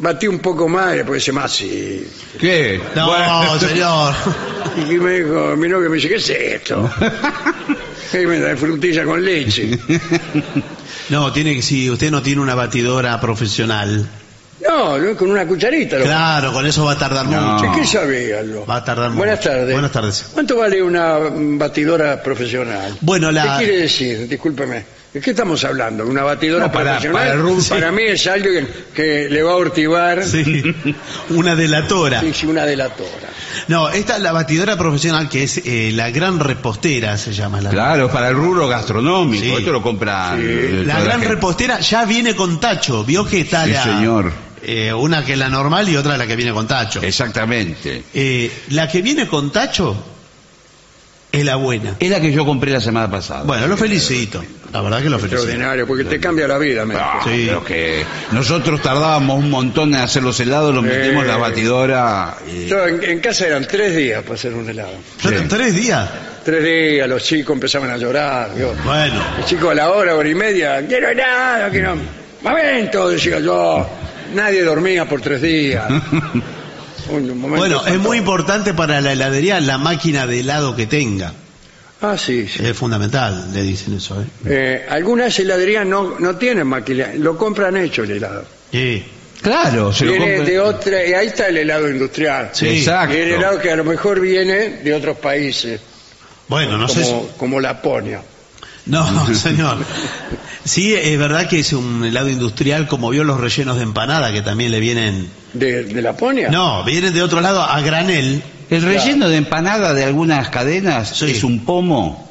[0.00, 2.06] Batí un poco más y después dice más sí.
[2.38, 2.80] ¿Qué?
[2.96, 3.58] No, Bueno.
[3.60, 4.14] señor.
[4.88, 6.90] Y me dijo, mi novia me dice, ¿qué es esto?
[8.12, 9.78] Y me da frutilla con leche.
[11.10, 14.04] No, tiene que, si usted no tiene una batidora profesional,
[14.68, 15.96] No, no, con una cucharita.
[15.98, 17.40] lo- claro, con eso va a tardar No.
[17.40, 17.72] mucho.
[17.78, 18.42] ¿Qué sabía?
[18.42, 18.66] lo?
[18.66, 19.50] Va a tardar Buenas mucho.
[19.50, 19.72] tardes.
[19.72, 20.26] Buenas tardes.
[20.34, 22.96] ¿Cuánto vale una batidora profesional?
[23.00, 24.26] Bueno, la- ¿Qué quiere decir?
[24.26, 24.84] Discúlpeme.
[25.12, 26.06] ¿De qué estamos hablando?
[26.06, 27.20] ¿Una batidora No, para- profesional?
[27.22, 27.64] para el rubro.
[27.68, 30.62] Para mí es alguien que le va a ortivar Sí,
[31.30, 32.22] una delatora.
[32.24, 33.28] y una delatora.
[33.66, 37.60] No, esta es la batidora profesional que es eh, la gran repostera, se llama.
[37.60, 39.42] La, Claro, para el rubro gastronómico.
[39.42, 39.50] Sí.
[39.52, 40.36] Esto lo compra.
[40.38, 41.34] eh, la toda gran gente.
[41.34, 43.02] repostera ya viene con tacho.
[43.04, 44.32] Vio que está Sí, la, señor.
[44.62, 47.02] eh, una que es la normal y otra la que viene con tacho.
[47.02, 48.04] Exactamente.
[48.14, 49.96] Eh, la que viene con tacho
[51.32, 51.96] es la buena.
[51.98, 53.42] Es la que yo compré la semana pasada.
[53.42, 54.42] Bueno, lo felicito.
[54.72, 55.42] La verdad que lo felicito.
[55.42, 56.84] Extraordinario, porque te cambia la vida.
[56.86, 57.44] me Ah, Sí.
[57.46, 60.88] pero que nosotros tardábamos un montón en hacer los helados, los Eh.
[60.88, 62.34] metimos en la batidora.
[62.48, 64.92] y- Yo en, en casa eran tres días para hacer un helado.
[65.20, 66.08] Tres días.
[66.44, 68.50] Tres días, los chicos empezaban a llorar.
[68.56, 68.72] yo.
[68.84, 69.14] Bueno.
[69.38, 71.96] Los chicos a la hora, hora y media, quiero helado, quiero...
[72.42, 73.86] Momento, decía yo.
[74.34, 75.84] Nadie dormía por tres días.
[77.10, 81.32] Bueno, es muy importante para la heladería la máquina de helado que tenga.
[82.02, 82.64] Ah, sí, sí.
[82.64, 84.20] Es fundamental, le dicen eso.
[84.22, 84.24] ¿eh?
[84.46, 88.44] Eh, algunas heladerías no, no tienen máquina, lo compran hecho el helado.
[88.72, 89.04] Sí.
[89.42, 92.50] Claro, se lo Viene compra- de otra, y ahí está el helado industrial.
[92.52, 92.68] Sí.
[92.68, 93.14] Exacto.
[93.16, 95.80] Y el helado que a lo mejor viene de otros países,
[96.48, 97.10] Bueno, no sé si...
[97.10, 98.20] como, como Laponia.
[98.86, 99.78] No, señor.
[100.64, 104.42] Sí, es verdad que es un helado industrial como vio los rellenos de empanada que
[104.42, 105.30] también le vienen...
[105.52, 106.48] ¿De, de Laponia?
[106.50, 108.42] No, vienen de otro lado a granel.
[108.70, 111.32] El relleno de empanada de algunas cadenas Sí.
[111.32, 112.28] es un pomo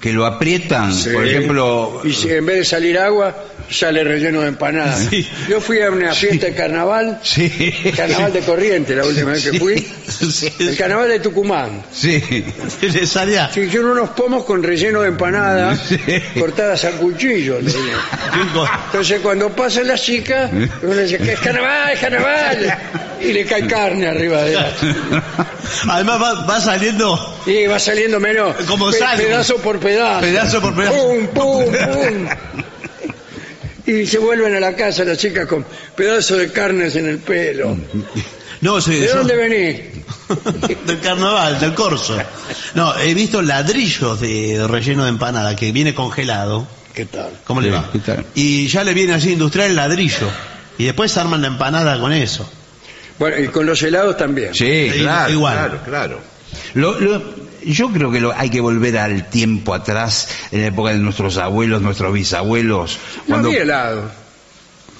[0.00, 0.92] que lo aprietan.
[0.94, 1.10] Sí.
[1.10, 3.34] Por ejemplo, Y si en vez de salir agua,
[3.70, 4.96] sale relleno de empanada.
[4.96, 5.28] Sí.
[5.48, 7.50] Yo fui a una fiesta de carnaval, sí.
[7.96, 11.82] carnaval de Corriente, la última vez que fui, Sí, el carnaval de Tucumán.
[11.92, 12.22] Sí.
[12.80, 13.50] le salía...
[13.52, 15.78] Se hicieron unos pomos con relleno de empanada,
[16.38, 17.58] cortadas a cuchillo.
[17.58, 20.50] Entonces cuando pasa la chica,
[20.82, 22.78] uno le dice, que es carnaval, es carnaval.
[23.20, 24.68] Y le cae carne arriba de la
[25.88, 29.24] Además va, va saliendo Y va saliendo menos, Como pe- sale.
[29.24, 30.20] pedazo por pedazo.
[30.20, 30.96] Pedazo por pedazo.
[30.96, 32.28] Pum, pum, pum.
[33.88, 35.64] Y se vuelven a la casa las chicas con
[35.96, 37.76] pedazos de carnes en el pelo.
[38.60, 39.80] No, sí, ¿De dónde venís?
[40.84, 42.18] del carnaval, del corso.
[42.74, 46.66] No, he visto ladrillos de relleno de empanada que viene congelado.
[46.92, 47.30] ¿Qué tal?
[47.44, 47.88] ¿Cómo le va?
[47.92, 48.26] ¿qué tal?
[48.34, 50.28] Y ya le viene así industrial el ladrillo.
[50.76, 52.50] Y después arman la empanada con eso.
[53.20, 54.52] Bueno, y con los helados también.
[54.52, 55.54] Sí, Sí, claro, igual.
[55.54, 56.20] claro, claro.
[56.74, 57.22] Lo- lo-
[57.64, 61.36] yo creo que lo- hay que volver al tiempo atrás, en la época de nuestros
[61.38, 62.98] abuelos, nuestros bisabuelos.
[63.18, 64.10] No Cuando, había helado.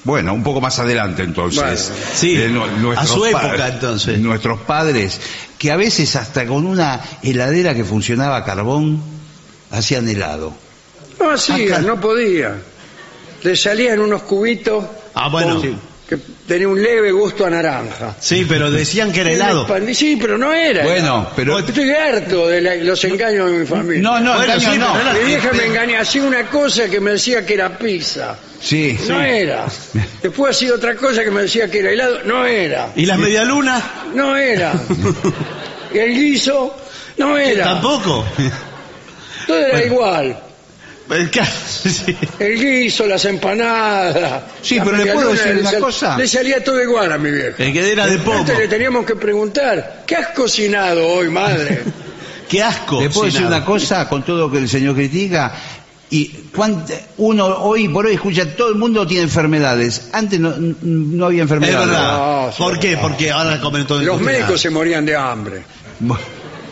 [0.05, 1.91] Bueno, un poco más adelante entonces.
[1.91, 2.05] Bueno.
[2.15, 4.19] Sí, a nuestros su pa- época, entonces.
[4.19, 5.21] Nuestros padres,
[5.59, 9.03] que a veces hasta con una heladera que funcionaba a carbón,
[9.71, 10.55] hacían helado.
[11.21, 11.79] No hacía, Acá.
[11.81, 12.57] no podía.
[13.43, 15.57] Le salían unos cubitos Ah, bueno.
[15.61, 15.79] con-
[16.09, 16.17] que
[16.47, 18.17] tenía un leve gusto a naranja.
[18.19, 19.67] Sí, pero decían que era helado.
[19.93, 20.83] Sí, pero no era.
[20.85, 21.59] Bueno, pero...
[21.59, 24.03] Estoy harto de la- los engaños de mi familia.
[24.03, 24.95] No, no, Bueno, engaño sí, no.
[24.95, 28.37] pero Mi vieja me engañó, hacía una cosa que me decía que era pizza.
[28.61, 29.67] Sí, No era.
[30.23, 32.21] Después hacía otra cosa que me decía que era helado.
[32.25, 32.89] No era.
[32.97, 33.83] ¿Y las medialunas?
[34.15, 34.73] No era.
[35.95, 36.77] Y el guiso.
[37.19, 37.65] No era.
[37.65, 38.25] Tampoco.
[39.47, 40.39] Todo era igual.
[41.11, 42.17] El ca- sí.
[42.39, 44.43] El guiso, las empanadas.
[44.63, 46.19] Sí, la pero ¿le puedo decir le una sal- cosa?
[46.19, 47.63] Le salía todo igual a mi vieja.
[47.63, 48.39] El que era de poco.
[48.39, 51.83] Antes le teníamos que preguntar, ¿qué has cocinado hoy, madre?
[52.49, 53.01] Qué asco.
[53.03, 55.53] ¿Le puedo decir una cosa con todo lo que el señor critica?
[56.11, 60.09] Y cuánt- uno hoy por hoy escucha, todo el mundo tiene enfermedades.
[60.13, 61.89] Antes no, no había Es enfermedades.
[61.91, 62.47] verdad.
[62.49, 62.89] No, ¿Por es qué?
[62.95, 63.03] verdad.
[63.03, 65.63] Porque ahora comen todo Los médicos se morían de hambre,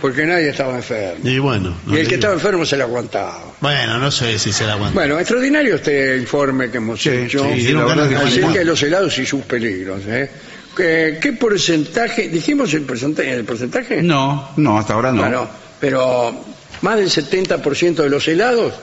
[0.00, 1.28] porque nadie estaba enfermo.
[1.28, 1.76] Y bueno.
[1.86, 2.14] no Y el que digo.
[2.16, 3.42] estaba enfermo se lo aguantaba.
[3.60, 4.94] Bueno, no sé si se la aguanta.
[4.94, 9.26] Bueno, extraordinario este informe que hemos Sí, hecho sí, la acerca de los helados y
[9.26, 10.02] sus peligros.
[10.06, 10.30] ¿eh?
[10.76, 12.28] ¿Qué, qué porcentaje?
[12.28, 13.32] ¿Dijimos el porcentaje?
[13.32, 14.02] ¿El porcentaje?
[14.02, 15.22] No, no, hasta ahora no.
[15.22, 15.48] Bueno,
[15.80, 16.44] pero
[16.82, 18.74] más del 70% de los helados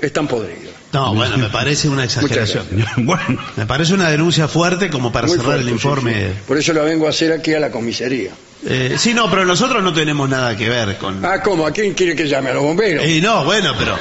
[0.00, 0.72] están podridos.
[0.92, 2.66] No, bueno, me parece una exageración.
[2.98, 6.12] bueno, Me parece una denuncia fuerte como para Muy cerrar fuerte, el informe.
[6.12, 6.38] sí.
[6.46, 8.30] Por eso la vengo a hacer aquí a la comisaría.
[8.64, 11.24] Eh, sí, no, pero nosotros no tenemos nada que ver con...
[11.24, 11.66] Ah, ¿cómo?
[11.66, 12.50] ¿A quién quiere que llame?
[12.50, 13.06] ¿A los bomberos?
[13.06, 13.96] Y no, bueno, pero...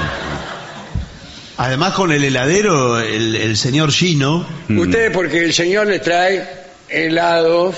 [1.57, 4.45] Además con el heladero, el, el señor Gino...
[4.69, 6.47] Ustedes porque el señor le trae
[6.89, 7.75] helados,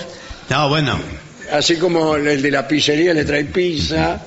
[0.50, 0.98] No, bueno,
[1.52, 4.22] así como el de la pizzería le trae pizza.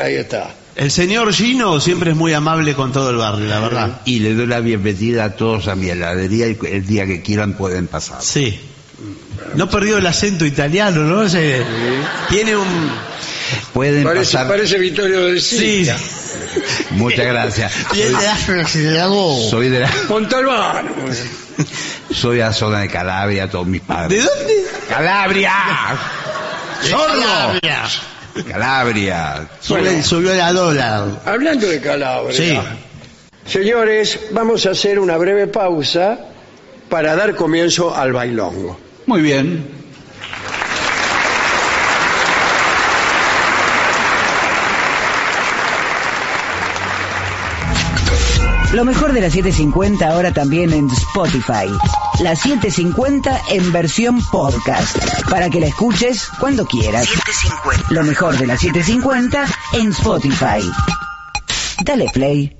[0.00, 0.54] Ahí está.
[0.76, 4.00] el señor Gino siempre es muy amable con todo el barrio, la verdad.
[4.04, 7.54] y le doy la bienvenida a todos a mi heladería y el día que quieran
[7.54, 8.22] pueden pasar.
[8.22, 8.58] Sí.
[9.54, 11.28] No perdió el acento italiano, ¿no?
[11.28, 11.62] Se-
[12.28, 13.10] tiene un...
[13.72, 14.48] Pueden Parece, pasar.
[14.48, 15.84] parece Vittorio del Sí.
[15.84, 15.96] Sica.
[16.90, 17.72] Muchas gracias.
[17.92, 19.00] ¿De
[19.50, 20.90] Soy de la, Montalbano.
[22.14, 24.24] soy de la zona de Calabria, todos mis padres.
[24.24, 24.54] dónde?
[24.88, 25.52] ¡Calabria!
[26.88, 27.60] ¡Sordo!
[28.48, 29.48] Calabria.
[29.60, 31.04] Subió, subió la dólar.
[31.26, 32.36] Hablando de Calabria.
[32.36, 32.58] Sí.
[33.46, 36.18] Señores, vamos a hacer una breve pausa
[36.88, 38.78] para dar comienzo al bailongo.
[39.10, 39.66] Muy bien.
[48.72, 51.66] Lo mejor de la 750 ahora también en Spotify.
[52.20, 54.96] La 750 en versión podcast.
[55.28, 57.08] Para que la escuches cuando quieras.
[57.88, 60.60] Lo mejor de la 750 en Spotify.
[61.84, 62.59] Dale play.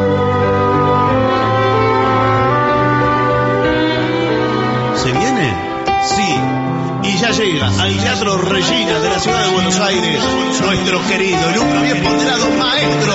[7.81, 10.21] Al Teatro Regina de la ciudad de Buenos Aires
[10.61, 13.13] nuestro querido y nunca bien ponderado maestro,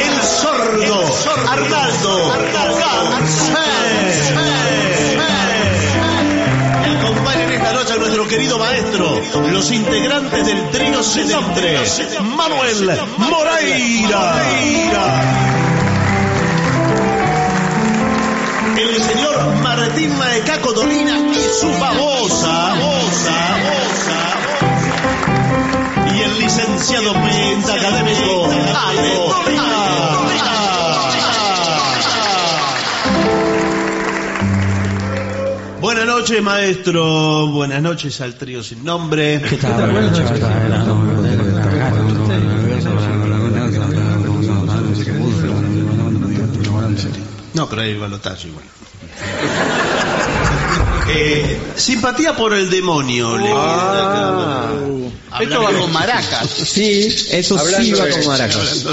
[0.00, 1.14] el sordo,
[1.50, 2.32] Arnaldo
[7.02, 9.20] acompañan esta noche a nuestro querido maestro,
[9.50, 11.78] los integrantes del trío sin nombre,
[12.36, 14.42] Manuel Moreira.
[18.78, 23.34] el señor Martín Maecaco Dolina y su babosa, babosa,
[26.14, 28.44] y el licenciado pentacadémico
[28.76, 29.72] Ale Dolina.
[35.80, 37.48] Buenas noches, maestro.
[37.48, 39.42] Buenas noches al trío sin nombre.
[39.42, 39.58] ¿Qué
[47.54, 48.64] No, pero hay balotaje igual.
[51.14, 53.36] Eh, simpatía por el demonio.
[53.36, 53.50] le-
[55.44, 56.48] Esto va con maracas.
[56.48, 58.84] Sí, eso sí Hablando va de- con maracas.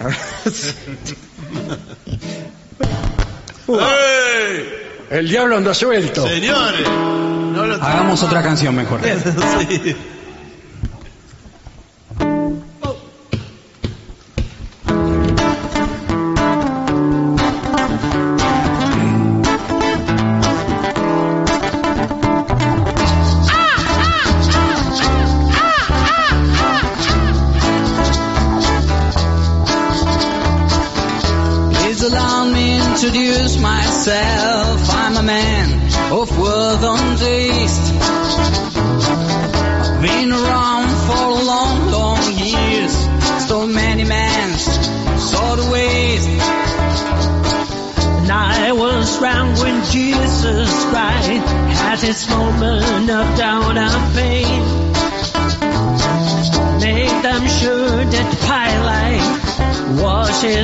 [5.10, 6.26] El diablo anda suelto.
[6.26, 9.00] Señores, no lo Hagamos otra canción mejor.
[9.04, 9.96] Sí.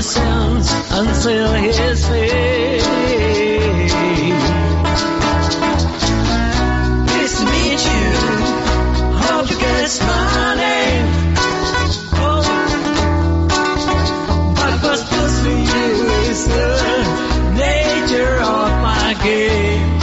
[0.03, 2.87] Sins until his face.
[7.07, 8.05] Nice to meet you.
[9.21, 11.07] Hope you guess my name.
[12.15, 12.41] Oh,
[14.57, 15.89] what was supposed to you
[16.31, 16.67] is the
[17.57, 20.01] nature of my game.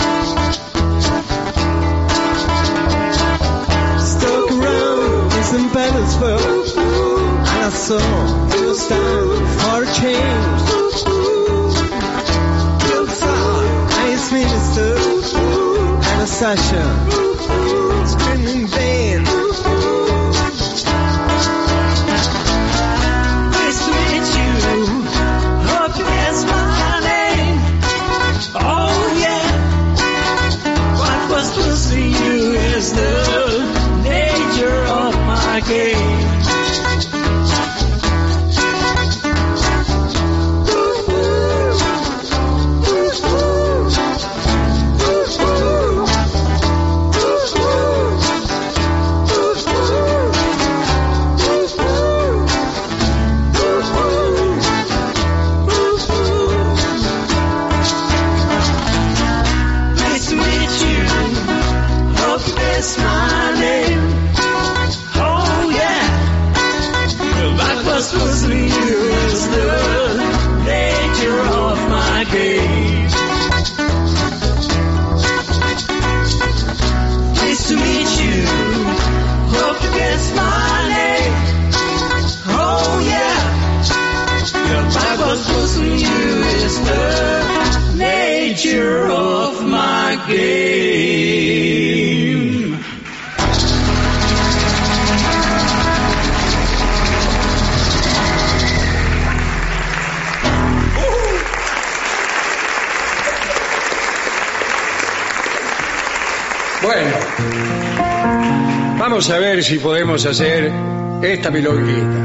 [3.99, 5.69] Stuck around in St.
[5.73, 8.26] Petersburg, and I saw
[10.01, 11.03] change.
[12.83, 14.93] Bill Prime, Ice Minister,
[16.13, 17.36] Anastasia.
[109.17, 110.71] Vamos a ver si podemos hacer
[111.23, 112.19] esta milonguita.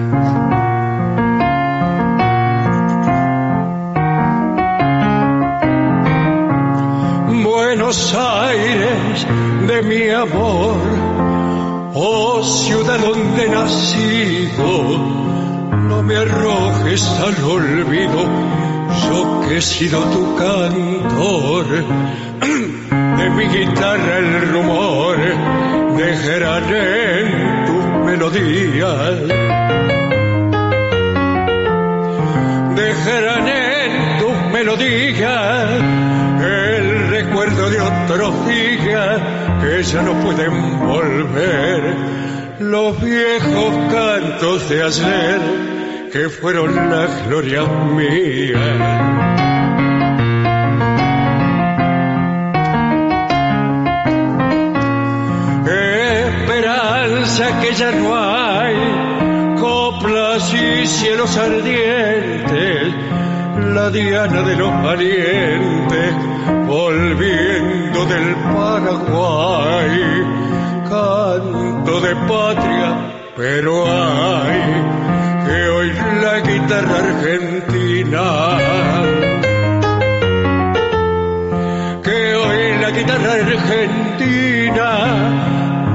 [7.44, 9.26] Buenos Aires
[9.68, 10.82] de mi amor,
[11.94, 14.98] oh ciudad donde he nacido,
[15.88, 18.22] no me arrojes al olvido,
[19.08, 20.61] yo que he sido tu cantor
[39.92, 41.94] ya no pueden volver
[42.60, 45.40] los viejos cantos de ayer
[46.10, 48.58] que fueron la gloria mía.
[55.66, 58.76] Esperanza que ya no hay,
[59.60, 62.94] coplas y cielos ardientes,
[63.74, 66.14] la diana de los valientes,
[66.66, 67.71] volviendo
[68.22, 69.94] del Paraguay,
[70.88, 72.90] canto de patria,
[73.36, 74.62] pero hay
[75.46, 75.92] que hoy
[76.22, 78.24] la guitarra argentina.
[82.06, 84.90] Que hoy la guitarra argentina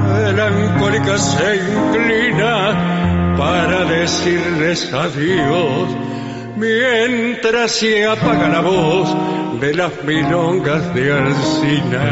[0.08, 6.07] melancólica se inclina para decirles adiós
[6.58, 9.08] mientras se apaga la voz
[9.60, 12.04] de las milongas de Alcina.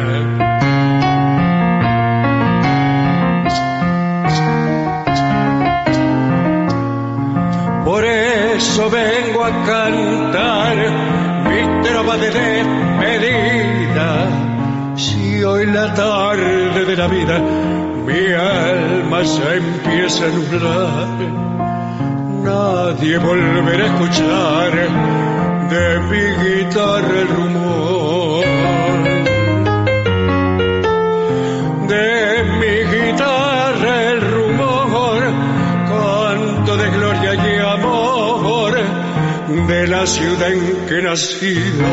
[7.84, 10.76] Por eso vengo a cantar
[11.48, 14.08] mi trova de despedida.
[14.96, 17.38] Si hoy la tarde de la vida
[18.06, 21.55] mi alma ya empieza a nublar,
[22.46, 24.72] nadie volverá a escuchar
[25.72, 28.44] de mi guitarra el rumor.
[31.92, 32.10] De
[32.60, 35.20] mi guitarra el rumor,
[35.90, 38.72] canto de gloria y amor,
[39.68, 41.86] de la ciudad en que he nacido.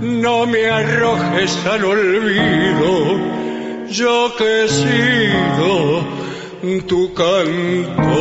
[0.00, 2.92] No me arrojes al olvido,
[3.88, 6.15] yo que he sido
[6.88, 8.16] tu cantor.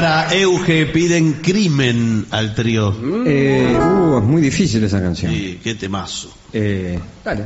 [0.00, 2.94] Para Euge piden crimen al trío.
[3.26, 5.32] Eh, uh, es muy difícil esa canción.
[5.32, 6.32] Sí, qué temazo.
[6.52, 7.44] Eh, dale.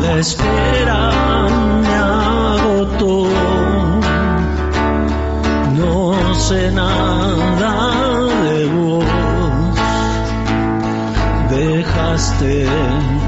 [0.00, 1.10] La espera
[1.82, 3.28] me agotó.
[5.76, 9.04] No sé nada de vos.
[11.50, 12.66] Dejaste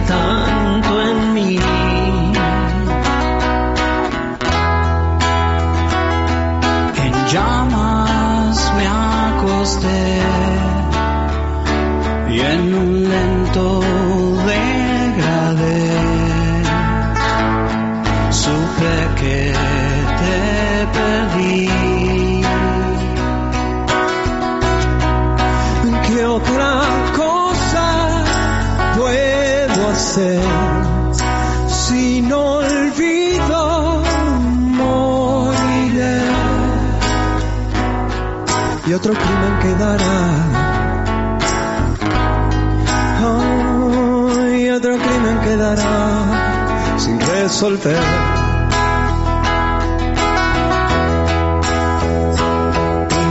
[0.07, 0.46] tanto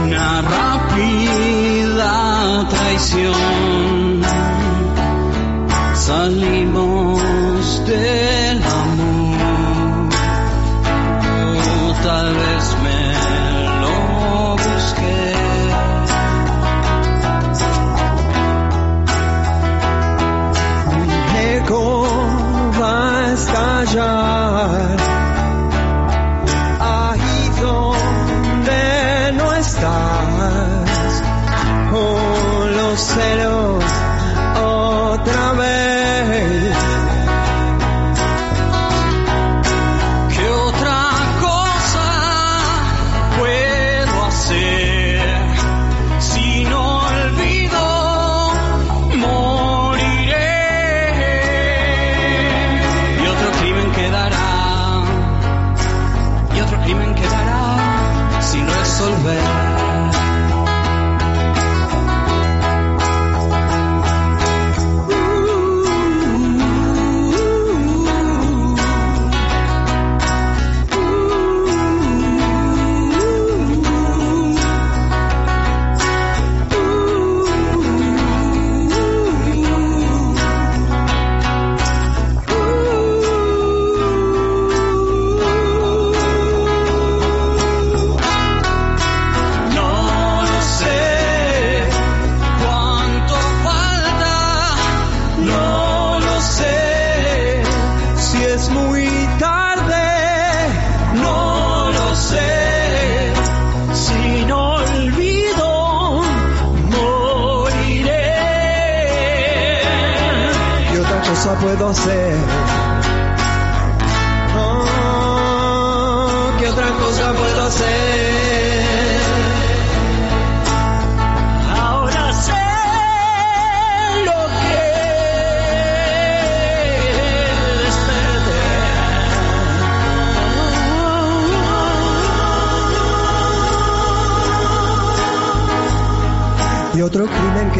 [0.04, 2.14] Una rápida
[2.70, 4.22] traición.
[5.94, 6.55] Salimos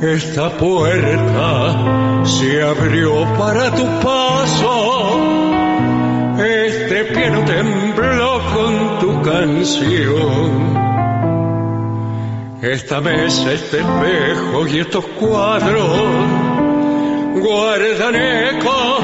[0.00, 1.97] Esta puerta
[2.28, 5.20] se abrió para tu paso.
[6.38, 10.78] Este piano tembló con tu canción.
[12.62, 15.88] Esta mesa, este espejo y estos cuadros
[17.40, 18.98] guardan eco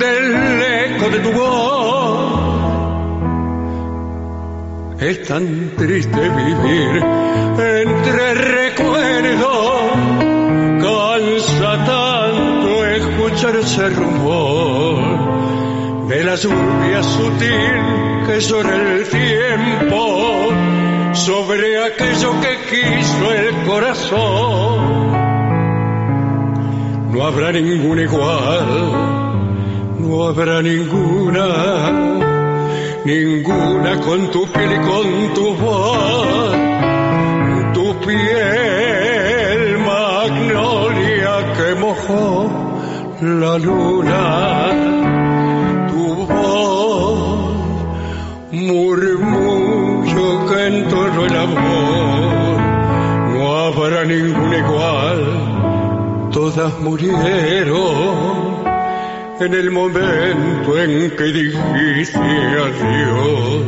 [0.00, 1.82] del eco de tu voz.
[5.00, 7.04] Es tan triste vivir
[7.58, 8.61] entre
[13.52, 14.96] escuchar ese rumor
[16.08, 17.82] de la lluvia sutil
[18.26, 20.48] que llora el tiempo
[21.12, 25.12] sobre aquello que quiso el corazón.
[27.12, 28.66] No habrá ningún igual,
[29.98, 31.92] no habrá ninguna,
[33.04, 36.56] ninguna con tu piel y con tu voz,
[37.74, 42.61] tu piel magnolia que mojó
[43.22, 44.70] la luna,
[45.88, 47.56] tu voz
[48.50, 52.60] murmullo que entornó el amor,
[53.32, 55.42] no habrá ningún igual
[56.32, 57.82] todas murieron
[59.38, 63.66] en el momento en que dijiste adiós.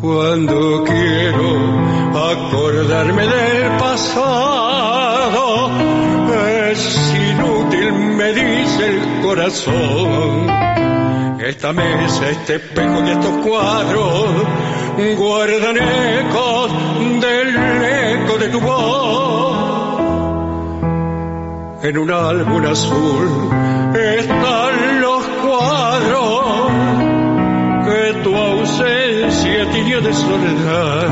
[0.00, 1.48] Cuando quiero
[2.30, 4.55] acordarme del pasado,
[7.92, 10.50] me dice el corazón.
[11.40, 14.26] Esta mesa, este espejo y estos cuadros
[15.16, 16.72] guardan ecos
[17.20, 19.76] del eco de tu voz
[21.88, 23.50] en un álbum azul
[23.94, 26.72] están los cuadros
[27.86, 31.08] que tu ausencia tiñó de soledad.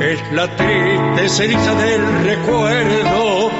[0.00, 3.50] Es la triste ceniza del recuerdo,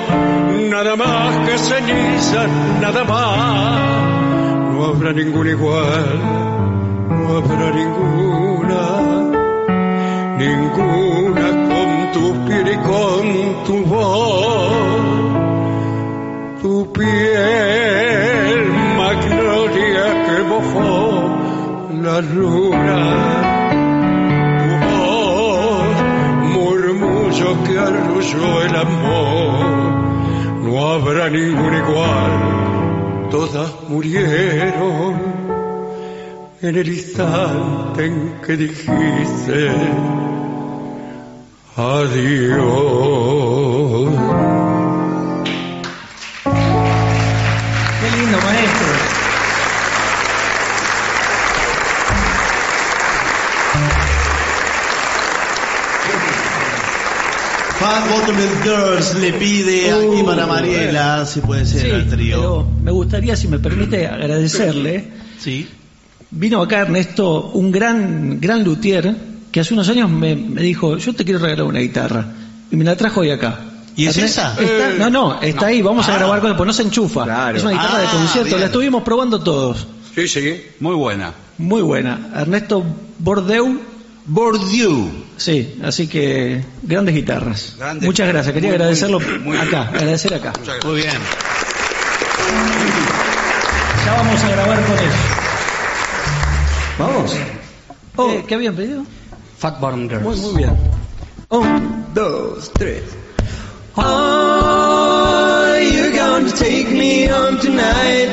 [0.71, 2.47] nada más que ceniza,
[2.81, 4.73] nada más.
[4.73, 6.21] No habrá ningún igual,
[7.09, 8.83] no habrá ninguna,
[10.39, 15.01] ninguna con tu piel y con tu voz.
[16.63, 18.61] Tu piel
[18.97, 20.91] magnolia que mojó
[22.05, 23.01] la luna,
[24.61, 25.97] tu voz
[26.55, 29.80] murmullo que arrulló el amor,
[30.71, 35.21] no habrá ningún igual, todas murieron
[36.63, 39.73] en el instante en que dijiste
[41.77, 42.61] adiós.
[57.91, 62.37] Fat Bottomless Girls le pide aquí para Mariela, si puede ser Sí, al trío.
[62.41, 65.09] pero me gustaría, si me permite, agradecerle.
[65.41, 65.69] Sí.
[66.31, 69.13] Vino acá Ernesto, un gran, gran luthier,
[69.51, 72.25] que hace unos años me, me dijo, yo te quiero regalar una guitarra.
[72.71, 73.59] Y me la trajo hoy acá.
[73.97, 74.53] ¿Y es esa?
[74.53, 75.67] está- Eh, no, no, está no.
[75.67, 76.19] ahí, vamos a Ah.
[76.19, 77.25] grabar con él, pues no se enchufa.
[77.53, 78.61] Es una guitarra de Ah, concierto, bien.
[78.61, 79.89] la estuvimos probando todos.
[80.15, 80.63] Sí, sí.
[80.79, 81.33] Muy buena.
[81.59, 82.29] Muy buena.
[82.37, 82.85] Ernesto
[83.19, 83.81] Bordeu.
[84.27, 85.11] Bordeaux.
[85.37, 87.77] Sí, así que grandes guitarras.
[87.79, 88.07] Grandes.
[88.07, 88.53] Muchas gracias.
[88.55, 90.53] Quería Muy, agradecerlo muy acá, agradecer acá.
[90.85, 91.17] Muy bien.
[94.05, 95.11] Ya vamos a grabar con él.
[96.99, 97.37] Vamos.
[98.19, 99.05] Eh, ¿Qué habían pedido?
[99.59, 100.23] Fat Bottom Girls.
[100.25, 100.77] Muy, muy bien.
[101.49, 103.03] Un, dos, tres.
[103.97, 108.31] Oh, you're going to take me home tonight.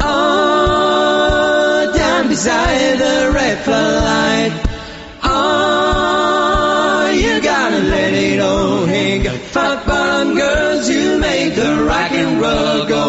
[0.00, 4.52] Oh, down beside the red light.
[7.24, 9.22] You gotta let it all hang.
[9.54, 13.03] Fat bottom girls, you make the rock and roll go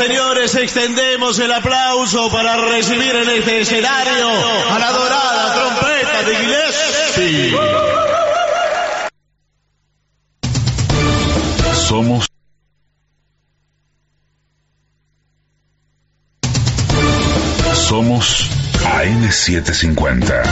[0.00, 4.28] señores, extendemos el aplauso para recibir en este escenario
[4.70, 7.58] a la dorada trompeta de Gillespie.
[11.74, 12.26] Somos
[17.74, 18.48] Somos
[18.82, 20.42] AM750.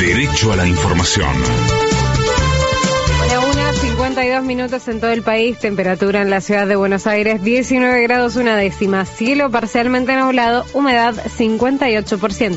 [0.00, 1.97] Derecho a la información.
[4.18, 7.40] La una, 52 minutos en todo el país, temperatura en la ciudad de Buenos Aires,
[7.40, 12.56] 19 grados una décima, cielo parcialmente nublado, humedad 58%.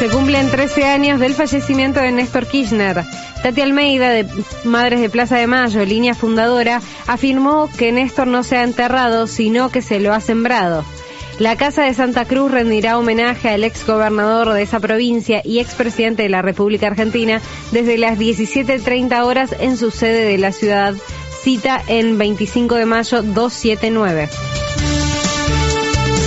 [0.00, 3.04] Se cumplen 13 años del fallecimiento de Néstor Kirchner.
[3.44, 4.26] Tati Almeida, de
[4.64, 9.70] Madres de Plaza de Mayo, línea fundadora, afirmó que Néstor no se ha enterrado, sino
[9.70, 10.84] que se lo ha sembrado.
[11.40, 16.22] La Casa de Santa Cruz rendirá homenaje al ex gobernador de esa provincia y expresidente
[16.22, 17.40] de la República Argentina
[17.72, 20.92] desde las 17.30 horas en su sede de la ciudad.
[21.42, 24.28] Cita en 25 de mayo 279.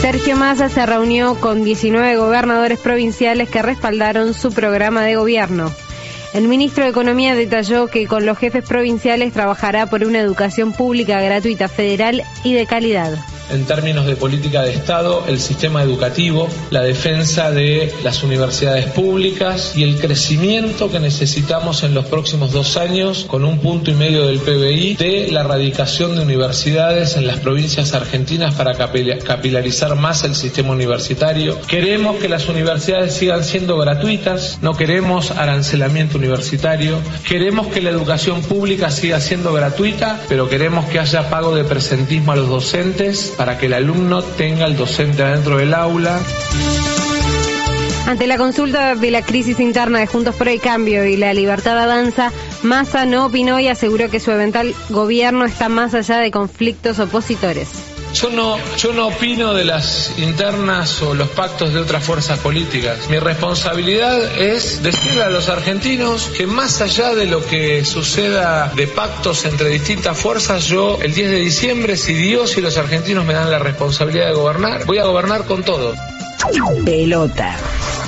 [0.02, 5.72] Sergio Massa se reunió con 19 gobernadores provinciales que respaldaron su programa de gobierno.
[6.34, 11.22] El ministro de Economía detalló que con los jefes provinciales trabajará por una educación pública
[11.22, 13.20] gratuita federal y de calidad.
[13.54, 19.74] En términos de política de Estado, el sistema educativo, la defensa de las universidades públicas
[19.76, 24.28] y el crecimiento que necesitamos en los próximos dos años con un punto y medio
[24.28, 30.24] del PBI de la radicación de universidades en las provincias argentinas para capila- capilarizar más
[30.24, 31.60] el sistema universitario.
[31.68, 36.98] Queremos que las universidades sigan siendo gratuitas, no queremos arancelamiento universitario,
[37.28, 42.32] queremos que la educación pública siga siendo gratuita, pero queremos que haya pago de presentismo
[42.32, 46.18] a los docentes para que el alumno tenga el docente adentro del aula.
[48.08, 51.78] Ante la consulta de la crisis interna de Juntos por el Cambio y la libertad
[51.78, 57.00] avanza, Massa no opinó y aseguró que su eventual gobierno está más allá de conflictos
[57.00, 57.93] opositores.
[58.14, 63.10] Yo no, yo no opino de las internas o los pactos de otras fuerzas políticas.
[63.10, 68.88] Mi responsabilidad es decirle a los argentinos que más allá de lo que suceda de
[68.88, 73.34] pactos entre distintas fuerzas, yo el 10 de diciembre, si Dios y los argentinos me
[73.34, 75.96] dan la responsabilidad de gobernar, voy a gobernar con todo.
[76.86, 77.56] Pelota.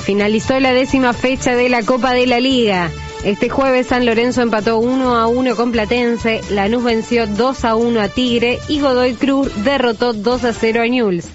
[0.03, 2.91] Finalizó la décima fecha de la Copa de la Liga.
[3.25, 7.99] Este jueves San Lorenzo empató 1 a 1 con Platense, Lanús venció 2 a 1
[7.99, 11.29] a Tigre y Godoy Cruz derrotó 2 a 0 a Newell's.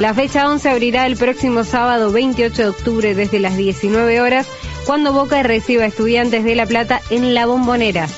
[0.00, 4.48] La fecha 11 abrirá el próximo sábado 28 de octubre desde las 19 horas
[4.84, 8.08] cuando Boca reciba Estudiantes de La Plata en La Bombonera.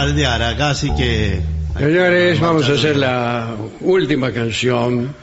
[0.00, 1.40] Baldear acá, así que...
[1.78, 5.14] Señores, vamos a hacer la última canción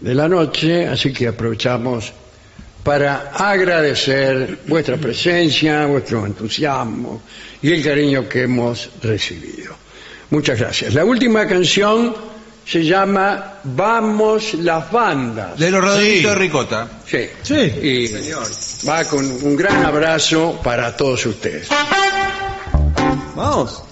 [0.00, 2.12] de la noche, así que aprovechamos
[2.82, 7.22] para agradecer vuestra presencia, vuestro entusiasmo
[7.62, 9.74] y el cariño que hemos recibido.
[10.30, 10.92] Muchas gracias.
[10.94, 12.14] La última canción
[12.64, 15.56] se llama Vamos las bandas.
[15.56, 16.88] De los Rodrigo de Ricota.
[17.06, 17.54] Sí.
[17.54, 18.08] Y
[18.88, 21.68] va con un gran abrazo para todos ustedes.
[23.36, 23.82] Vamos.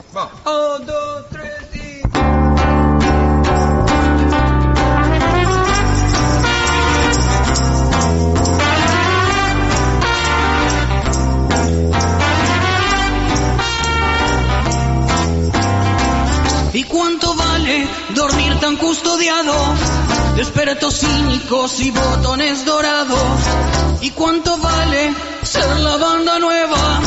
[20.55, 23.19] Despertos cínicos y botones dorados.
[24.03, 25.13] ¿Y cuánto vale
[25.43, 27.01] ser la banda nueva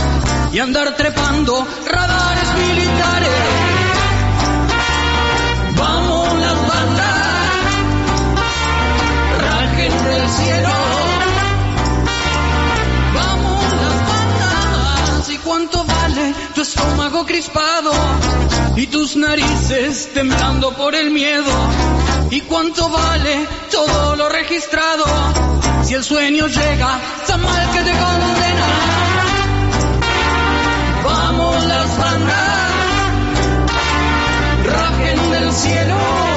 [0.51, 3.29] y andar trepando radares militares?
[5.77, 7.63] Vamos las bandas,
[9.39, 10.69] rajen del cielo.
[13.13, 15.29] Vamos las bandas.
[15.29, 17.93] ¿Y cuánto vale tu estómago crispado?
[18.77, 21.51] Y tus narices temblando por el miedo.
[22.29, 25.05] ¿Y cuánto vale todo lo registrado?
[25.83, 28.67] Si el sueño llega tan mal que te condena.
[31.03, 32.71] Vamos las bandas,
[34.63, 36.36] rajen del cielo.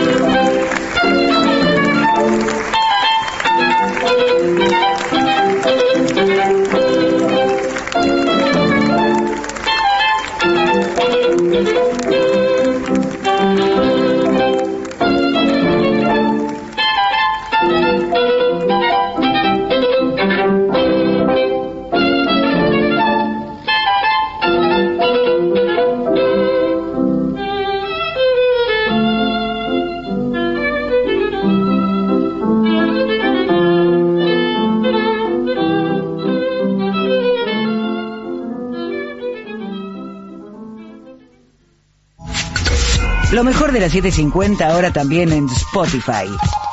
[43.81, 46.29] De la 750 ahora también en Spotify.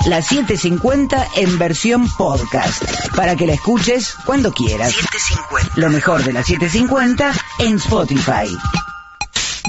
[0.07, 2.83] La 750 en versión podcast.
[3.17, 4.95] Para que la escuches cuando quieras.
[5.77, 8.55] Lo mejor de la 750 en Spotify.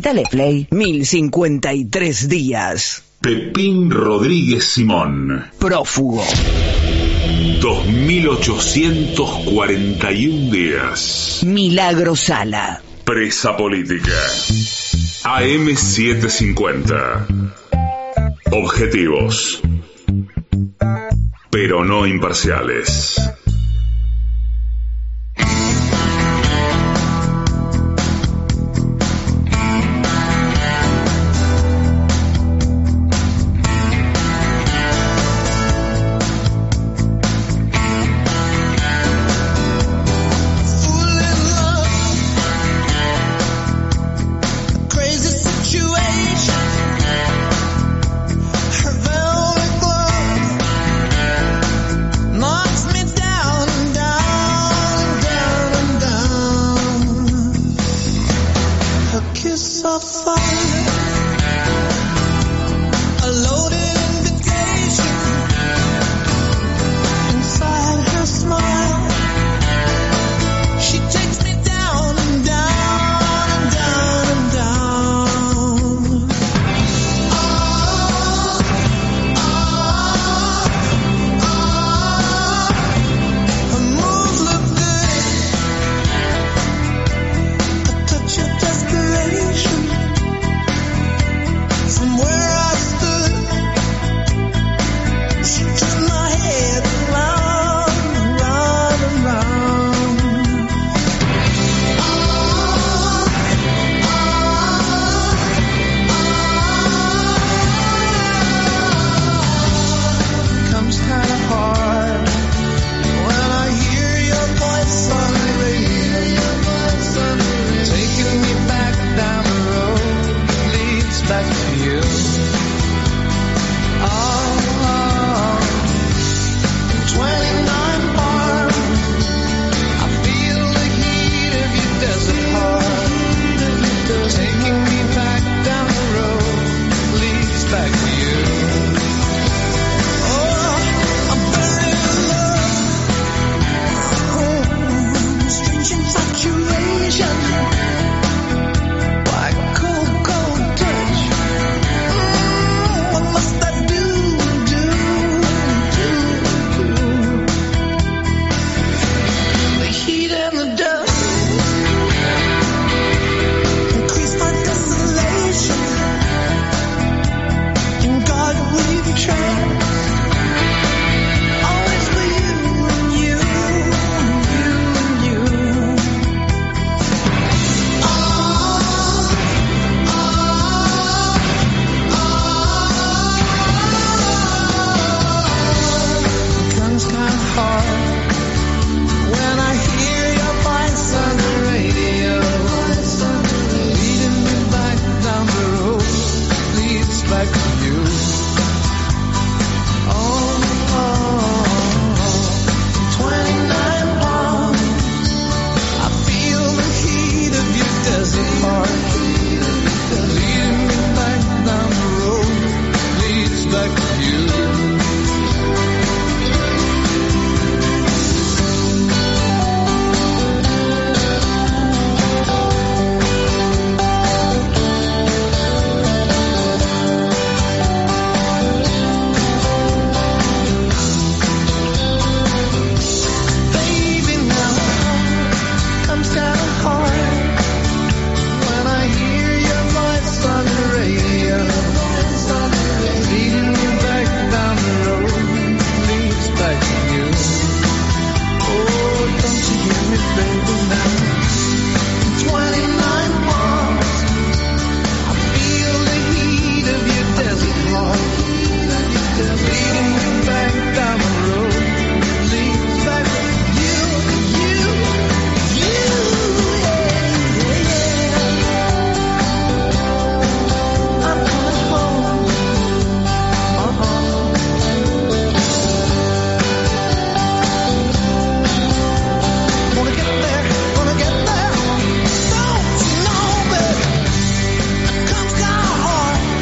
[0.01, 0.67] Dale play.
[0.71, 3.03] 1053 días.
[3.21, 5.45] Pepín Rodríguez Simón.
[5.59, 6.25] Prófugo.
[7.61, 11.39] 2841 días.
[11.45, 12.81] Milagro Sala.
[13.05, 14.11] Presa política.
[15.29, 17.53] AM750.
[18.51, 19.61] Objetivos.
[21.51, 23.21] Pero no imparciales.